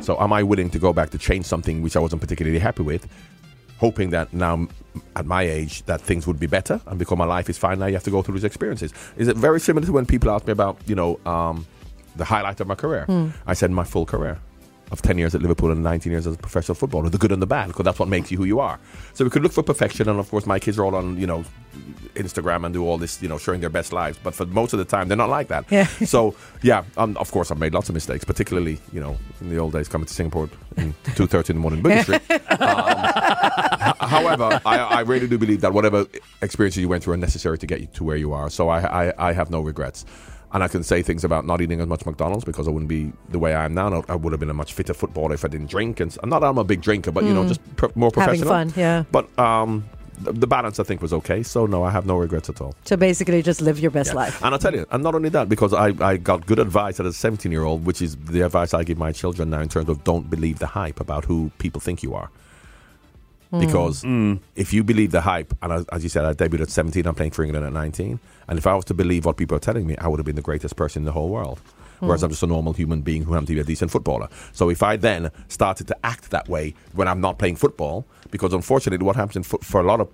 So, 0.00 0.20
am 0.20 0.32
I 0.32 0.42
willing 0.42 0.70
to 0.70 0.78
go 0.78 0.92
back 0.92 1.10
to 1.10 1.18
change 1.18 1.46
something 1.46 1.82
which 1.82 1.96
I 1.96 2.00
wasn't 2.00 2.20
particularly 2.20 2.58
happy 2.58 2.82
with? 2.82 3.08
hoping 3.78 4.10
that 4.10 4.32
now 4.32 4.66
at 5.16 5.24
my 5.24 5.42
age 5.42 5.84
that 5.84 6.00
things 6.00 6.26
would 6.26 6.38
be 6.40 6.46
better 6.46 6.80
and 6.88 6.98
because 6.98 7.16
my 7.16 7.24
life 7.24 7.48
is 7.48 7.56
fine 7.56 7.78
now 7.78 7.86
you 7.86 7.94
have 7.94 8.02
to 8.02 8.10
go 8.10 8.22
through 8.22 8.34
these 8.34 8.44
experiences 8.44 8.92
is 9.16 9.28
it 9.28 9.36
very 9.36 9.60
similar 9.60 9.86
to 9.86 9.92
when 9.92 10.04
people 10.04 10.30
ask 10.30 10.46
me 10.46 10.52
about 10.52 10.76
you 10.86 10.94
know 10.94 11.18
um, 11.26 11.64
the 12.16 12.24
highlight 12.24 12.58
of 12.60 12.66
my 12.66 12.74
career 12.74 13.06
i 13.46 13.54
said 13.54 13.70
my 13.70 13.84
full 13.84 14.04
career 14.04 14.40
of 14.90 15.02
10 15.02 15.18
years 15.18 15.34
at 15.34 15.42
liverpool 15.42 15.70
and 15.70 15.82
19 15.82 16.10
years 16.12 16.26
as 16.26 16.34
a 16.34 16.38
professional 16.38 16.74
footballer 16.74 17.08
the 17.10 17.18
good 17.18 17.32
and 17.32 17.42
the 17.42 17.46
bad 17.46 17.68
because 17.68 17.84
that's 17.84 17.98
what 17.98 18.08
makes 18.08 18.30
you 18.30 18.38
who 18.38 18.44
you 18.44 18.58
are 18.60 18.78
so 19.12 19.24
we 19.24 19.30
could 19.30 19.42
look 19.42 19.52
for 19.52 19.62
perfection 19.62 20.08
and 20.08 20.18
of 20.18 20.30
course 20.30 20.46
my 20.46 20.58
kids 20.58 20.78
are 20.78 20.84
all 20.84 20.94
on 20.94 21.18
you 21.18 21.26
know 21.26 21.44
instagram 22.14 22.64
and 22.64 22.72
do 22.74 22.84
all 22.84 22.96
this 22.98 23.20
you 23.22 23.28
know 23.28 23.38
showing 23.38 23.60
their 23.60 23.70
best 23.70 23.92
lives 23.92 24.18
but 24.22 24.34
for 24.34 24.46
most 24.46 24.72
of 24.72 24.78
the 24.78 24.84
time 24.84 25.06
they're 25.08 25.16
not 25.16 25.28
like 25.28 25.48
that 25.48 25.64
Yeah. 25.70 25.86
so 26.04 26.34
yeah 26.62 26.84
um, 26.96 27.16
of 27.18 27.30
course 27.30 27.50
i've 27.50 27.58
made 27.58 27.74
lots 27.74 27.88
of 27.88 27.94
mistakes 27.94 28.24
particularly 28.24 28.80
you 28.92 29.00
know 29.00 29.16
in 29.40 29.50
the 29.50 29.58
old 29.58 29.72
days 29.72 29.88
coming 29.88 30.06
to 30.06 30.12
singapore 30.14 30.48
in 30.76 30.92
2.30 31.04 31.50
in 31.50 31.56
the 31.56 31.60
morning 31.60 31.82
Boogie 31.82 32.02
Street 32.02 32.22
However, 34.00 34.60
I, 34.64 34.78
I 34.78 35.00
really 35.00 35.26
do 35.28 35.38
believe 35.38 35.60
that 35.62 35.72
whatever 35.72 36.06
experiences 36.42 36.80
you 36.80 36.88
went 36.88 37.02
through 37.04 37.14
are 37.14 37.18
necessary 37.18 37.58
to 37.58 37.66
get 37.66 37.80
you 37.80 37.86
to 37.94 38.04
where 38.04 38.16
you 38.16 38.32
are. 38.32 38.48
So 38.50 38.68
I, 38.68 39.08
I, 39.08 39.28
I 39.28 39.32
have 39.32 39.50
no 39.50 39.60
regrets. 39.60 40.04
And 40.52 40.64
I 40.64 40.68
can 40.68 40.82
say 40.82 41.02
things 41.02 41.24
about 41.24 41.44
not 41.46 41.60
eating 41.60 41.80
as 41.80 41.86
much 41.86 42.06
McDonald's 42.06 42.44
because 42.44 42.66
I 42.66 42.70
wouldn't 42.70 42.88
be 42.88 43.12
the 43.28 43.38
way 43.38 43.54
I 43.54 43.66
am 43.66 43.74
now. 43.74 44.02
I 44.08 44.14
would 44.14 44.32
have 44.32 44.40
been 44.40 44.48
a 44.50 44.54
much 44.54 44.72
fitter 44.72 44.94
footballer 44.94 45.34
if 45.34 45.44
I 45.44 45.48
didn't 45.48 45.68
drink. 45.68 46.00
And 46.00 46.16
not 46.24 46.40
that 46.40 46.46
I'm 46.46 46.56
a 46.58 46.64
big 46.64 46.80
drinker, 46.80 47.10
but 47.12 47.24
you 47.24 47.34
know, 47.34 47.46
just 47.46 47.60
pr- 47.76 47.86
more 47.94 48.10
Hmm. 48.10 48.20
Having 48.20 48.40
professional. 48.40 48.72
fun, 48.72 48.72
yeah. 48.80 49.04
But 49.12 49.38
um, 49.38 49.84
the, 50.22 50.32
the 50.32 50.46
balance 50.46 50.80
I 50.80 50.84
think 50.84 51.02
was 51.02 51.12
okay. 51.12 51.42
So 51.42 51.66
no, 51.66 51.84
I 51.84 51.90
have 51.90 52.06
no 52.06 52.16
regrets 52.16 52.48
at 52.48 52.62
all. 52.62 52.74
So 52.86 52.96
basically, 52.96 53.42
just 53.42 53.60
live 53.60 53.78
your 53.78 53.90
best 53.90 54.10
Yeah. 54.10 54.16
life. 54.16 54.42
And 54.42 54.54
I'll 54.54 54.58
tell 54.58 54.74
you, 54.74 54.86
and 54.90 55.02
not 55.02 55.14
only 55.14 55.28
that, 55.28 55.50
because 55.50 55.74
I, 55.74 55.92
I 56.00 56.16
got 56.16 56.46
good 56.46 56.58
advice 56.58 56.98
as 56.98 57.04
a 57.06 57.12
17 57.12 57.52
year 57.52 57.64
old, 57.64 57.84
which 57.84 58.00
is 58.00 58.16
the 58.16 58.40
advice 58.40 58.72
I 58.72 58.84
give 58.84 58.96
my 58.96 59.12
children 59.12 59.50
now 59.50 59.60
in 59.60 59.68
terms 59.68 59.90
of 59.90 60.02
don't 60.04 60.30
believe 60.30 60.60
the 60.60 60.66
hype 60.66 60.98
about 60.98 61.26
who 61.26 61.50
people 61.58 61.80
think 61.82 62.02
you 62.02 62.14
are. 62.14 62.30
Mm. 63.52 63.60
Because 63.60 64.02
mm. 64.02 64.40
if 64.56 64.72
you 64.72 64.84
believe 64.84 65.10
the 65.10 65.22
hype, 65.22 65.54
and 65.62 65.72
as, 65.72 65.84
as 65.86 66.02
you 66.02 66.08
said, 66.08 66.24
I 66.24 66.34
debuted 66.34 66.62
at 66.62 66.70
17, 66.70 67.06
I'm 67.06 67.14
playing 67.14 67.30
for 67.30 67.42
England 67.42 67.64
at 67.64 67.72
19, 67.72 68.20
and 68.48 68.58
if 68.58 68.66
I 68.66 68.74
was 68.74 68.84
to 68.86 68.94
believe 68.94 69.24
what 69.24 69.36
people 69.36 69.56
are 69.56 69.60
telling 69.60 69.86
me, 69.86 69.96
I 69.96 70.08
would 70.08 70.18
have 70.18 70.26
been 70.26 70.36
the 70.36 70.42
greatest 70.42 70.76
person 70.76 71.02
in 71.02 71.04
the 71.04 71.12
whole 71.12 71.30
world. 71.30 71.60
Whereas 72.00 72.20
mm. 72.20 72.24
I'm 72.24 72.30
just 72.30 72.42
a 72.42 72.46
normal 72.46 72.74
human 72.74 73.00
being 73.00 73.24
who 73.24 73.32
happened 73.32 73.48
to 73.48 73.54
be 73.54 73.60
a 73.60 73.64
decent 73.64 73.90
footballer. 73.90 74.28
So 74.52 74.70
if 74.70 74.82
I 74.82 74.96
then 74.96 75.30
started 75.48 75.88
to 75.88 75.96
act 76.04 76.30
that 76.30 76.48
way 76.48 76.74
when 76.92 77.08
I'm 77.08 77.20
not 77.20 77.38
playing 77.38 77.56
football, 77.56 78.04
because 78.30 78.52
unfortunately, 78.52 79.04
what 79.04 79.16
happens 79.16 79.36
in 79.36 79.42
fo- 79.42 79.58
for 79.58 79.80
a 79.80 79.84
lot 79.84 80.00
of 80.00 80.08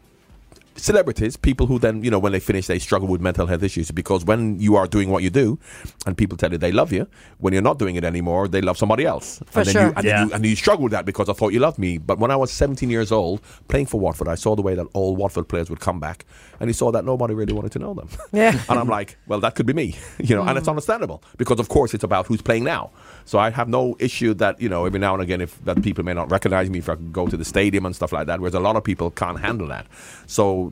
celebrities, 0.77 1.37
people 1.37 1.67
who 1.67 1.79
then, 1.79 2.03
you 2.03 2.11
know, 2.11 2.19
when 2.19 2.33
they 2.33 2.41
finish, 2.41 2.67
they 2.67 2.79
struggle 2.79 3.09
with 3.09 3.21
mental 3.21 3.47
health 3.47 3.63
issues 3.63 3.91
because 3.91 4.25
when 4.25 4.59
you 4.61 4.77
are 4.77 4.87
doing 4.87 5.11
what 5.11 5.23
you 5.23 5.31
do 5.31 5.59
and 6.07 6.17
people 6.17 6.37
tell 6.37 6.51
you 6.53 6.59
they 6.59 6.73
love 6.73 6.93
you, 6.93 7.07
when 7.39 7.53
you're 7.53 7.63
not 7.63 7.79
doing 7.79 7.97
it 7.97 8.05
anymore, 8.05 8.49
they 8.49 8.61
love 8.61 8.77
somebody 8.77 9.05
else. 9.05 9.41
For 9.47 9.61
and 9.61 9.67
then 9.67 9.73
sure. 9.73 9.87
You, 9.87 9.93
and, 9.97 10.05
Yeah. 10.05 10.25
you, 10.25 10.33
and 10.33 10.45
you 10.45 10.57
struggle 10.57 10.85
with 10.85 10.93
that 10.93 11.05
because 11.05 11.29
I 11.29 11.33
thought 11.33 11.53
you 11.53 11.61
loved 11.61 11.79
me. 11.79 11.99
But 11.99 12.19
when 12.19 12.31
I 12.31 12.37
was 12.37 12.51
17 12.51 12.91
years 12.91 13.13
old, 13.13 13.41
playing 13.69 13.87
for 13.87 14.01
Watford, 14.01 14.29
I 14.29 14.35
saw 14.35 14.57
the 14.57 14.63
way 14.63 14.75
that 14.75 14.87
all 14.93 15.17
Watford 15.17 15.49
players 15.49 15.71
would 15.71 15.81
come 15.81 16.01
back 16.01 16.25
and 16.61 16.69
you 16.69 16.75
saw 16.75 16.91
that 16.93 17.05
nobody 17.05 17.35
really 17.35 17.53
wanted 17.53 17.73
to 17.73 17.79
know 17.79 17.95
them. 17.95 18.09
Yeah. 18.33 18.61
and 18.69 18.79
I'm 18.81 18.89
like, 18.89 19.17
well, 19.29 19.39
that 19.41 19.55
could 19.55 19.67
be 19.67 19.73
me, 19.73 19.97
you 20.19 20.35
know, 20.35 20.43
and 20.43 20.59
it's 20.59 20.67
mm. 20.67 20.71
understandable 20.71 21.23
because, 21.37 21.61
of 21.61 21.69
course, 21.69 21.95
it's 21.95 22.03
about 22.03 22.27
who's 22.27 22.43
playing 22.43 22.65
now. 22.65 22.91
So 23.27 23.39
I 23.39 23.51
have 23.51 23.69
no 23.69 23.97
issue 24.01 24.35
that, 24.35 24.61
you 24.61 24.69
know, 24.69 24.85
every 24.87 24.99
now 24.99 25.15
and 25.15 25.23
again, 25.23 25.41
if 25.41 25.65
that 25.65 25.83
people 25.83 26.05
may 26.05 26.15
not 26.15 26.31
recognize 26.31 26.69
me 26.69 26.81
if 26.81 26.89
I 26.89 26.97
go 26.97 27.29
to 27.29 27.37
the 27.37 27.45
stadium 27.45 27.87
and 27.87 27.95
stuff 27.95 28.13
like 28.13 28.27
that, 28.27 28.41
whereas 28.41 28.55
a 28.55 28.61
lot 28.61 28.77
of 28.77 28.83
people 28.83 29.11
can't 29.11 29.39
handle 29.39 29.69
that. 29.69 29.87
So 30.27 30.64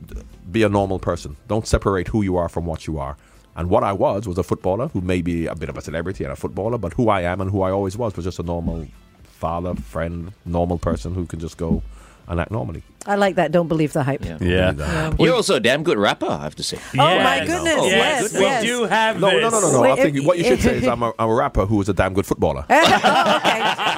be 0.51 0.63
a 0.63 0.69
normal 0.69 0.99
person. 0.99 1.35
Don't 1.47 1.67
separate 1.67 2.07
who 2.07 2.21
you 2.21 2.37
are 2.37 2.49
from 2.49 2.65
what 2.65 2.87
you 2.87 2.99
are. 2.99 3.17
And 3.55 3.69
what 3.69 3.83
I 3.83 3.93
was 3.93 4.27
was 4.27 4.37
a 4.37 4.43
footballer 4.43 4.87
who 4.87 5.01
may 5.01 5.21
be 5.21 5.45
a 5.45 5.55
bit 5.55 5.69
of 5.69 5.77
a 5.77 5.81
celebrity 5.81 6.23
and 6.23 6.33
a 6.33 6.35
footballer, 6.35 6.77
but 6.77 6.93
who 6.93 7.09
I 7.09 7.21
am 7.21 7.39
and 7.39 7.51
who 7.51 7.61
I 7.61 7.71
always 7.71 7.97
was 7.97 8.15
was 8.15 8.25
just 8.25 8.39
a 8.39 8.43
normal 8.43 8.87
father, 9.23 9.75
friend, 9.75 10.33
normal 10.45 10.77
person 10.77 11.13
who 11.13 11.25
can 11.25 11.39
just 11.39 11.57
go 11.57 11.83
and 12.27 12.39
act 12.39 12.51
normally. 12.51 12.83
I 13.05 13.15
like 13.15 13.35
that. 13.35 13.51
Don't 13.51 13.67
believe 13.67 13.91
the 13.91 14.01
hype. 14.01 14.23
Yeah. 14.23 14.37
Yeah. 14.39 15.13
You're 15.19 15.35
also 15.35 15.55
a 15.55 15.59
damn 15.59 15.83
good 15.83 15.97
rapper, 15.97 16.25
I 16.27 16.43
have 16.43 16.55
to 16.55 16.63
say. 16.63 16.77
Oh, 16.93 17.19
my 17.19 17.39
goodness, 17.45 17.75
Oh, 17.77 17.85
yes, 17.87 18.33
my 18.33 18.61
we 18.61 18.65
do 18.65 18.85
have 18.85 19.19
No, 19.19 19.29
this. 19.29 19.41
no, 19.41 19.49
no, 19.49 19.59
no, 19.59 19.71
no. 19.73 19.81
Wait, 19.81 19.91
I 19.91 19.95
think 19.97 20.15
if- 20.17 20.25
what 20.25 20.37
you 20.37 20.45
should 20.45 20.61
say 20.61 20.77
is 20.77 20.87
I'm 20.87 21.03
a, 21.03 21.11
I'm 21.19 21.27
a 21.29 21.33
rapper 21.33 21.65
who 21.65 21.81
is 21.81 21.89
a 21.89 21.93
damn 21.93 22.13
good 22.13 22.25
footballer. 22.25 22.63
oh, 22.69 22.75
okay. 23.37 23.57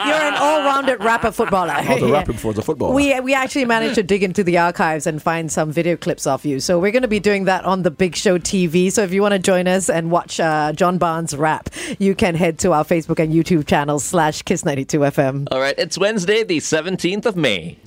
You're 0.10 0.22
an 0.22 0.34
all-rounded 0.34 1.04
rapper 1.04 1.32
footballer. 1.32 1.74
I 1.74 1.94
was 1.94 2.02
a 2.02 2.08
rapper 2.12 2.34
before 2.38 2.50
I 2.50 2.54
was 2.54 2.58
a 2.58 2.62
footballer. 2.64 2.96
We 2.96 3.20
we 3.20 3.36
actually 3.36 3.66
managed 3.66 3.94
to 3.96 4.04
dig 4.04 4.24
into 4.24 4.44
the 4.44 4.58
archives 4.58 5.06
and 5.06 5.22
find 5.22 5.52
some 5.52 5.72
video 5.72 5.96
clips 5.98 6.26
of 6.26 6.44
you. 6.44 6.60
So 6.60 6.80
we're 6.80 6.92
going 6.92 7.04
to 7.04 7.08
be 7.08 7.20
doing 7.20 7.46
that 7.46 7.64
on 7.64 7.84
the 7.84 7.92
Big 7.92 8.16
Show 8.16 8.40
TV. 8.40 8.92
So 8.92 9.04
if 9.04 9.14
you 9.14 9.22
want 9.22 9.34
to 9.34 9.40
join 9.40 9.68
us 9.68 9.88
and 9.88 10.10
watch 10.10 10.40
uh, 10.40 10.74
John 10.74 10.98
Barnes 10.98 11.36
rap, 11.38 11.70
you 12.00 12.16
can 12.16 12.34
head 12.34 12.58
to 12.60 12.72
our 12.74 12.84
Facebook 12.84 13.20
and 13.24 13.32
YouTube 13.32 13.68
channels 13.68 14.04
slash 14.04 14.42
Kiss 14.42 14.66
ninety 14.66 14.84
two 14.86 15.00
FM. 15.02 15.48
All 15.52 15.60
right, 15.60 15.76
it's 15.78 15.96
Wednesday, 15.98 16.44
the 16.44 16.58
17th 16.58 17.26
of 17.28 17.36
May. 17.36 17.78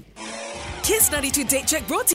Kiss 0.82 1.10
92 1.10 1.44
Date 1.44 1.66
Check 1.66 1.86
brought 1.86 2.06
to 2.08 2.14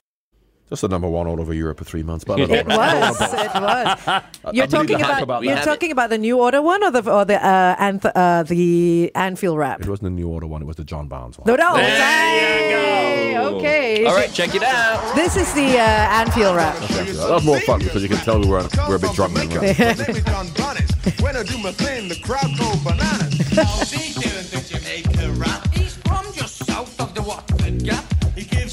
Just 0.70 0.82
the 0.82 0.88
number 0.88 1.08
one 1.10 1.28
all 1.28 1.40
over 1.40 1.54
Europe 1.54 1.78
for 1.80 1.84
three 1.84 2.04
months. 2.04 2.24
But 2.26 2.40
I 2.42 2.46
don't 2.46 2.52
It 2.58 2.68
know. 2.68 2.78
was. 2.78 3.22
It 3.22 3.54
was. 3.54 4.24
You're 4.54 4.68
talking 4.68 4.96
about, 4.96 5.22
about 5.24 5.44
you're 5.44 5.56
that. 5.56 5.64
talking 5.64 5.92
about 5.92 6.10
the 6.10 6.18
New 6.18 6.40
Order 6.40 6.62
one 6.62 6.84
or 6.84 6.92
the 6.92 7.10
or 7.12 7.26
the 7.26 7.44
uh, 7.44 7.76
Anth- 7.78 8.12
uh, 8.16 8.44
the 8.44 9.12
Anfield 9.16 9.58
rap. 9.58 9.82
It 9.82 9.88
wasn't 9.88 10.04
the 10.06 10.10
New 10.22 10.28
Order 10.30 10.48
one. 10.48 10.62
It 10.62 10.66
was 10.66 10.76
the 10.76 10.84
John 10.84 11.08
Barnes 11.08 11.38
one. 11.38 11.46
No, 11.48 11.56
no. 11.56 11.76
There 11.78 11.86
Hey, 11.86 13.30
you 13.34 13.38
go. 13.38 13.58
Okay. 13.58 14.06
All 14.06 14.16
right, 14.16 14.32
check 14.34 14.54
it 14.56 14.64
out. 14.64 15.16
This 15.16 15.36
is 15.38 15.52
the 15.54 15.78
uh, 15.80 15.84
Anfield 16.20 16.56
rap. 16.56 16.76
That 16.90 17.30
was 17.30 17.46
more 17.46 17.60
fun 17.62 17.80
because 17.80 18.02
you 18.04 18.10
can 18.10 18.18
tell 18.20 18.40
we 18.40 18.48
were, 18.48 18.68
we're 18.88 18.96
a 18.96 19.00
bit 19.00 19.14
drunk. 19.14 19.34
then, 19.36 19.50
right? 19.50 19.78
My 19.80 19.94
name 20.06 20.16
is 20.18 20.24
John 20.24 20.48
Barnes. 20.58 20.92
When 21.22 21.36
I 21.38 21.44
do 21.44 21.58
my 21.58 21.72
thing, 21.72 22.08
the 22.10 22.16
crowd 22.22 22.52
go 22.58 22.72
bananas. 22.84 23.40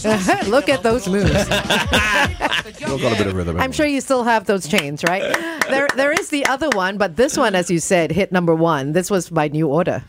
He 0.02 0.08
gives 0.08 0.48
Look 0.48 0.68
at 0.68 0.82
those 0.82 1.08
moves. 1.08 1.30
Still 1.30 2.98
got 2.98 3.12
a 3.12 3.16
bit 3.16 3.26
of 3.26 3.34
rhythm. 3.34 3.60
I'm 3.60 3.72
sure 3.72 3.86
you 3.86 4.00
still 4.00 4.24
have 4.24 4.46
those 4.46 4.66
chains, 4.68 5.04
right? 5.04 5.22
There, 5.68 5.88
there 5.94 6.12
is 6.12 6.30
the 6.30 6.46
other 6.46 6.68
one, 6.70 6.98
but 6.98 7.16
this 7.16 7.36
one, 7.36 7.54
as 7.54 7.70
you 7.70 7.78
said, 7.80 8.10
hit 8.10 8.32
number 8.32 8.54
one. 8.54 8.92
This 8.92 9.10
was 9.10 9.28
by 9.30 9.48
New 9.48 9.68
Order. 9.68 10.02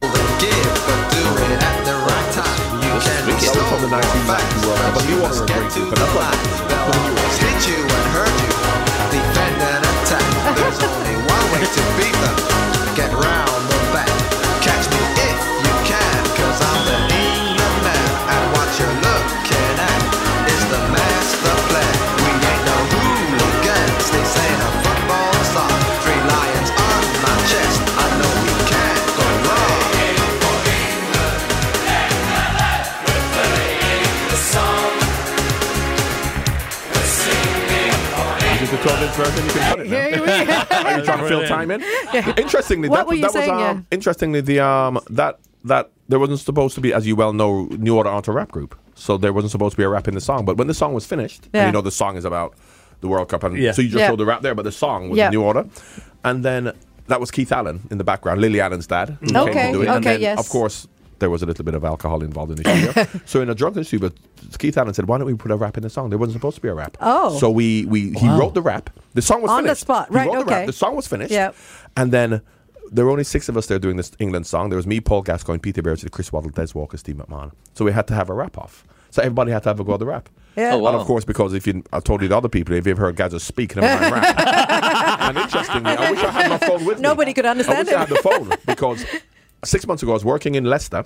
give, 0.00 0.10
but 0.10 1.10
do 1.12 1.24
it 1.44 1.62
at 1.62 1.84
the 1.84 1.94
right 1.94 2.28
time. 2.32 2.82
You 2.82 3.00
can 3.00 3.26
be 3.26 3.32
That 3.32 3.54
was 3.54 3.68
from 3.68 3.80
the 3.82 3.90
1990s 3.96 4.66
World 4.66 4.94
but 4.94 5.04
you 5.08 5.16
want 5.20 5.34
to 5.34 5.44
get 5.46 5.56
agree 5.58 5.68
to 5.70 5.80
to, 5.80 5.90
but 5.90 5.98
that's 5.98 6.14
line. 6.14 6.32
what 6.32 6.68
They'll 6.68 6.88
always 7.04 7.36
hit 7.38 7.60
you 7.68 7.80
and 7.84 8.06
hurt 8.16 8.34
you. 8.42 8.52
Defend 9.12 9.56
and 9.60 9.82
attack. 9.84 10.24
There's 10.56 10.80
only 10.82 11.14
one 11.28 11.44
way 11.52 11.62
to 11.68 11.82
beat 12.00 12.16
them. 12.16 12.36
Get 12.96 13.12
round 13.12 13.43
go. 41.28 41.38
Are 41.38 41.42
you 41.42 41.46
fill 41.48 41.56
time 41.56 41.70
in? 41.70 41.82
Interestingly, 42.38 42.88
What 42.88 42.96
that, 42.96 43.06
were 43.06 43.14
you 43.14 43.22
that 43.22 43.32
saying, 43.32 43.50
was 43.50 43.62
um, 43.70 43.76
yeah? 43.78 43.82
interestingly 43.96 44.40
the 44.40 44.60
um 44.60 44.98
that 45.10 45.38
that 45.64 45.90
there 46.08 46.18
wasn't 46.18 46.40
supposed 46.40 46.74
to 46.74 46.80
be, 46.80 46.92
as 46.92 47.06
you 47.06 47.16
well 47.16 47.32
know, 47.32 47.64
New 47.64 47.96
Order 47.96 48.10
aren't 48.10 48.28
a 48.28 48.32
rap 48.32 48.50
group, 48.52 48.74
so 48.94 49.16
there 49.16 49.32
wasn't 49.32 49.50
supposed 49.50 49.72
to 49.72 49.76
be 49.78 49.84
a 49.84 49.88
rap 49.88 50.06
in 50.08 50.14
the 50.14 50.20
song. 50.20 50.44
But 50.44 50.56
when 50.58 50.66
the 50.66 50.74
song 50.74 50.92
was 50.92 51.06
finished, 51.06 51.48
Yeah. 51.54 51.62
and 51.62 51.68
you 51.68 51.72
know 51.72 51.80
the 51.80 51.90
song 51.90 52.16
is 52.16 52.24
about 52.26 52.54
the 53.00 53.08
World 53.08 53.28
Cup, 53.28 53.42
and 53.44 53.56
Yeah. 53.56 53.72
so 53.72 53.80
you 53.82 53.88
just 53.88 54.00
Yeah. 54.00 54.08
showed 54.08 54.18
the 54.18 54.26
rap 54.26 54.42
there, 54.42 54.54
but 54.54 54.64
the 54.64 54.72
song 54.72 55.08
was 55.10 55.18
Yeah. 55.18 55.30
New 55.30 55.42
Order, 55.42 55.64
and 56.24 56.44
then 56.44 56.72
that 57.08 57.20
was 57.20 57.30
Keith 57.30 57.52
Allen 57.52 57.80
in 57.90 57.96
the 57.98 58.04
background, 58.04 58.40
Lily 58.42 58.60
Allen's 58.60 58.86
dad, 58.86 59.16
who 59.20 59.36
Okay, 59.36 59.52
came 59.52 59.72
to 59.72 59.78
do 59.78 59.82
it, 59.82 59.88
and 59.88 59.96
okay, 60.04 60.12
then 60.14 60.20
yes. 60.20 60.38
of 60.38 60.48
course. 60.48 60.86
There 61.20 61.30
was 61.30 61.42
a 61.44 61.46
little 61.46 61.64
bit 61.64 61.74
of 61.74 61.84
alcohol 61.84 62.22
involved 62.24 62.50
in 62.50 62.56
the 62.62 62.64
studio. 62.92 63.20
so 63.24 63.40
in 63.40 63.48
a 63.48 63.54
drunken 63.54 63.84
studio, 63.84 64.10
Keith 64.58 64.76
Allen 64.76 64.92
said, 64.92 65.06
"Why 65.06 65.16
don't 65.16 65.28
we 65.28 65.34
put 65.34 65.52
a 65.52 65.56
rap 65.56 65.76
in 65.76 65.84
the 65.84 65.88
song? 65.88 66.10
There 66.10 66.18
wasn't 66.18 66.34
supposed 66.34 66.56
to 66.56 66.60
be 66.60 66.68
a 66.68 66.74
rap." 66.74 66.96
Oh. 67.00 67.38
so 67.38 67.50
we 67.50 67.86
we 67.86 68.10
he 68.10 68.28
wrote 68.28 68.52
the 68.54 68.60
rap. 68.60 68.90
The 69.14 69.22
song 69.22 69.42
was 69.42 69.50
On 69.50 69.62
the 69.62 69.68
finished. 69.68 69.80
spot. 69.82 70.08
He 70.10 70.14
Right, 70.14 70.26
wrote 70.26 70.34
the 70.34 70.40
okay. 70.40 70.54
rap. 70.60 70.66
The 70.66 70.72
song 70.72 70.96
was 70.96 71.06
finished. 71.06 71.30
Yep. 71.32 71.54
And 71.96 72.12
then 72.12 72.42
there 72.92 73.04
were 73.04 73.10
only 73.10 73.24
six 73.24 73.48
of 73.48 73.56
us 73.56 73.66
there 73.66 73.78
doing 73.78 73.96
this 73.96 74.12
England 74.18 74.46
song. 74.46 74.68
There 74.70 74.76
was 74.76 74.86
me, 74.86 75.00
Paul 75.00 75.22
Gascoigne, 75.22 75.58
Peter 75.60 75.82
Beardsley, 75.82 76.10
Chris 76.10 76.32
Waddle, 76.32 76.50
Des 76.50 76.68
Walker, 76.74 76.96
Steve 76.96 77.16
McMahon. 77.16 77.52
So 77.74 77.84
we 77.84 77.92
had 77.92 78.06
to 78.08 78.14
have 78.14 78.28
a 78.28 78.34
rap 78.34 78.58
off. 78.58 78.84
So 79.10 79.22
everybody 79.22 79.52
had 79.52 79.62
to 79.62 79.68
have 79.70 79.78
a 79.80 79.84
go 79.84 79.94
at 79.94 80.00
the 80.00 80.06
rap. 80.06 80.28
Yeah. 80.56 80.74
Oh, 80.74 80.78
wow. 80.78 80.92
And 80.92 81.00
of 81.00 81.06
course, 81.06 81.24
because 81.24 81.54
if 81.54 81.66
you, 81.66 81.82
I 81.92 82.00
told 82.00 82.20
you 82.22 82.28
the 82.28 82.36
other 82.36 82.48
people, 82.48 82.74
if 82.74 82.86
you've 82.86 82.98
heard 82.98 83.14
Gazza 83.16 83.38
speak, 83.40 83.76
never 83.76 83.86
mind 84.00 84.12
rap. 84.12 84.38
and 85.20 85.38
interestingly, 85.38 85.90
I 85.92 86.10
wish 86.10 86.20
I 86.20 86.30
had 86.30 86.50
my 86.50 86.58
phone 86.58 86.84
with 86.84 86.98
me. 86.98 87.02
Nobody 87.02 87.32
could 87.32 87.46
understand 87.46 87.78
I 87.78 87.80
wish 87.82 87.88
it. 87.92 87.96
I 87.96 88.00
had 88.00 88.08
the 88.08 88.16
phone 88.16 88.50
because 88.66 89.04
six 89.64 89.86
months 89.86 90.02
ago 90.02 90.12
I 90.12 90.14
was 90.14 90.24
working 90.24 90.56
in 90.56 90.64
Leicester. 90.64 91.04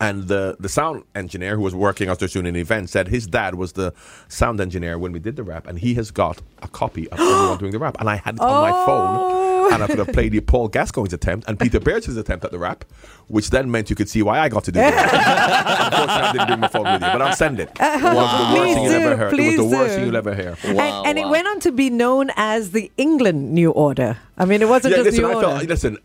And 0.00 0.28
the, 0.28 0.56
the 0.60 0.68
sound 0.68 1.02
engineer 1.14 1.56
who 1.56 1.62
was 1.62 1.74
working 1.74 2.08
us 2.08 2.18
doing 2.18 2.46
an 2.46 2.54
event 2.56 2.88
said 2.90 3.08
his 3.08 3.26
dad 3.26 3.56
was 3.56 3.72
the 3.72 3.92
sound 4.28 4.60
engineer 4.60 4.96
when 4.98 5.10
we 5.12 5.18
did 5.18 5.34
the 5.36 5.42
rap, 5.42 5.66
and 5.66 5.78
he 5.78 5.94
has 5.94 6.10
got 6.10 6.40
a 6.62 6.68
copy 6.68 7.08
of 7.10 7.18
everyone 7.20 7.58
doing 7.58 7.72
the 7.72 7.78
rap. 7.80 7.96
And 7.98 8.08
I 8.08 8.16
had 8.16 8.36
it 8.36 8.40
on 8.40 8.62
my 8.62 8.70
Oh. 8.72 8.86
phone, 8.86 9.72
and 9.72 9.82
I 9.82 9.86
could 9.88 9.98
have 9.98 10.12
played 10.12 10.32
the 10.32 10.40
Paul 10.40 10.68
Gascoigne's 10.68 11.12
attempt 11.12 11.48
and 11.48 11.58
Peter 11.58 11.80
Beardsley's 11.80 12.16
attempt 12.16 12.44
at 12.44 12.52
the 12.52 12.58
rap, 12.58 12.84
which 13.26 13.50
then 13.50 13.70
meant 13.70 13.90
you 13.90 13.96
could 13.96 14.08
see 14.08 14.22
why 14.22 14.38
I 14.38 14.48
got 14.48 14.64
to 14.64 14.72
do 14.72 14.78
it. 14.80 14.86
Unfortunately, 14.94 15.08
I 15.28 16.32
didn't 16.32 16.46
bring 16.46 16.60
my 16.60 16.68
phone 16.68 16.84
with 16.84 17.02
you, 17.02 17.08
but 17.12 17.20
I'll 17.22 17.34
send 17.36 17.58
it. 17.60 17.68
It 17.70 17.78
was 17.80 18.00
the 18.00 18.08
uh-huh. 18.08 18.54
worst 18.54 18.54
Please 18.56 18.74
thing 18.74 18.84
you'll 18.84 18.92
do, 18.92 18.98
ever 19.00 19.16
hear. 19.16 19.26
It 19.26 19.30
was 19.32 19.34
please 19.34 19.56
the 19.56 19.64
worst 19.64 19.90
do. 19.90 19.96
thing 19.96 20.06
you'll 20.06 20.16
ever 20.16 20.34
hear. 20.34 20.56
Wow, 20.74 21.02
and 21.04 21.06
and 21.08 21.18
it 21.18 21.28
went 21.28 21.46
on 21.48 21.60
to 21.60 21.72
be 21.72 21.90
known 21.90 22.30
as 22.36 22.70
the 22.70 22.90
England 22.96 23.52
New 23.52 23.70
Order. 23.72 24.16
I 24.38 24.44
mean, 24.44 24.62
it 24.62 24.68
wasn't 24.68 24.92
Yeah, 24.92 24.98
just 25.02 25.16
listen, 25.18 25.22
New 25.24 25.30
I 25.30 25.34
Order. 25.34 25.48
felt, 25.48 25.66
listen, 25.68 25.98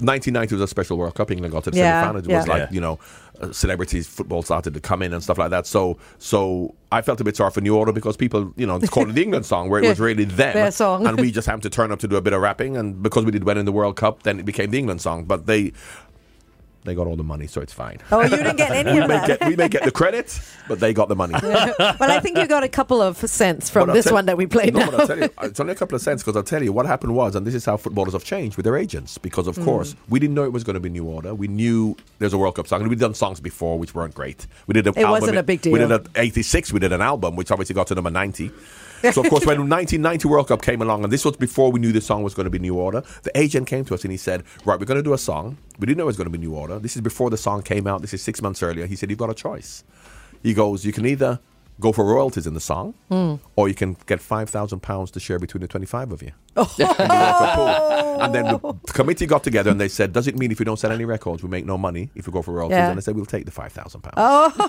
1990 0.00 0.54
was 0.54 0.62
a 0.62 0.66
special 0.68 0.96
World 0.98 1.14
Cup. 1.14 1.30
England 1.30 1.52
got 1.52 1.64
to 1.64 1.70
the 1.70 1.78
Yeah, 1.78 2.00
semi-final. 2.02 2.20
It 2.24 2.30
yeah. 2.30 2.38
was 2.38 2.48
like 2.48 2.58
Yeah. 2.62 2.68
you 2.70 2.80
know, 2.80 2.98
uh, 3.40 3.52
celebrities, 3.52 4.06
football 4.08 4.42
started 4.42 4.74
to 4.74 4.80
come 4.80 5.02
in 5.02 5.12
and 5.12 5.22
stuff 5.22 5.38
like 5.38 5.50
that. 5.50 5.66
So, 5.66 5.98
so 6.18 6.74
I 6.90 7.02
felt 7.02 7.20
a 7.20 7.24
bit 7.24 7.36
sorry 7.36 7.50
for 7.50 7.60
New 7.60 7.76
Order 7.76 7.92
because 7.92 8.16
people, 8.16 8.52
you 8.56 8.66
know, 8.66 8.76
it's 8.76 8.88
called 8.94 9.14
the 9.14 9.22
England 9.22 9.46
song 9.46 9.68
where 9.68 9.82
it 9.82 9.88
was 9.88 10.00
really 10.00 10.24
them, 10.24 10.54
Their 10.54 10.70
song. 10.70 11.06
and 11.06 11.18
we 11.20 11.30
just 11.30 11.46
happened 11.46 11.62
to 11.64 11.70
turn 11.70 11.92
up 11.92 11.98
to 12.00 12.08
do 12.08 12.16
a 12.16 12.20
bit 12.20 12.32
of 12.32 12.40
rapping. 12.40 12.76
And 12.76 13.02
because 13.02 13.24
we 13.24 13.30
did 13.30 13.44
well 13.44 13.58
in 13.58 13.64
the 13.64 13.72
World 13.72 13.96
Cup, 13.96 14.22
then 14.24 14.40
it 14.40 14.44
became 14.44 14.70
the 14.70 14.78
England 14.78 15.00
song. 15.00 15.24
But 15.24 15.46
they. 15.46 15.72
They 16.88 16.94
got 16.94 17.06
all 17.06 17.16
the 17.16 17.24
money, 17.24 17.46
so 17.46 17.60
it's 17.60 17.72
fine. 17.72 17.98
Oh, 18.10 18.22
you 18.22 18.30
didn't 18.30 18.56
get 18.56 18.70
any 18.86 18.98
of 18.98 19.08
that. 19.08 19.26
get, 19.26 19.46
we 19.46 19.56
may 19.56 19.68
get 19.68 19.84
the 19.84 19.90
credits, 19.90 20.54
but 20.66 20.80
they 20.80 20.92
got 20.92 21.08
the 21.08 21.16
money. 21.16 21.34
well, 21.42 21.96
I 22.00 22.20
think 22.20 22.38
you 22.38 22.46
got 22.46 22.64
a 22.64 22.68
couple 22.68 23.02
of 23.02 23.16
cents 23.18 23.70
from 23.70 23.90
this 23.92 24.10
one 24.10 24.26
that 24.26 24.36
we 24.36 24.46
played 24.46 24.74
No, 24.74 24.80
now. 24.80 24.90
but 24.90 25.00
I'll 25.00 25.06
tell 25.06 25.18
you, 25.18 25.24
uh, 25.24 25.46
it's 25.46 25.60
only 25.60 25.72
a 25.72 25.76
couple 25.76 25.96
of 25.96 26.02
cents 26.02 26.22
because 26.22 26.36
I'll 26.36 26.42
tell 26.42 26.62
you 26.62 26.72
what 26.72 26.86
happened 26.86 27.14
was, 27.14 27.34
and 27.34 27.46
this 27.46 27.54
is 27.54 27.64
how 27.64 27.76
footballers 27.76 28.12
have 28.14 28.24
changed 28.24 28.56
with 28.56 28.64
their 28.64 28.76
agents. 28.76 29.18
Because 29.18 29.46
of 29.46 29.56
hmm. 29.56 29.64
course, 29.64 29.94
we 30.08 30.18
didn't 30.18 30.34
know 30.34 30.44
it 30.44 30.52
was 30.52 30.64
going 30.64 30.74
to 30.74 30.80
be 30.80 30.88
New 30.88 31.04
Order. 31.04 31.34
We 31.34 31.48
knew 31.48 31.96
there's 32.18 32.32
a 32.32 32.38
World 32.38 32.56
Cup 32.56 32.66
song, 32.66 32.80
and 32.80 32.90
we'd 32.90 32.98
done 32.98 33.14
songs 33.14 33.40
before 33.40 33.78
which 33.78 33.94
weren't 33.94 34.14
great. 34.14 34.46
We 34.66 34.74
did 34.74 34.86
an 34.86 34.94
It 34.96 35.02
album. 35.02 35.10
wasn't 35.10 35.38
a 35.38 35.42
big 35.42 35.62
deal. 35.62 35.72
We 35.72 35.78
did 35.78 35.92
an 35.92 36.06
'86. 36.14 36.72
We 36.72 36.80
did 36.80 36.92
an 36.92 37.02
album, 37.02 37.36
which 37.36 37.50
obviously 37.50 37.74
got 37.74 37.86
to 37.88 37.94
number 37.94 38.10
90. 38.10 38.50
So 39.02 39.20
of 39.22 39.28
course, 39.30 39.46
when 39.46 39.56
the 39.56 39.62
1990 39.64 40.28
World 40.28 40.48
Cup 40.48 40.62
came 40.62 40.82
along, 40.82 41.04
and 41.04 41.12
this 41.12 41.24
was 41.24 41.36
before 41.36 41.70
we 41.70 41.80
knew 41.80 41.92
the 41.92 42.00
song 42.00 42.22
was 42.22 42.34
going 42.34 42.44
to 42.44 42.50
be 42.50 42.58
New 42.58 42.74
Order, 42.74 43.02
the 43.22 43.36
agent 43.38 43.66
came 43.66 43.84
to 43.86 43.94
us 43.94 44.02
and 44.04 44.10
he 44.10 44.16
said, 44.18 44.42
"Right, 44.64 44.78
we're 44.78 44.86
going 44.86 44.96
to 44.98 45.02
do 45.02 45.12
a 45.14 45.18
song. 45.18 45.58
We 45.78 45.86
didn't 45.86 45.98
know 45.98 46.04
it 46.04 46.06
was 46.06 46.16
going 46.16 46.30
to 46.32 46.36
be 46.38 46.44
New 46.46 46.54
Order. 46.54 46.78
This 46.78 46.96
is 46.96 47.02
before 47.02 47.30
the 47.30 47.36
song 47.36 47.62
came 47.62 47.86
out. 47.86 48.00
This 48.02 48.12
is 48.14 48.22
six 48.22 48.42
months 48.42 48.62
earlier." 48.62 48.86
He 48.86 48.96
said, 48.96 49.10
"You've 49.10 49.18
got 49.18 49.30
a 49.30 49.34
choice." 49.34 49.84
He 50.42 50.54
goes, 50.54 50.84
"You 50.84 50.92
can 50.92 51.06
either 51.06 51.40
go 51.80 51.92
for 51.92 52.04
royalties 52.04 52.46
in 52.46 52.54
the 52.54 52.60
song, 52.60 52.94
Hmm. 53.08 53.34
or 53.54 53.68
you 53.68 53.74
can 53.74 53.96
get 54.06 54.20
five 54.20 54.50
thousand 54.50 54.80
pounds 54.80 55.10
to 55.12 55.20
share 55.20 55.38
between 55.38 55.60
the 55.60 55.68
twenty-five 55.68 56.10
of 56.12 56.22
you." 56.22 56.32
In 56.56 56.64
the 56.64 56.74
World 56.78 56.96
Cup 56.96 57.54
pool. 57.54 58.22
And 58.22 58.34
then 58.34 58.44
the 58.46 58.92
committee 58.92 59.26
got 59.26 59.44
together 59.44 59.70
and 59.70 59.80
they 59.80 59.88
said, 59.88 60.12
"Does 60.12 60.26
it 60.26 60.36
mean 60.36 60.50
if 60.50 60.58
we 60.58 60.64
don't 60.64 60.78
sell 60.78 60.90
any 60.90 61.04
records, 61.04 61.42
we 61.42 61.48
make 61.48 61.64
no 61.64 61.78
money 61.78 62.10
if 62.14 62.26
we 62.26 62.32
go 62.32 62.42
for 62.42 62.52
royalties?" 62.52 62.76
Yeah. 62.76 62.88
And 62.88 62.98
they 62.98 63.02
said, 63.02 63.14
"We'll 63.16 63.26
take 63.26 63.44
the 63.44 63.50
five 63.50 63.72
thousand 63.72 64.00
pounds." 64.02 64.14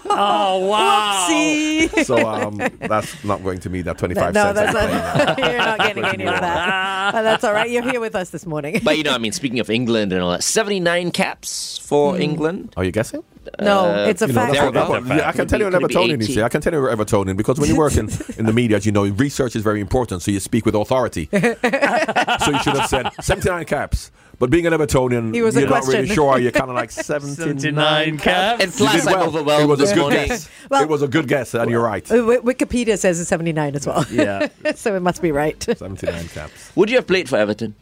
Oh 0.10 0.68
wow! 0.70 1.26
See? 1.28 1.88
So 2.04 2.18
um, 2.28 2.58
that's 2.80 3.24
not 3.24 3.44
going 3.44 3.60
to 3.60 3.70
me 3.70 3.82
that 3.84 3.98
twenty-five 3.98 4.34
no, 4.34 4.54
cents. 4.54 4.74
that's 4.74 4.76
I'm 4.76 4.90
paying. 4.90 5.26
not, 5.26 5.38
you're 5.52 5.58
not 5.58 5.80
getting 5.80 6.06
any 6.06 6.24
of 6.26 6.40
that. 6.40 7.12
But 7.20 7.24
that's 7.24 7.44
all 7.44 7.54
right. 7.54 7.70
You're 7.70 7.82
here 7.90 8.00
with 8.00 8.14
us 8.16 8.30
this 8.30 8.46
morning. 8.46 8.82
But 8.84 8.98
you 8.98 9.04
know, 9.04 9.14
I 9.14 9.18
mean, 9.18 9.32
speaking 9.32 9.60
of 9.60 9.70
England 9.72 10.14
and 10.14 10.22
all 10.22 10.30
that, 10.32 10.44
79 10.44 11.10
caps 11.12 11.78
for 11.80 12.16
Hmm. 12.16 12.22
England. 12.22 12.74
Are 12.78 12.84
you 12.84 12.92
guessing? 12.92 13.24
no, 13.60 14.04
it's 14.06 14.22
a 14.22 14.28
You 14.28 14.34
know, 14.34 14.42
fact. 14.42 14.54
that's 14.54 14.64
what- 14.66 14.74
that's 14.76 14.90
what- 14.90 15.18
yeah, 15.18 15.28
I 15.28 15.32
can 15.32 15.48
tell 15.48 15.60
you 15.60 15.66
an 15.68 15.74
Could 15.74 15.90
Evertonian. 15.90 16.20
You 16.20 16.26
see, 16.36 16.42
I 16.44 16.50
can 16.50 16.62
tell 16.62 16.72
you 16.72 16.80
you're 16.82 16.96
Evertonian 16.96 17.36
because 17.36 17.60
when 17.60 17.68
you 17.68 17.76
work 17.76 17.98
in, 17.98 18.08
in 18.38 18.46
the 18.46 18.54
media, 18.54 18.78
as 18.78 18.86
you 18.86 18.92
know, 18.92 19.06
research 19.08 19.56
is 19.56 19.64
very 19.64 19.82
important. 19.82 20.22
So 20.22 20.30
you 20.30 20.40
speak 20.40 20.68
with 20.68 20.76
authority. 20.76 21.30
so 22.46 22.52
you 22.52 22.60
should 22.60 22.78
have 22.78 22.90
said 22.90 23.10
79 23.22 23.66
caps. 23.66 24.12
But 24.40 24.50
being 24.50 24.66
an 24.66 24.72
Evertonian, 24.74 25.34
He 25.36 25.42
was 25.42 25.56
you're 25.56 25.68
not 25.68 25.82
really 25.82 25.98
question. 25.98 26.16
sure. 26.16 26.40
You're 26.40 26.52
kind 26.54 26.70
of 26.70 26.76
like 26.76 26.92
79, 26.92 27.36
79 27.60 28.18
caps. 28.20 28.64
And 28.64 28.72
You 28.72 28.78
plus, 28.78 29.06
did 29.06 29.46
well. 29.46 29.60
It 29.62 29.66
was 29.68 29.80
this 29.80 29.92
a 29.92 29.96
good 29.96 30.02
morning. 30.02 30.28
guess. 30.30 30.50
Well- 30.70 30.84
it 30.84 30.88
was 30.90 31.02
a 31.02 31.08
good 31.10 31.28
guess, 31.28 31.54
and 31.54 31.70
you're 31.70 31.84
right. 31.84 32.06
Wikipedia 32.06 32.98
says 32.98 33.20
it's 33.20 33.30
79 33.30 33.76
as 33.76 33.86
well. 33.86 34.06
Yeah. 34.12 34.48
so 34.76 34.96
it 34.96 35.02
must 35.02 35.22
be 35.22 35.32
right. 35.34 35.62
79 35.62 36.28
caps. 36.30 36.72
Would 36.76 36.90
you 36.90 36.96
have 36.98 37.08
played 37.08 37.28
for 37.28 37.36
Everton? 37.38 37.76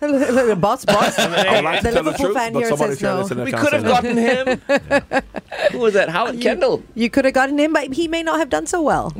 boss, 0.00 0.84
boss. 0.84 1.18
I 1.18 1.54
would 1.54 1.64
like 1.64 1.82
the 1.82 1.88
to 1.88 1.94
tell 1.94 2.02
the 2.04 2.10
Liverpool 2.10 2.26
truth, 2.26 2.36
fan 2.36 2.52
but 2.52 2.58
here 2.60 2.68
somebody 2.68 2.92
says 2.92 3.02
no. 3.02 3.18
listen 3.20 3.36
to 3.38 3.44
We 3.44 3.52
could 3.52 3.72
have 3.72 3.84
gotten 3.84 4.16
him. 4.18 4.60
Who 5.72 5.78
was 5.78 5.94
that? 5.94 6.10
Howard 6.10 6.40
Kendall. 6.42 6.82
You 6.94 7.08
could 7.08 7.24
have 7.24 7.32
gotten 7.34 7.58
him, 7.58 7.72
but 7.72 7.92
he 7.94 8.06
may 8.08 8.22
not 8.22 8.38
have 8.38 8.50
done 8.50 8.66
so 8.66 8.82
well. 8.82 9.14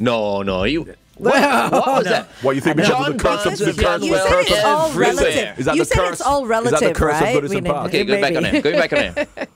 No, 0.00 0.42
no. 0.42 0.64
You. 0.64 0.94
What, 1.16 1.72
what 1.72 1.86
was 1.86 2.04
that? 2.04 2.26
What 2.42 2.54
you 2.56 2.60
think 2.60 2.76
because 2.76 2.90
John 2.90 3.06
of 3.12 3.16
the 3.16 3.22
curse 3.22 3.44
Barnes 3.44 3.60
of 3.62 3.66
the 3.66 3.72
curse? 3.72 3.82
young 3.82 4.02
You 4.02 4.12
well 4.12 4.28
said 4.28 4.40
it's 4.40 4.64
all 4.64 4.92
relative. 4.92 5.58
Is 5.58 5.64
that 5.64 5.74
you 5.76 5.80
the 5.82 5.84
said 5.86 5.96
curse? 5.98 6.12
it's 6.12 6.20
all 6.20 6.42
Is 6.44 6.48
that 6.48 6.62
the 6.64 6.70
relative, 6.70 6.94
curse 6.96 7.14
of 7.16 7.20
right? 7.22 7.36
Goodison 7.42 7.50
We 7.54 7.60
know- 7.62 7.72
Park? 7.72 7.86
Okay, 7.88 8.04
go 8.04 8.20
back 8.20 8.36
on 8.36 8.42
maybe. 8.42 8.56
him. 8.56 8.62
Go 8.62 8.72
back 8.72 8.92
on 8.92 8.98
him. 8.98 9.26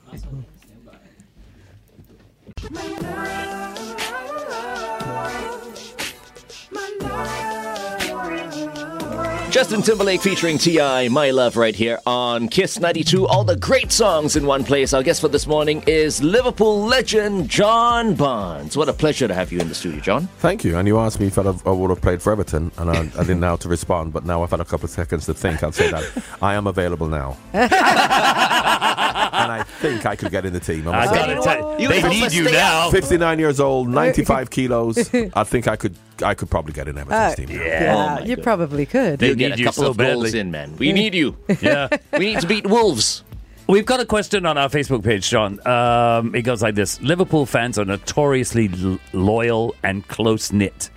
Justin 9.61 9.83
Timberlake 9.83 10.21
featuring 10.21 10.57
T.I. 10.57 11.09
My 11.09 11.29
Love 11.29 11.55
right 11.55 11.75
here 11.75 11.99
on 12.07 12.49
Kiss 12.49 12.79
92. 12.79 13.27
All 13.27 13.43
the 13.43 13.55
great 13.55 13.91
songs 13.91 14.35
in 14.35 14.47
one 14.47 14.63
place. 14.63 14.91
Our 14.91 15.03
guest 15.03 15.21
for 15.21 15.27
this 15.27 15.45
morning 15.45 15.83
is 15.85 16.23
Liverpool 16.23 16.83
legend 16.83 17.47
John 17.47 18.15
Barnes. 18.15 18.75
What 18.75 18.89
a 18.89 18.93
pleasure 18.93 19.27
to 19.27 19.35
have 19.35 19.51
you 19.51 19.59
in 19.59 19.67
the 19.67 19.75
studio, 19.75 19.99
John. 19.99 20.25
Thank 20.39 20.63
you. 20.63 20.79
And 20.79 20.87
you 20.87 20.97
asked 20.97 21.19
me 21.19 21.27
if 21.27 21.37
I'd 21.37 21.45
have, 21.45 21.61
I 21.67 21.69
would 21.69 21.91
have 21.91 22.01
played 22.01 22.23
for 22.23 22.31
Everton, 22.31 22.71
and 22.79 22.89
I, 22.89 23.01
I 23.01 23.21
didn't 23.21 23.41
know 23.41 23.49
how 23.49 23.55
to 23.57 23.69
respond. 23.69 24.13
But 24.13 24.25
now 24.25 24.41
I've 24.41 24.49
had 24.49 24.61
a 24.61 24.65
couple 24.65 24.85
of 24.85 24.89
seconds 24.89 25.27
to 25.27 25.35
think. 25.35 25.61
I'll 25.61 25.71
say 25.71 25.91
that 25.91 26.05
I 26.41 26.55
am 26.55 26.65
available 26.65 27.05
now, 27.05 27.37
and 29.15 29.51
I 29.51 29.63
think 29.63 30.05
I 30.05 30.15
could 30.15 30.31
get 30.31 30.45
in 30.45 30.53
the 30.53 30.59
team. 30.59 30.87
I 30.87 30.91
I 30.91 31.05
must 31.05 31.13
gotta 31.15 31.41
tell 31.41 31.79
You 31.81 31.87
they 31.89 31.99
help 31.99 32.13
need 32.13 32.31
you 32.33 32.51
now. 32.51 32.89
59 32.91 33.39
years 33.39 33.59
old, 33.59 33.89
95 33.89 34.49
kilos. 34.49 34.97
I 35.33 35.43
think 35.43 35.67
I 35.67 35.75
could. 35.75 35.95
I 36.23 36.35
could 36.35 36.49
probably 36.51 36.73
get 36.73 36.87
in 36.87 36.97
Everton's 36.99 37.33
Uh, 37.33 37.35
team. 37.35 37.49
now. 37.57 37.63
Yeah, 37.63 38.17
Oh 38.21 38.23
you 38.25 38.35
God. 38.35 38.43
probably 38.43 38.85
could. 38.85 39.17
They 39.19 39.27
You'll 39.29 39.35
get 39.37 39.49
need 39.49 39.55
a 39.55 39.57
you 39.59 39.65
couple 39.65 39.83
so 39.85 39.89
of 39.89 39.97
goals 39.97 40.23
badly. 40.25 40.39
in, 40.39 40.51
man. 40.51 40.75
We 40.77 40.91
need 40.93 41.13
you. 41.15 41.35
Yeah. 41.61 41.87
We 42.13 42.19
need 42.33 42.41
to 42.41 42.47
beat 42.47 42.67
Wolves. 42.67 43.23
We've 43.67 43.85
got 43.85 43.99
a 44.01 44.05
question 44.05 44.45
on 44.45 44.57
our 44.57 44.69
Facebook 44.69 45.03
page, 45.03 45.29
John. 45.29 45.65
Um, 45.65 46.35
it 46.35 46.41
goes 46.43 46.61
like 46.61 46.75
this 46.75 47.01
Liverpool 47.01 47.45
fans 47.47 47.79
are 47.79 47.85
notoriously 47.85 48.69
l- 48.83 48.99
loyal 49.13 49.73
and 49.81 50.07
close 50.09 50.51
knit. 50.53 50.89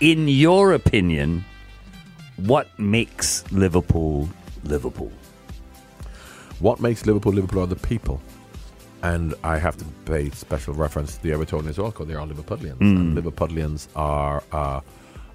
In 0.00 0.26
your 0.26 0.72
opinion, 0.72 1.44
what 2.36 2.66
makes 2.78 3.44
Liverpool 3.52 4.28
Liverpool? 4.64 5.12
What 6.60 6.80
makes 6.80 7.04
Liverpool 7.06 7.32
Liverpool 7.32 7.62
are 7.62 7.66
the 7.66 7.76
people. 7.76 8.20
And 9.02 9.34
I 9.44 9.58
have 9.58 9.76
to 9.76 9.84
pay 10.04 10.30
special 10.30 10.74
reference 10.74 11.16
to 11.16 11.22
the 11.22 11.30
Evertonians 11.30 11.68
as 11.68 11.78
well 11.78 11.90
because 11.90 12.08
they 12.08 12.14
are 12.14 12.26
Liverpudlians. 12.26 12.80
And 12.80 13.16
Liverpudlians 13.16 13.88
are, 13.94 14.42
uh, 14.52 14.80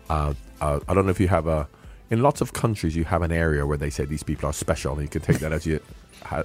uh, 0.09 0.33
uh, 0.59 0.79
I 0.87 0.93
don't 0.93 1.05
know 1.05 1.11
if 1.11 1.19
you 1.19 1.27
have 1.27 1.47
a, 1.47 1.67
in 2.09 2.21
lots 2.21 2.41
of 2.41 2.53
countries 2.53 2.95
you 2.95 3.05
have 3.05 3.21
an 3.21 3.31
area 3.31 3.65
where 3.65 3.77
they 3.77 3.89
say 3.89 4.03
these 4.05 4.23
people 4.23 4.49
are 4.49 4.53
special 4.53 4.93
and 4.93 5.03
you 5.03 5.07
can 5.07 5.21
take 5.21 5.39
that 5.39 5.53
as 5.53 5.65
you, 5.65 5.79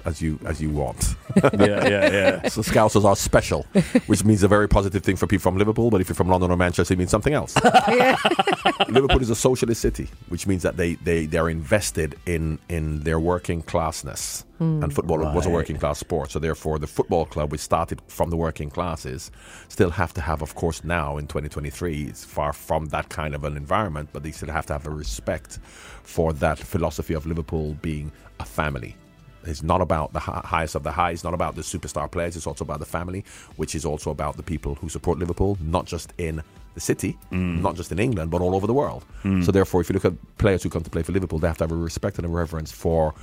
as 0.05 0.21
you, 0.21 0.39
as 0.45 0.61
you 0.61 0.69
want. 0.69 1.15
yeah, 1.43 1.87
yeah, 1.87 2.11
yeah. 2.11 2.47
so 2.49 2.61
Scousers 2.61 3.05
are 3.05 3.15
special, 3.15 3.63
which 4.07 4.23
means 4.23 4.43
a 4.43 4.47
very 4.47 4.67
positive 4.67 5.03
thing 5.03 5.15
for 5.15 5.27
people 5.27 5.43
from 5.43 5.57
Liverpool, 5.57 5.89
but 5.89 6.01
if 6.01 6.09
you're 6.09 6.15
from 6.15 6.29
London 6.29 6.51
or 6.51 6.57
Manchester, 6.57 6.93
it 6.93 6.97
means 6.97 7.11
something 7.11 7.33
else. 7.33 7.55
Liverpool 8.89 9.21
is 9.21 9.29
a 9.29 9.35
socialist 9.35 9.81
city, 9.81 10.09
which 10.29 10.47
means 10.47 10.63
that 10.63 10.77
they, 10.77 10.95
they, 10.95 11.25
they're 11.25 11.49
invested 11.49 12.15
in, 12.25 12.59
in 12.69 13.01
their 13.01 13.19
working 13.19 13.63
classness. 13.63 14.43
Hmm. 14.57 14.81
and 14.81 14.91
football 14.91 15.19
was 15.19 15.45
a 15.45 15.51
working 15.51 15.77
class 15.77 15.99
sport. 15.99 16.31
So 16.31 16.39
therefore, 16.39 16.79
the 16.79 16.87
football 16.87 17.25
club, 17.27 17.51
which 17.51 17.61
started 17.61 18.01
from 18.07 18.31
the 18.31 18.35
working 18.37 18.71
classes, 18.71 19.29
still 19.67 19.91
have 19.91 20.13
to 20.15 20.21
have, 20.21 20.41
of 20.41 20.55
course, 20.55 20.83
now 20.83 21.17
in 21.17 21.27
2023, 21.27 22.05
it's 22.05 22.25
far 22.25 22.53
from 22.53 22.87
that 22.87 23.09
kind 23.09 23.35
of 23.35 23.43
an 23.43 23.55
environment, 23.55 24.09
but 24.13 24.23
they 24.23 24.31
still 24.31 24.49
have 24.49 24.65
to 24.67 24.73
have 24.73 24.87
a 24.87 24.89
respect 24.89 25.59
for 26.01 26.33
that 26.33 26.57
philosophy 26.57 27.13
of 27.13 27.27
Liverpool 27.27 27.77
being 27.83 28.11
a 28.39 28.45
family. 28.45 28.95
It's 29.43 29.63
not 29.63 29.81
about 29.81 30.13
the 30.13 30.19
highest 30.19 30.75
of 30.75 30.83
the 30.83 30.91
high. 30.91 31.11
It's 31.11 31.23
not 31.23 31.33
about 31.33 31.55
the 31.55 31.61
superstar 31.61 32.09
players. 32.09 32.35
It's 32.35 32.47
also 32.47 32.63
about 32.63 32.79
the 32.79 32.85
family, 32.85 33.23
which 33.55 33.75
is 33.75 33.85
also 33.85 34.11
about 34.11 34.37
the 34.37 34.43
people 34.43 34.75
who 34.75 34.89
support 34.89 35.19
Liverpool, 35.19 35.57
not 35.61 35.85
just 35.85 36.13
in 36.17 36.43
the 36.73 36.81
city, 36.81 37.17
mm. 37.31 37.61
not 37.61 37.75
just 37.75 37.91
in 37.91 37.99
England, 37.99 38.29
but 38.29 38.41
all 38.41 38.55
over 38.55 38.67
the 38.67 38.73
world. 38.73 39.05
Mm. 39.23 39.43
So 39.43 39.51
therefore, 39.51 39.81
if 39.81 39.89
you 39.89 39.93
look 39.93 40.05
at 40.05 40.13
players 40.37 40.63
who 40.63 40.69
come 40.69 40.83
to 40.83 40.89
play 40.89 41.03
for 41.03 41.11
Liverpool, 41.11 41.39
they 41.39 41.47
have 41.47 41.57
to 41.57 41.63
have 41.63 41.71
a 41.71 41.75
respect 41.75 42.17
and 42.17 42.25
a 42.25 42.29
reverence 42.29 42.71
for 42.71 43.13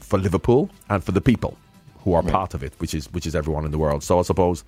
for 0.00 0.18
Liverpool 0.18 0.70
and 0.88 1.02
for 1.02 1.12
the 1.12 1.20
people 1.20 1.56
who 1.98 2.14
are 2.14 2.22
part 2.22 2.54
of 2.54 2.62
it, 2.62 2.72
which 2.78 2.94
is 2.94 3.12
which 3.12 3.26
is 3.26 3.34
everyone 3.34 3.64
in 3.64 3.70
the 3.70 3.78
world. 3.78 4.02
So 4.02 4.18
I 4.18 4.22
suppose 4.22 4.64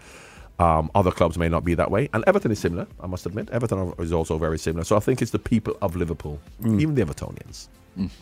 um, 0.58 0.90
other 0.94 1.12
clubs 1.12 1.38
may 1.38 1.48
not 1.48 1.64
be 1.64 1.74
that 1.74 1.90
way, 1.90 2.08
and 2.12 2.24
Everton 2.26 2.50
is 2.50 2.58
similar. 2.58 2.86
I 3.00 3.06
must 3.06 3.26
admit, 3.26 3.48
Everton 3.50 3.94
is 3.98 4.12
also 4.12 4.38
very 4.38 4.58
similar. 4.58 4.84
So 4.84 4.96
I 4.96 5.00
think 5.00 5.22
it's 5.22 5.30
the 5.30 5.38
people 5.38 5.76
of 5.80 5.94
Liverpool, 5.96 6.40
mm. 6.62 6.80
even 6.80 6.94
the 6.94 7.04
Evertonians. 7.04 7.68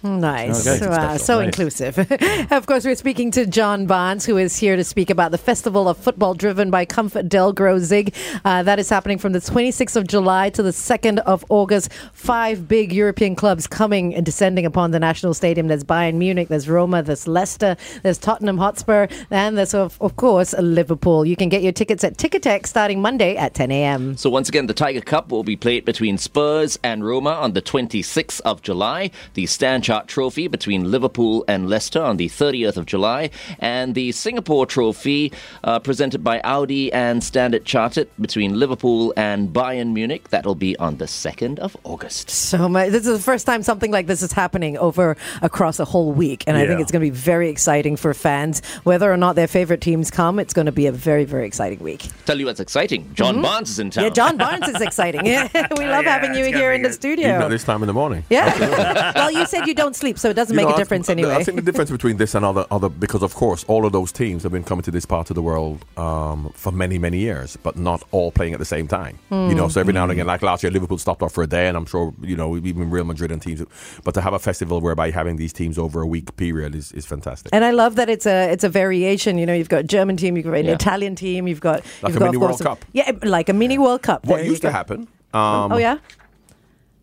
Nice. 0.02 0.66
Okay. 0.66 0.86
Wow, 0.88 1.16
so 1.16 1.38
Nice. 1.38 1.46
inclusive. 1.46 1.98
of 2.50 2.66
course, 2.66 2.84
we're 2.84 2.94
speaking 2.94 3.30
to 3.32 3.46
John 3.46 3.86
Barnes, 3.86 4.24
who 4.24 4.36
is 4.36 4.56
here 4.56 4.76
to 4.76 4.84
speak 4.84 5.10
about 5.10 5.30
the 5.30 5.38
Festival 5.38 5.88
of 5.88 5.96
Football 5.96 6.34
driven 6.34 6.70
by 6.70 6.86
ComfortDelGro 6.86 7.78
Zig. 7.80 8.14
Uh, 8.44 8.62
that 8.62 8.78
is 8.78 8.88
happening 8.88 9.18
from 9.18 9.32
the 9.32 9.38
26th 9.40 9.96
of 9.96 10.06
July 10.06 10.50
to 10.50 10.62
the 10.62 10.70
2nd 10.70 11.18
of 11.20 11.44
August. 11.48 11.92
Five 12.12 12.68
big 12.68 12.92
European 12.92 13.34
clubs 13.36 13.66
coming 13.66 14.14
and 14.14 14.24
descending 14.24 14.64
upon 14.66 14.90
the 14.92 14.98
national 14.98 15.34
stadium. 15.34 15.68
There's 15.68 15.84
Bayern 15.84 16.14
Munich, 16.14 16.48
there's 16.48 16.68
Roma, 16.68 17.02
there's 17.02 17.26
Leicester, 17.28 17.76
there's 18.02 18.18
Tottenham 18.18 18.58
Hotspur, 18.58 19.08
and 19.30 19.58
there's, 19.58 19.74
of, 19.74 20.00
of 20.00 20.16
course, 20.16 20.54
Liverpool. 20.58 21.24
You 21.26 21.36
can 21.36 21.48
get 21.48 21.62
your 21.62 21.72
tickets 21.72 22.02
at 22.04 22.16
Ticketek 22.16 22.66
starting 22.66 23.00
Monday 23.02 23.36
at 23.36 23.54
10 23.54 23.70
a.m. 23.70 24.16
So 24.16 24.30
once 24.30 24.48
again, 24.48 24.66
the 24.66 24.74
Tiger 24.74 25.00
Cup 25.00 25.30
will 25.30 25.44
be 25.44 25.56
played 25.56 25.84
between 25.84 26.18
Spurs 26.18 26.78
and 26.82 27.04
Roma 27.04 27.30
on 27.30 27.52
the 27.52 27.62
26th 27.62 28.40
of 28.42 28.62
July. 28.62 29.10
The 29.34 29.46
Stan 29.66 29.82
Chart 29.82 30.06
Trophy 30.06 30.46
between 30.46 30.92
Liverpool 30.92 31.44
and 31.48 31.68
Leicester 31.68 32.00
on 32.00 32.18
the 32.18 32.28
30th 32.28 32.76
of 32.76 32.86
July, 32.86 33.30
and 33.58 33.96
the 33.96 34.12
Singapore 34.12 34.64
Trophy 34.64 35.32
uh, 35.64 35.80
presented 35.80 36.22
by 36.22 36.40
Audi 36.44 36.92
and 36.92 37.24
Standard 37.24 37.64
Chartered 37.64 38.08
between 38.20 38.60
Liverpool 38.60 39.12
and 39.16 39.48
Bayern 39.48 39.92
Munich. 39.92 40.28
That'll 40.28 40.54
be 40.54 40.76
on 40.76 40.98
the 40.98 41.06
2nd 41.06 41.58
of 41.58 41.76
August. 41.82 42.30
So 42.30 42.68
much. 42.68 42.92
This 42.92 43.08
is 43.08 43.18
the 43.18 43.24
first 43.24 43.44
time 43.44 43.64
something 43.64 43.90
like 43.90 44.06
this 44.06 44.22
is 44.22 44.30
happening 44.30 44.78
over 44.78 45.16
across 45.42 45.80
a 45.80 45.84
whole 45.84 46.12
week, 46.12 46.44
and 46.46 46.56
I 46.56 46.64
think 46.68 46.80
it's 46.80 46.92
going 46.92 47.04
to 47.04 47.10
be 47.10 47.18
very 47.18 47.48
exciting 47.48 47.96
for 47.96 48.14
fans. 48.14 48.64
Whether 48.84 49.12
or 49.12 49.16
not 49.16 49.34
their 49.34 49.48
favorite 49.48 49.80
teams 49.80 50.12
come, 50.12 50.38
it's 50.38 50.54
going 50.54 50.66
to 50.66 50.72
be 50.72 50.86
a 50.86 50.92
very, 50.92 51.24
very 51.24 51.44
exciting 51.44 51.80
week. 51.80 52.06
Tell 52.24 52.38
you 52.38 52.46
what's 52.46 52.60
exciting. 52.60 53.12
John 53.14 53.42
Barnes 53.42 53.70
is 53.70 53.80
in 53.80 53.90
town. 53.90 54.04
Yeah, 54.04 54.10
John 54.10 54.36
Barnes 54.36 54.68
is 54.68 54.80
exciting. 54.80 55.26
Yeah, 55.26 55.48
we 55.76 55.86
love 55.86 56.04
having 56.04 56.36
you 56.36 56.44
here 56.44 56.70
be 56.70 56.76
in 56.76 56.82
the 56.82 56.92
studio. 56.92 57.30
Even 57.30 57.42
at 57.42 57.48
this 57.48 57.64
time 57.64 57.82
in 57.82 57.88
the 57.88 57.92
morning. 57.92 58.22
yeah. 58.30 59.12
well, 59.16 59.32
you 59.32 59.44
say 59.46 59.55
said 59.58 59.66
you 59.68 59.74
don't 59.74 59.96
sleep, 59.96 60.18
so 60.18 60.30
it 60.30 60.34
doesn't 60.34 60.54
You 60.54 60.56
make 60.56 60.68
know, 60.68 60.74
a 60.74 60.78
difference 60.78 61.08
I, 61.08 61.12
anyway. 61.12 61.34
I 61.34 61.42
think 61.44 61.56
the 61.56 61.62
difference 61.62 61.90
between 61.90 62.16
this 62.16 62.34
and 62.34 62.44
other, 62.44 62.66
other, 62.70 62.88
because 62.88 63.22
of 63.22 63.34
course, 63.34 63.64
all 63.68 63.84
of 63.86 63.92
those 63.92 64.12
teams 64.12 64.42
have 64.42 64.52
been 64.52 64.64
coming 64.64 64.82
to 64.82 64.90
this 64.90 65.04
part 65.06 65.30
of 65.30 65.34
the 65.36 65.42
world 65.42 65.84
um, 65.96 66.50
for 66.54 66.72
many, 66.72 66.98
many 66.98 67.18
years, 67.18 67.56
but 67.62 67.76
not 67.76 68.02
all 68.10 68.30
playing 68.32 68.52
at 68.52 68.58
the 68.58 68.64
same 68.64 68.86
time. 68.88 69.18
You 69.30 69.54
know, 69.54 69.68
so 69.68 69.80
every 69.80 69.92
now 69.92 70.04
and 70.04 70.12
again, 70.12 70.26
like 70.26 70.42
last 70.42 70.62
year, 70.62 70.70
Liverpool 70.70 70.98
stopped 70.98 71.22
off 71.22 71.32
for 71.32 71.42
a 71.42 71.46
day, 71.46 71.68
and 71.68 71.76
I'm 71.76 71.86
sure 71.86 72.12
you 72.22 72.36
know 72.36 72.56
even 72.56 72.90
Real 72.90 73.04
Madrid 73.04 73.30
and 73.32 73.40
teams. 73.40 73.62
But 74.04 74.14
to 74.14 74.20
have 74.20 74.32
a 74.34 74.38
festival 74.38 74.80
whereby 74.80 75.10
having 75.10 75.36
these 75.36 75.52
teams 75.52 75.78
over 75.78 76.00
a 76.00 76.06
week 76.06 76.36
period 76.36 76.74
is, 76.74 76.92
is 76.92 77.06
fantastic. 77.06 77.50
And 77.52 77.64
I 77.64 77.70
love 77.70 77.96
that 77.96 78.08
it's 78.08 78.26
a 78.26 78.50
it's 78.50 78.64
a 78.64 78.68
variation. 78.68 79.38
You 79.38 79.46
know, 79.46 79.54
you've 79.54 79.68
got 79.68 79.80
a 79.80 79.84
German 79.84 80.16
team, 80.16 80.36
you've 80.36 80.46
got 80.46 80.54
an 80.54 80.66
Yeah. 80.66 80.72
Italian 80.72 81.14
team, 81.16 81.46
you've 81.48 81.60
got 81.60 81.82
Like 82.02 82.10
you've 82.10 82.16
a 82.16 82.18
got, 82.20 82.24
mini 82.26 82.36
World 82.38 82.60
Cup. 82.60 82.84
Yeah, 82.92 83.10
like 83.22 83.48
a 83.48 83.52
mini 83.52 83.78
World 83.78 84.02
Cup. 84.02 84.24
what 84.24 84.36
There 84.38 84.46
used 84.46 84.62
to 84.62 84.70
happen? 84.72 85.08
Um, 85.34 85.72
oh 85.72 85.76
yeah, 85.76 85.98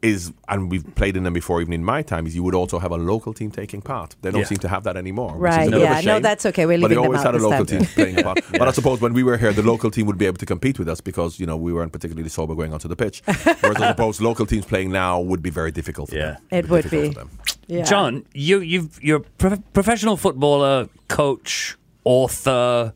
is, 0.04 0.34
and 0.49 0.70
we've 0.70 0.84
played 0.95 1.16
in 1.18 1.24
them 1.24 1.34
before, 1.34 1.62
even 1.62 1.74
in 1.74 1.84
my 1.84 2.01
time, 2.01 2.28
is 2.28 2.36
you 2.36 2.43
would 2.43 2.54
also 2.54 2.78
have 2.78 2.91
a 2.91 2.97
local 2.97 3.34
team 3.34 3.49
taking 3.49 3.82
part. 3.82 4.16
They 4.22 4.30
don't 4.32 4.41
Yeah. 4.41 4.45
seem 4.47 4.58
to 4.60 4.68
have 4.68 4.84
that 4.84 4.97
anymore. 4.97 5.32
which 5.38 5.49
is 5.51 5.58
Right, 5.58 5.68
a 5.68 5.72
bit 5.72 5.74
of 5.76 5.89
a 5.89 5.93
yeah. 5.93 6.01
No, 6.01 6.20
that's 6.20 6.45
okay. 6.47 6.66
We're 6.66 6.78
leaving 6.78 6.82
But 6.82 6.88
they 6.89 6.95
leaving 6.95 7.04
them 7.04 7.18
always 7.18 7.26
out 7.26 7.34
had 7.34 7.41
a 7.41 7.47
local 7.47 7.66
time. 7.66 7.80
team 7.80 7.88
playing 7.95 8.20
a 8.20 8.24
part. 8.24 8.39
But 8.51 8.68
I 8.68 8.72
suppose 8.72 8.99
when 9.01 9.14
we 9.14 9.24
were 9.24 9.38
here, 9.38 9.54
the 9.54 9.64
local 9.64 9.89
team 9.89 10.06
would 10.08 10.18
be 10.18 10.26
able 10.26 10.38
to 10.38 10.45
compete 10.45 10.78
with 10.78 10.89
us 10.89 10.99
because 11.01 11.39
you 11.39 11.45
know 11.45 11.56
we 11.58 11.72
weren't 11.74 11.91
particularly 11.93 12.30
sober 12.30 12.54
going 12.54 12.74
onto 12.74 12.88
the 12.88 12.95
pitch. 12.97 13.24
Whereas 13.62 13.78
I 13.82 13.88
suppose 13.91 14.20
local 14.22 14.45
teams 14.45 14.66
playing 14.66 14.91
now 14.91 15.20
would 15.22 15.41
be 15.41 15.49
very 15.49 15.72
difficult. 15.72 16.10
For 16.10 16.16
Yeah. 16.18 16.32
them. 16.32 16.41
It 16.51 16.70
would 16.70 16.89
be. 16.91 17.08
for 17.14 17.20
them. 17.22 17.30
yeah. 17.68 17.84
John, 17.84 18.26
you 18.34 18.60
you've 18.60 18.99
you're 19.01 19.18
a 19.18 19.22
prof- 19.22 19.62
professional 19.74 20.18
footballer, 20.18 20.89
coach, 21.08 21.78
author, 22.04 22.93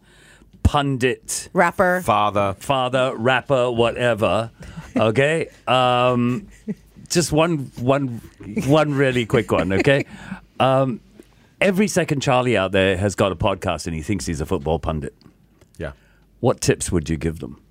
pundit, 0.63 1.49
rapper. 1.53 2.01
Father, 2.03 2.55
father, 2.59 3.15
rapper, 3.15 3.71
whatever. 3.71 4.51
Okay. 4.95 5.47
Um, 5.67 6.47
just 7.09 7.31
one 7.31 7.71
one 7.79 8.21
one 8.67 8.93
really 8.93 9.25
quick 9.25 9.51
one. 9.51 9.71
Okay. 9.73 10.05
Um, 10.59 11.01
every 11.61 11.87
second 11.87 12.21
Charlie 12.21 12.57
out 12.57 12.71
there 12.71 12.97
has 12.97 13.13
got 13.13 13.31
a 13.31 13.35
podcast 13.35 13.85
and 13.85 13.95
he 13.95 14.01
thinks 14.01 14.25
he's 14.25 14.41
a 14.41 14.45
football 14.47 14.79
pundit. 14.79 15.13
yeah. 15.77 15.91
What 16.39 16.61
tips 16.61 16.91
would 16.91 17.07
you 17.11 17.15
give 17.15 17.37
them 17.41 17.61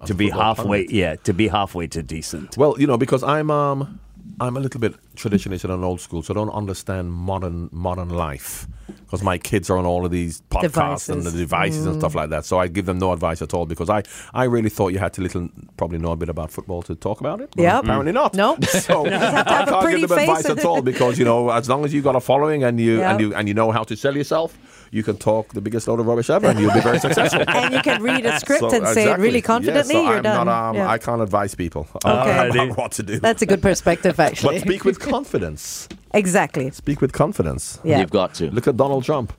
As 0.00 0.06
to 0.06 0.14
be 0.14 0.30
halfway? 0.30 0.82
pundit. 0.84 0.94
Yeah, 0.94 1.16
to 1.16 1.32
be 1.32 1.48
halfway 1.48 1.88
to 1.88 2.04
decent. 2.04 2.56
Well, 2.56 2.76
you 2.78 2.86
know, 2.86 2.96
because 2.96 3.24
I'm 3.24 3.50
um 3.50 3.98
I'm 4.38 4.56
a 4.56 4.60
little 4.60 4.78
bit 4.80 4.94
traditionalist 5.16 5.64
and 5.64 5.72
an 5.72 5.82
old 5.84 6.00
school, 6.00 6.22
so 6.22 6.32
I 6.32 6.36
don't 6.36 6.50
understand 6.50 7.12
modern 7.12 7.68
modern 7.72 8.08
life. 8.10 8.66
Because 9.04 9.22
my 9.22 9.36
kids 9.38 9.68
are 9.70 9.78
on 9.78 9.84
all 9.86 10.04
of 10.04 10.10
these 10.12 10.42
podcasts 10.50 11.08
and 11.08 11.22
the 11.22 11.30
Devices. 11.30 11.38
devices 11.40 11.86
and 11.86 12.00
stuff 12.00 12.14
like 12.14 12.30
that, 12.30 12.44
so 12.44 12.58
I 12.58 12.68
give 12.68 12.86
them 12.86 12.98
no 12.98 13.12
advice 13.12 13.40
at 13.42 13.52
all. 13.54 13.66
Because 13.66 13.88
I, 13.90 14.02
I 14.34 14.44
really 14.44 14.68
thought 14.68 14.88
you 14.88 14.98
had 15.00 15.12
to 15.14 15.22
little 15.22 15.48
probably 15.76 15.98
know 15.98 16.12
a 16.12 16.16
bit 16.16 16.28
about 16.28 16.50
football 16.52 16.82
to 16.82 16.94
talk 16.94 17.20
about 17.20 17.40
it. 17.40 17.50
Yep. 17.56 17.84
apparently 17.84 18.12
not. 18.12 18.34
No. 18.34 18.56
so 18.68 19.06
I 19.06 19.42
can't 19.44 19.90
give 20.00 20.08
them 20.08 20.18
advice 20.18 20.46
at 20.48 20.64
all 20.64 20.82
because 20.82 21.18
you 21.18 21.24
know 21.24 21.50
as 21.50 21.68
long 21.68 21.84
as 21.84 21.92
you 21.94 22.02
got 22.02 22.14
a 22.16 22.20
following 22.20 22.62
and 22.64 22.78
you 22.80 23.02
and 23.02 23.20
you 23.20 23.34
and 23.34 23.48
you 23.48 23.54
know 23.54 23.70
how 23.72 23.82
to 23.84 23.96
sell 23.96 24.16
yourself, 24.16 24.56
you 24.92 25.02
can 25.02 25.16
talk 25.16 25.52
the 25.52 25.60
biggest 25.60 25.88
load 25.88 25.98
of 26.00 26.06
rubbish 26.06 26.30
ever 26.30 26.46
and 26.48 26.58
you'll 26.60 26.72
be 26.74 26.80
very 26.80 26.98
successful. 27.00 27.42
and 27.48 27.74
you 27.74 27.80
can 27.82 28.02
read 28.02 28.24
a 28.26 28.38
script 28.44 28.60
So, 28.60 28.70
and 28.76 28.86
say 28.88 29.10
it 29.10 29.18
really 29.18 29.42
confidently. 29.42 29.94
Yeah, 29.94 30.00
so 30.00 30.06
you're 30.08 30.16
I'm 30.18 30.22
done. 30.22 30.46
Not, 30.46 30.68
um, 30.70 30.76
Yeah. 30.76 30.88
I 30.90 30.98
can't 30.98 31.22
advise 31.22 31.54
people 31.54 31.88
Okay. 32.04 32.48
about 32.48 32.76
what 32.76 32.92
to 32.92 33.02
do. 33.02 33.18
That's 33.18 33.42
a 33.42 33.46
good 33.46 33.62
perspective, 33.62 34.18
actually. 34.20 34.56
but 34.60 34.62
speak 34.66 34.84
with 34.84 35.00
confidence. 35.10 35.88
exactly. 36.14 36.70
Speak 36.70 37.00
with 37.00 37.12
confidence. 37.12 37.78
Yeah. 37.84 38.00
You've 38.00 38.10
got 38.10 38.34
to. 38.34 38.50
Look 38.50 38.66
at 38.68 38.76
Donald 38.76 39.04
Trump. 39.04 39.32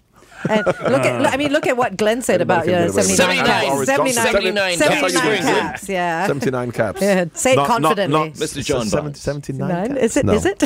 And 0.48 0.64
look 0.68 0.78
at, 0.78 1.34
I 1.34 1.36
mean, 1.38 1.52
look 1.52 1.66
at 1.66 1.76
what 1.78 1.98
Glenn 1.98 2.22
said 2.22 2.42
about 2.42 2.68
Anybody 2.68 2.72
you 2.72 3.18
know, 3.18 3.34
get 3.42 3.66
away 3.66 3.78
with 3.80 3.88
79 3.88 4.14
caps. 4.14 4.14
79. 4.14 4.14
79, 4.14 4.78
79 4.78 4.78
79 4.78 5.38
caps. 5.42 5.46
caps. 5.60 5.90
Yeah. 5.90 6.28
79 6.28 6.72
caps. 6.72 7.02
Yeah, 7.02 7.26
say 7.34 7.54
it 7.54 7.56
Not- 7.56 7.68
not- 7.68 7.82
confidently. 7.82 8.20
not- 8.20 8.34
Mr. 8.38 8.64
John 8.64 8.86
seven- 8.86 9.06
Barnes. 9.06 9.20
79 9.20 9.68
Nine? 9.68 9.88
caps? 9.96 10.02
Is 10.04 10.18
it? 10.18 10.26
No. 10.26 10.34
Is 10.34 10.46
it? 10.46 10.64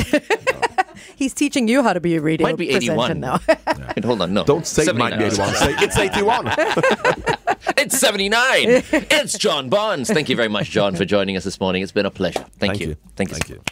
He's 1.16 1.32
teaching 1.32 1.68
you 1.68 1.82
how 1.82 1.94
to 1.94 2.00
be 2.00 2.16
a 2.16 2.20
radio 2.20 2.46
Might 2.48 2.58
be 2.58 2.66
presenter 2.66 2.92
81 2.92 3.20
now. 3.20 3.40
Wait, 3.96 4.04
hold 4.04 4.20
on, 4.20 4.34
no. 4.34 4.44
Don't 4.44 4.66
say 4.66 4.82
it 4.84 4.94
might 4.94 5.16
be 5.18 5.24
81. 5.24 5.54
Say 5.54 5.74
it's 5.78 5.96
81. 5.98 6.52
It's 7.78 7.98
79. 7.98 8.82
it's 8.92 9.38
John 9.38 9.68
Bonds. 9.68 10.10
Thank 10.10 10.28
you 10.28 10.36
very 10.36 10.48
much, 10.48 10.70
John, 10.70 10.94
for 10.96 11.04
joining 11.04 11.36
us 11.36 11.44
this 11.44 11.58
morning. 11.60 11.82
It's 11.82 11.92
been 11.92 12.06
a 12.06 12.10
pleasure. 12.10 12.40
Thank, 12.40 12.58
Thank 12.58 12.80
you. 12.80 12.88
you. 12.88 12.96
Thank 13.16 13.30
you. 13.30 13.36
Thank 13.36 13.48
you. 13.50 13.62